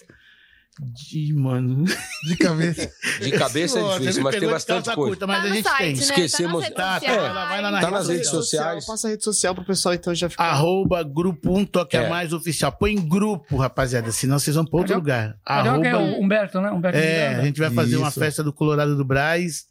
De, 0.80 1.34
mano. 1.34 1.84
De 2.26 2.36
cabeça. 2.36 2.90
De 3.20 3.30
cabeça 3.32 3.78
é 3.78 3.98
difícil, 3.98 4.22
mas 4.22 4.36
tem 4.36 4.48
bastante 4.48 4.84
coisa. 4.86 4.96
curta, 4.96 5.26
mas 5.26 5.42
Tá 5.42 5.44
a 5.50 5.54
gente 5.54 5.62
site, 5.68 5.78
tem. 5.78 5.94
né? 5.94 6.02
Esquecemos- 6.02 6.68
Tá 6.70 6.84
nas 6.84 7.02
redes 7.02 7.16
Tá, 7.16 7.22
tá, 7.34 7.44
vai 7.44 7.62
lá 7.62 7.70
na 7.70 7.80
Tá 7.80 7.86
rede 7.86 7.98
nas 7.98 8.08
redes 8.08 8.28
sociais. 8.30 8.86
Passa 8.86 9.06
a 9.06 9.10
rede 9.10 9.22
social 9.22 9.54
pro 9.54 9.64
pessoal, 9.66 9.94
então 9.94 10.14
já 10.14 10.30
fica. 10.30 10.42
Arroba 10.42 11.02
grupo 11.02 11.56
um 11.56 11.64
toque 11.66 11.94
É. 11.96 12.06
a 12.06 12.08
mais 12.08 12.32
oficial. 12.32 12.72
Põe 12.72 12.92
em 12.94 13.06
grupo, 13.06 13.56
rapaziada, 13.58 14.10
senão 14.12 14.38
vocês 14.38 14.56
vão 14.56 14.64
pra 14.64 14.78
outro 14.78 14.94
Carioca- 15.02 15.12
lugar. 15.26 15.36
É 15.46 15.52
Arroba, 15.52 15.98
o 16.16 16.22
Humberto, 16.24 16.60
né? 16.60 16.70
Humberto 16.70 16.98
é, 16.98 17.20
Miranda. 17.28 17.42
a 17.42 17.44
gente 17.44 17.60
vai 17.60 17.70
fazer 17.70 17.96
uma 17.98 18.08
Isso. 18.08 18.18
festa 18.18 18.42
do 18.42 18.52
Colorado 18.52 18.96
do 18.96 19.04
Braz. 19.04 19.64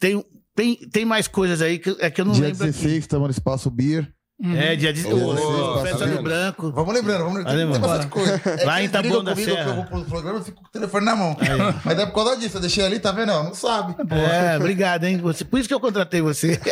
Tem, 0.00 0.24
tem, 0.54 0.74
tem 0.90 1.04
mais 1.04 1.28
coisas 1.28 1.62
aí 1.62 1.78
que, 1.78 1.96
é 2.00 2.10
que 2.10 2.20
eu 2.20 2.24
não 2.24 2.32
Dia 2.32 2.46
lembro. 2.48 2.64
aqui. 2.64 2.72
16, 2.72 2.98
estamos 2.98 3.26
no 3.28 3.30
Espaço 3.30 3.70
Beer. 3.70 4.12
Uhum. 4.40 4.56
É, 4.56 4.76
dia 4.76 4.92
de 4.92 5.02
16, 5.02 5.20
Ô, 5.20 5.82
festa 5.82 6.06
do? 6.06 6.22
Branco. 6.22 6.70
Vamos 6.70 6.94
lembrando, 6.94 7.24
vamos 7.24 7.38
lembrando. 7.38 7.72
Tem 7.72 7.80
bastante 7.80 8.06
coisa. 8.06 8.40
É 8.44 8.64
Lá 8.64 8.80
em 8.80 8.88
Taboão 8.88 9.24
da 9.24 9.32
comigo, 9.32 9.50
Serra. 9.50 9.70
eu 9.70 9.74
vou 9.74 9.84
pro 9.84 10.04
programa, 10.04 10.38
eu 10.38 10.44
fico 10.44 10.60
com 10.62 10.68
o 10.68 10.70
telefone 10.70 11.04
na 11.04 11.16
mão. 11.16 11.36
Mas 11.84 11.98
é 11.98 12.06
por 12.06 12.14
causa 12.14 12.36
disso, 12.36 12.56
eu 12.56 12.60
deixei 12.60 12.84
ali, 12.86 13.00
tá 13.00 13.10
vendo? 13.10 13.32
Não 13.32 13.52
sabe. 13.52 13.96
É, 14.10 14.56
obrigado, 14.56 15.04
hein? 15.04 15.18
Você, 15.18 15.44
por 15.44 15.58
isso 15.58 15.68
que 15.68 15.74
eu 15.74 15.80
contratei 15.80 16.20
você. 16.20 16.58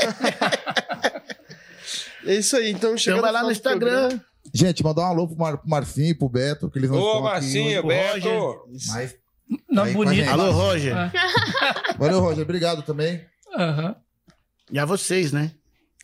É 2.26 2.34
isso 2.34 2.56
aí, 2.56 2.72
então 2.72 2.96
chega 2.98 3.18
Então 3.18 3.22
vai 3.22 3.30
lá 3.32 3.44
no 3.44 3.52
Instagram. 3.52 4.18
Gente, 4.52 4.82
mandar 4.82 5.02
um 5.02 5.06
alô 5.06 5.28
pro, 5.28 5.38
Mar, 5.38 5.58
pro 5.58 5.68
Marcinho 5.68 6.08
e 6.08 6.14
pro 6.14 6.28
Beto, 6.28 6.68
que 6.68 6.78
eles 6.78 6.90
não 6.90 6.98
Ô, 6.98 7.06
estão 7.06 7.26
aqui 7.28 7.34
Marcinho, 7.34 7.86
hoje. 7.86 7.86
Beto. 7.86 8.68
Mas, 8.88 9.14
Aí 9.78 9.90
a 9.90 9.92
bonito. 9.92 10.30
Alô, 10.30 10.50
Roger. 10.50 10.96
É. 10.96 11.12
valeu, 11.96 12.20
Roger. 12.20 12.42
Obrigado 12.42 12.82
também. 12.82 13.24
Aham. 13.56 13.94
E 14.72 14.78
a 14.78 14.84
vocês, 14.84 15.30
né? 15.30 15.52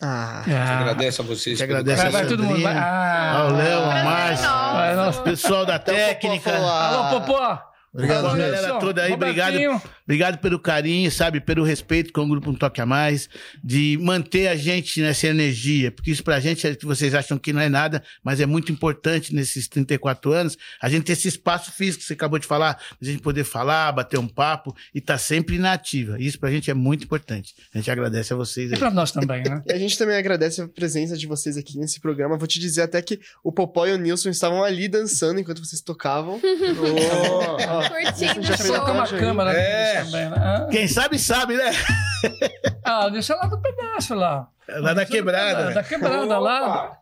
Ah, 0.03 0.43
Ah. 0.47 0.79
Agradece 0.79 1.21
a 1.21 1.23
vocês. 1.23 1.57
Te 1.57 1.65
pelo 1.65 1.79
agradece 1.79 2.01
Vai, 2.03 2.11
vai 2.11 2.25
todo 2.27 2.43
mundo. 2.43 2.61
Vai. 2.61 2.75
Ah. 2.77 3.33
Ao 3.37 3.49
Léo, 3.53 3.79
a 3.79 3.83
Prazer 3.87 4.03
Márcia, 4.03 4.47
nosso. 4.49 4.73
Vai, 4.75 4.95
nossa. 4.95 5.21
pessoal 5.21 5.65
da 5.65 5.79
técnica. 5.79 6.51
Alô, 6.55 7.19
Popó. 7.19 7.61
Obrigado, 7.93 8.25
A 8.25 8.29
gente. 8.31 8.39
galera 8.39 8.73
toda 8.79 9.01
aí, 9.03 9.13
obrigado. 9.13 9.45
Robertinho. 9.53 9.69
Obrigado 9.71 9.93
pelo 10.41 10.59
carinho, 10.59 11.09
sabe? 11.11 11.39
Pelo 11.39 11.63
respeito 11.63 12.11
com 12.11 12.21
o 12.21 12.27
Grupo 12.27 12.49
Um 12.49 12.55
Toque 12.55 12.81
a 12.81 12.85
Mais, 12.85 13.29
de 13.63 13.97
manter 14.01 14.47
a 14.47 14.55
gente 14.55 15.01
nessa 15.01 15.27
energia, 15.27 15.91
porque 15.91 16.11
isso 16.11 16.23
pra 16.23 16.39
gente, 16.39 16.67
é 16.67 16.75
que 16.75 16.85
vocês 16.85 17.13
acham 17.13 17.37
que 17.37 17.53
não 17.53 17.61
é 17.61 17.69
nada, 17.69 18.03
mas 18.23 18.39
é 18.39 18.45
muito 18.45 18.71
importante 18.71 19.33
nesses 19.33 19.67
34 19.67 20.31
anos, 20.31 20.57
a 20.81 20.89
gente 20.89 21.03
ter 21.05 21.13
esse 21.13 21.27
espaço 21.27 21.71
físico 21.71 22.01
que 22.01 22.07
você 22.07 22.13
acabou 22.13 22.37
de 22.39 22.45
falar, 22.47 22.77
a 23.01 23.05
gente 23.05 23.21
poder 23.21 23.43
falar, 23.43 23.91
bater 23.91 24.19
um 24.19 24.27
papo 24.27 24.75
e 24.93 24.99
tá 25.01 25.17
sempre 25.17 25.57
na 25.57 25.73
ativa. 25.73 26.19
Isso 26.19 26.39
pra 26.39 26.51
gente 26.51 26.69
é 26.69 26.73
muito 26.73 27.03
importante. 27.05 27.53
A 27.73 27.77
gente 27.77 27.89
agradece 27.89 28.33
a 28.33 28.35
vocês 28.35 28.71
E 28.71 28.73
aí. 28.73 28.79
pra 28.79 28.91
nós 28.91 29.11
também, 29.11 29.43
né? 29.43 29.61
E 29.67 29.71
a 29.73 29.77
gente 29.77 29.97
também 29.97 30.17
agradece 30.17 30.61
a 30.61 30.67
presença 30.67 31.15
de 31.17 31.25
vocês 31.25 31.57
aqui 31.57 31.77
nesse 31.77 31.99
programa. 31.99 32.37
Vou 32.37 32.47
te 32.47 32.59
dizer 32.59 32.81
até 32.83 33.01
que 33.01 33.19
o 33.43 33.51
Popó 33.51 33.87
e 33.87 33.93
o 33.93 33.97
Nilson 33.97 34.29
estavam 34.29 34.63
ali 34.63 34.87
dançando 34.87 35.39
enquanto 35.39 35.63
vocês 35.63 35.81
tocavam. 35.81 36.39
Ó, 36.39 37.57
Curtindo 37.89 38.41
já 38.45 38.57
fez 38.57 38.69
uma 38.69 39.07
câmera 39.07 39.51
É. 39.53 39.92
também, 40.03 40.29
né? 40.29 40.35
Ah. 40.37 40.67
Quem 40.71 40.87
sabe, 40.87 41.19
sabe, 41.19 41.55
né? 41.55 41.71
Ah, 42.83 43.09
deixa 43.09 43.35
lá 43.35 43.45
do 43.47 43.59
pedaço 43.61 44.15
lá. 44.15 44.47
Lá 44.67 44.93
da 44.93 45.05
quebrada. 45.05 45.71
Da 45.71 45.83
quebrada 45.83 46.39
lá. 46.39 46.97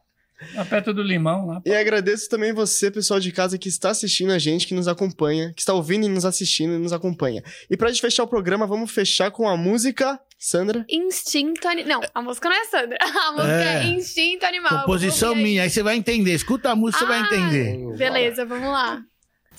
Lá 0.56 0.66
perto 0.66 0.92
do 0.92 1.04
limão. 1.04 1.46
Lá. 1.46 1.62
E 1.64 1.72
agradeço 1.76 2.28
também 2.28 2.52
você, 2.52 2.90
pessoal 2.90 3.20
de 3.20 3.32
casa 3.32 3.60
que 3.60 3.70
está 3.70 3.92
assistindo 3.92 4.32
a 4.32 4.40
gente, 4.40 4.66
que 4.66 4.74
nos 4.74 4.88
acompanha, 4.88 5.54
que 5.54 5.62
está 5.62 5.72
ouvindo 5.74 6.06
e 6.08 6.10
nos 6.10 6.26
assistindo 6.26 6.74
e 6.74 6.78
nos 6.80 6.92
acompanha. 6.92 7.44
E 7.70 7.78
pra 7.78 7.90
gente 7.90 8.02
fechar 8.02 8.24
o 8.24 8.28
programa, 8.28 8.66
vamos 8.66 8.90
fechar 8.90 9.30
com 9.30 9.48
a 9.48 9.56
música. 9.56 10.20
Sandra? 10.40 10.84
Instinto 10.90 11.68
animal. 11.68 12.02
Não, 12.02 12.10
a 12.16 12.22
música 12.24 12.50
não 12.50 12.56
é 12.56 12.66
Sandra. 12.66 12.98
A 13.28 13.32
música 13.34 13.54
é, 13.64 13.78
É. 13.78 13.84
Instinto 13.86 14.44
Animal. 14.44 14.80
Composição 14.80 15.36
minha, 15.36 15.62
aí 15.62 15.70
você 15.70 15.84
vai 15.84 15.96
entender. 15.96 16.34
Escuta 16.34 16.72
a 16.72 16.76
música, 16.76 17.06
você 17.06 17.06
vai 17.06 17.20
Ah, 17.22 17.26
entender. 17.28 17.96
Beleza, 17.96 18.44
vamos 18.44 18.68
lá. 18.72 19.00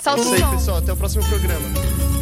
É 0.05 0.11
o 0.11 0.19
som. 0.19 0.51
pessoal. 0.51 0.79
Até 0.79 0.93
o 0.93 0.97
próximo 0.97 1.25
programa. 1.29 2.22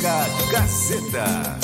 Discoteca 0.00 0.26
Gazeta. 0.50 1.58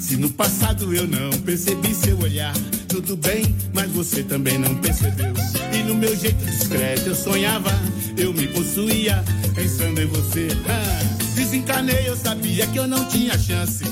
Se 0.00 0.16
no 0.16 0.28
passado 0.30 0.92
eu 0.92 1.06
não 1.06 1.30
percebi 1.42 1.94
seu 1.94 2.18
olhar, 2.18 2.52
tudo 2.88 3.16
bem, 3.16 3.54
mas 3.72 3.90
você 3.92 4.24
também 4.24 4.58
não 4.58 4.74
percebeu. 4.76 5.32
E 5.72 5.82
no 5.84 5.94
meu 5.94 6.16
jeito 6.16 6.44
discreto 6.44 7.10
eu 7.10 7.14
sonhava, 7.14 7.70
eu 8.16 8.34
me 8.34 8.48
possuía, 8.48 9.22
pensando 9.54 10.00
em 10.00 10.06
você. 10.06 10.48
Ah, 10.68 11.16
desencanei, 11.36 12.08
eu 12.08 12.16
sabia 12.16 12.66
que 12.66 12.78
eu 12.78 12.88
não 12.88 13.04
tinha 13.06 13.38
chance. 13.38 13.84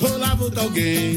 Rolava 0.00 0.44
outro 0.44 0.60
alguém. 0.60 1.16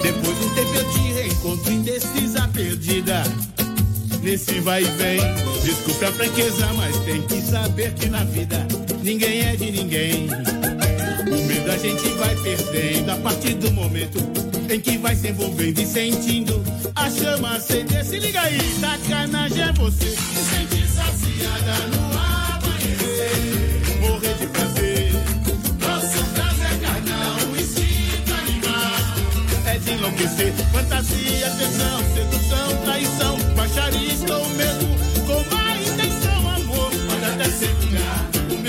Depois 0.00 0.38
de 0.38 0.44
um 0.44 0.54
tempo 0.54 0.74
eu 0.74 0.90
te 0.92 1.12
reencontro 1.12 1.72
indecisa, 1.72 2.48
perdida. 2.48 3.24
Nesse 4.22 4.60
vai 4.60 4.84
e 4.84 4.90
vem, 4.92 5.20
desculpe 5.62 6.04
a 6.04 6.12
franqueza, 6.12 6.66
mas 6.74 6.96
tem 7.04 7.22
que 7.22 7.40
saber 7.40 7.92
que 7.94 8.08
na 8.08 8.24
vida 8.24 8.66
ninguém 9.02 9.40
é 9.42 9.56
de 9.56 9.70
ninguém. 9.70 10.28
O 10.28 11.46
medo 11.46 11.70
a 11.70 11.78
gente 11.78 12.08
vai 12.14 12.34
perdendo 12.36 13.10
a 13.10 13.16
partir 13.16 13.54
do 13.54 13.70
momento 13.72 14.18
em 14.70 14.80
que 14.80 14.96
vai 14.98 15.14
se 15.14 15.28
envolvendo 15.28 15.78
e 15.80 15.86
sentindo 15.86 16.62
a 16.94 17.10
chama 17.10 17.56
acender. 17.56 18.04
Se 18.04 18.18
liga 18.18 18.40
aí, 18.40 18.58
sacanagem 18.80 19.62
é 19.62 19.72
você 19.72 20.10
se 20.10 20.16
sentir 20.16 20.88
saciada 20.88 21.86
no 21.88 22.02
amanhecer, 22.18 24.00
morrer 24.00 24.34
de 24.34 24.46
prazer. 24.46 25.12
Nosso 25.80 26.24
caso 26.34 26.62
é 26.62 26.76
carnal, 26.84 27.38
instinto 27.58 28.32
animal 28.32 29.02
é 29.66 29.78
de 29.78 29.90
enlouquecer. 29.92 30.52
Fantasia, 30.72 31.50
tesão, 31.50 32.00
sedução, 32.14 32.76
traição, 32.84 33.38
baixaria, 33.54 34.12
estou 34.12 34.48
medo, 34.50 34.86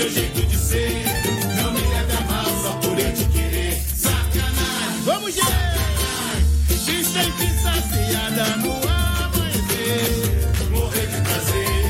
meu 0.04 0.12
jeito 0.12 0.42
de 0.46 0.56
ser. 0.58 1.02
Não 1.56 1.72
me 1.72 1.80
leve 1.80 2.12
a 2.12 2.20
mal 2.30 2.44
só 2.62 2.72
por 2.74 2.98
eu 2.98 3.12
te 3.14 3.24
querer. 3.24 3.80
Sacanagem, 3.96 5.00
vamos 5.02 5.34
gente! 5.34 5.48
Se 6.68 7.02
sente 7.02 7.48
saciada 7.62 8.56
no 8.58 8.72
amanhecer, 8.86 10.10
morrer 10.70 11.06
de 11.06 11.20
prazer. 11.22 11.84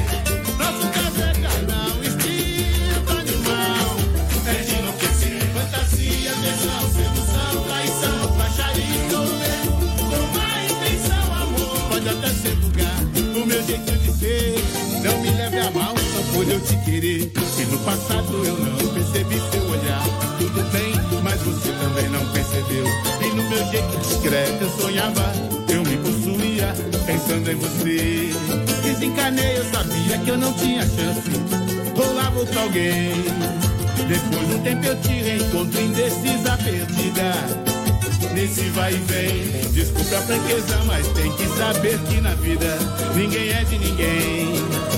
Nosso 0.57 0.89
caso 0.93 1.23
é 1.23 1.33
carnal, 1.43 2.05
instinto 2.05 3.11
animal. 3.19 3.97
É 4.47 4.62
de 4.62 4.75
enlouquecer, 4.75 5.43
fantasia, 5.53 6.33
tesão, 6.35 6.83
sedução, 6.95 7.65
traição, 7.65 8.37
baixaria 8.37 9.19
ou 9.19 9.27
medo. 9.41 9.73
Com 9.99 10.39
má 10.39 10.65
intenção, 10.67 11.35
amor, 11.35 11.81
pode 11.89 12.09
até 12.09 12.29
ser 12.29 12.55
lugar. 12.62 13.01
O 13.43 13.45
meu 13.45 13.61
jeito 13.67 13.91
de 13.91 14.12
ser, 14.12 14.64
me 15.25 15.31
leve 15.31 15.59
a 15.59 15.70
mal 15.70 15.95
só 15.97 16.33
por 16.33 16.49
eu 16.49 16.61
te 16.61 16.77
querer. 16.85 17.33
Se 17.57 17.64
no 17.64 17.79
passado 17.79 18.45
eu 18.45 18.59
não 18.59 18.95
percebi 18.95 19.37
seu 19.51 19.62
olhar, 19.70 20.05
tudo 20.39 20.62
bem, 20.70 20.93
mas 21.22 21.41
você 21.41 21.72
também 21.72 22.09
não 22.11 22.25
percebeu. 22.33 22.87
E 23.22 23.29
no 23.35 23.49
meu 23.49 23.70
jeito 23.70 23.99
discreto 24.01 24.64
eu 24.64 24.70
sonhava, 24.70 25.33
eu 25.68 25.83
me 25.83 25.97
possuía, 25.97 26.75
pensando 27.07 27.51
em 27.51 27.55
você. 27.55 28.31
Desencanei, 28.83 29.59
eu 29.59 29.64
sabia 29.64 30.18
que 30.18 30.31
eu 30.31 30.37
não 30.39 30.53
tinha 30.55 30.83
chance. 30.83 31.31
Rolava 31.97 32.39
outro 32.39 32.61
alguém. 32.61 33.25
Depois 34.07 34.49
de 34.49 34.55
um 34.55 34.62
tempo 34.62 34.87
eu 34.87 35.01
te 35.01 35.09
reencontro 35.09 35.81
indecisa, 35.81 36.59
perdida. 36.59 37.75
Nesse 38.35 38.62
vai 38.70 38.93
e 38.93 38.97
vem, 38.97 39.70
desculpe 39.70 40.12
a 40.12 40.20
franqueza, 40.20 40.83
mas 40.87 41.07
tem 41.09 41.31
que 41.33 41.47
saber 41.57 41.99
que 42.01 42.20
na 42.20 42.35
vida 42.35 42.77
ninguém 43.14 43.49
é 43.51 43.64
de 43.64 43.79
ninguém. 43.79 44.93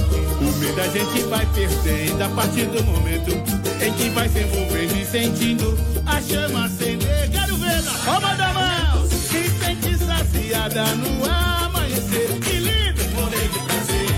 Medo 0.59 0.81
a 0.81 0.89
gente 0.89 1.23
vai 1.25 1.47
perdendo 1.55 2.23
a 2.23 2.29
partir 2.31 2.65
do 2.67 2.83
momento 2.85 3.31
em 3.85 3.93
que 3.93 4.09
vai 4.11 4.27
se 4.29 4.41
envolvendo 4.41 4.97
e 4.97 5.05
sentindo 5.05 5.79
a 6.07 6.21
chama 6.23 6.65
acender. 6.65 7.31
Quero 7.31 7.57
ver 7.57 7.83
na 7.83 7.93
palma 7.93 8.35
da 8.37 8.53
mão, 8.55 9.07
se 9.07 9.51
sente 9.51 9.99
saciada 9.99 10.85
no 10.95 11.25
amanhecer. 11.25 12.29
Que 12.41 12.57
lindo, 12.59 13.05
morrer 13.15 13.49
de 13.49 13.59
prazer. 13.59 14.17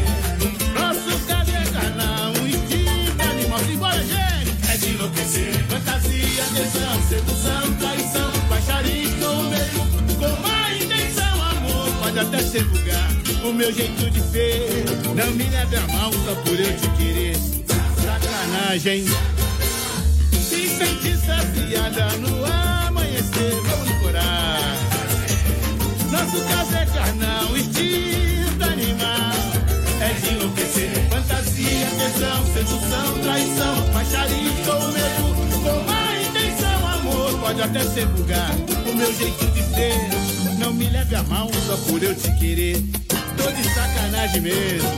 Nosso 0.75 1.11
é 1.51 1.65
carnal, 1.73 2.33
um 2.41 2.47
instinto 2.47 3.23
animal. 3.31 3.59
Simbora, 3.61 4.05
gente! 4.05 4.73
É 4.73 4.77
de 4.77 4.91
enlouquecer. 4.91 5.65
Fantasia, 5.65 6.45
tesão, 6.55 7.03
sedução, 7.09 7.75
traição, 7.81 8.31
baixaria, 8.49 9.09
estou 9.09 9.43
meio 9.43 9.89
com 10.19 10.43
má 10.43 10.73
intenção, 10.73 11.43
amor. 11.43 11.93
Pode 12.01 12.19
até 12.21 12.39
ser 12.39 12.65
vulgar, 12.65 13.18
o 13.49 13.55
meu 13.55 13.73
jeito 13.73 14.11
de 14.11 14.21
ser. 14.21 14.85
Não 15.15 15.31
me 15.33 15.45
leve 15.45 15.77
a 15.77 15.87
mal 15.89 16.13
só 16.13 16.35
por 16.43 16.61
eu 16.61 16.77
te 16.77 16.89
querer. 16.99 17.37
Sacanagem. 18.05 19.05
Se 20.33 20.69
sentir 20.69 21.17
saciada 21.17 22.17
no 22.19 22.45
amanhecer, 22.45 23.55
vamos 23.63 23.91
curar. 24.03 24.77
Nosso 26.11 26.45
caso 26.45 26.77
é 26.77 26.87
carnal, 26.87 27.57
instinto 27.57 28.65
animal. 28.65 29.33
É 30.01 30.13
de 30.13 30.35
enlouquecer, 30.35 30.91
fantasia, 31.09 31.87
tesão, 31.99 32.47
sedução, 32.53 33.19
traição, 33.23 33.93
baixaria 33.93 34.53
ou 34.69 34.93
medo. 34.93 35.63
Com 35.63 35.85
má 35.85 36.21
intenção, 36.21 36.87
amor, 36.87 37.39
pode 37.41 37.63
até 37.63 37.81
ser 37.81 38.07
vulgar. 38.09 38.55
O 38.87 38.95
meu 38.95 39.13
jeito 39.15 39.47
de 39.47 39.63
ser, 39.75 40.59
não 40.59 40.73
me 40.75 40.89
leve 40.91 41.15
a 41.15 41.23
mal 41.25 41.51
só 41.67 41.77
por 41.91 42.03
eu 42.03 42.15
te 42.15 42.31
querer. 42.39 43.08
Tô 43.39 43.51
de 43.51 43.65
sacanagem 43.65 44.41
mesmo. 44.41 44.91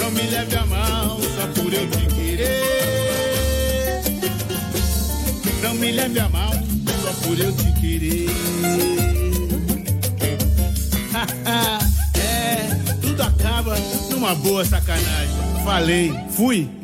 Não 0.00 0.10
me 0.10 0.22
leve 0.22 0.56
a 0.56 0.66
mal 0.66 1.18
só 1.20 1.46
por 1.48 1.72
eu 1.72 1.88
te 1.90 2.06
querer. 2.14 4.02
Não 5.62 5.74
me 5.74 5.92
leve 5.92 6.18
a 6.18 6.28
mal 6.28 6.52
só 7.02 7.12
por 7.26 7.38
eu 7.38 7.52
te 7.52 7.72
querer. 7.80 8.30
é, 12.18 12.96
tudo 13.00 13.22
acaba 13.22 13.76
numa 14.10 14.34
boa 14.34 14.64
sacanagem. 14.64 15.64
Falei, 15.64 16.12
fui. 16.30 16.83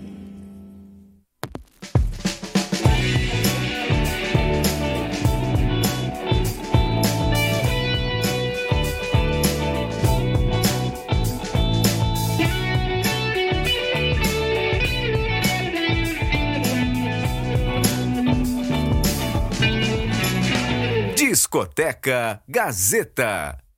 Discoteca 21.51 22.44
Gazeta. 22.46 23.70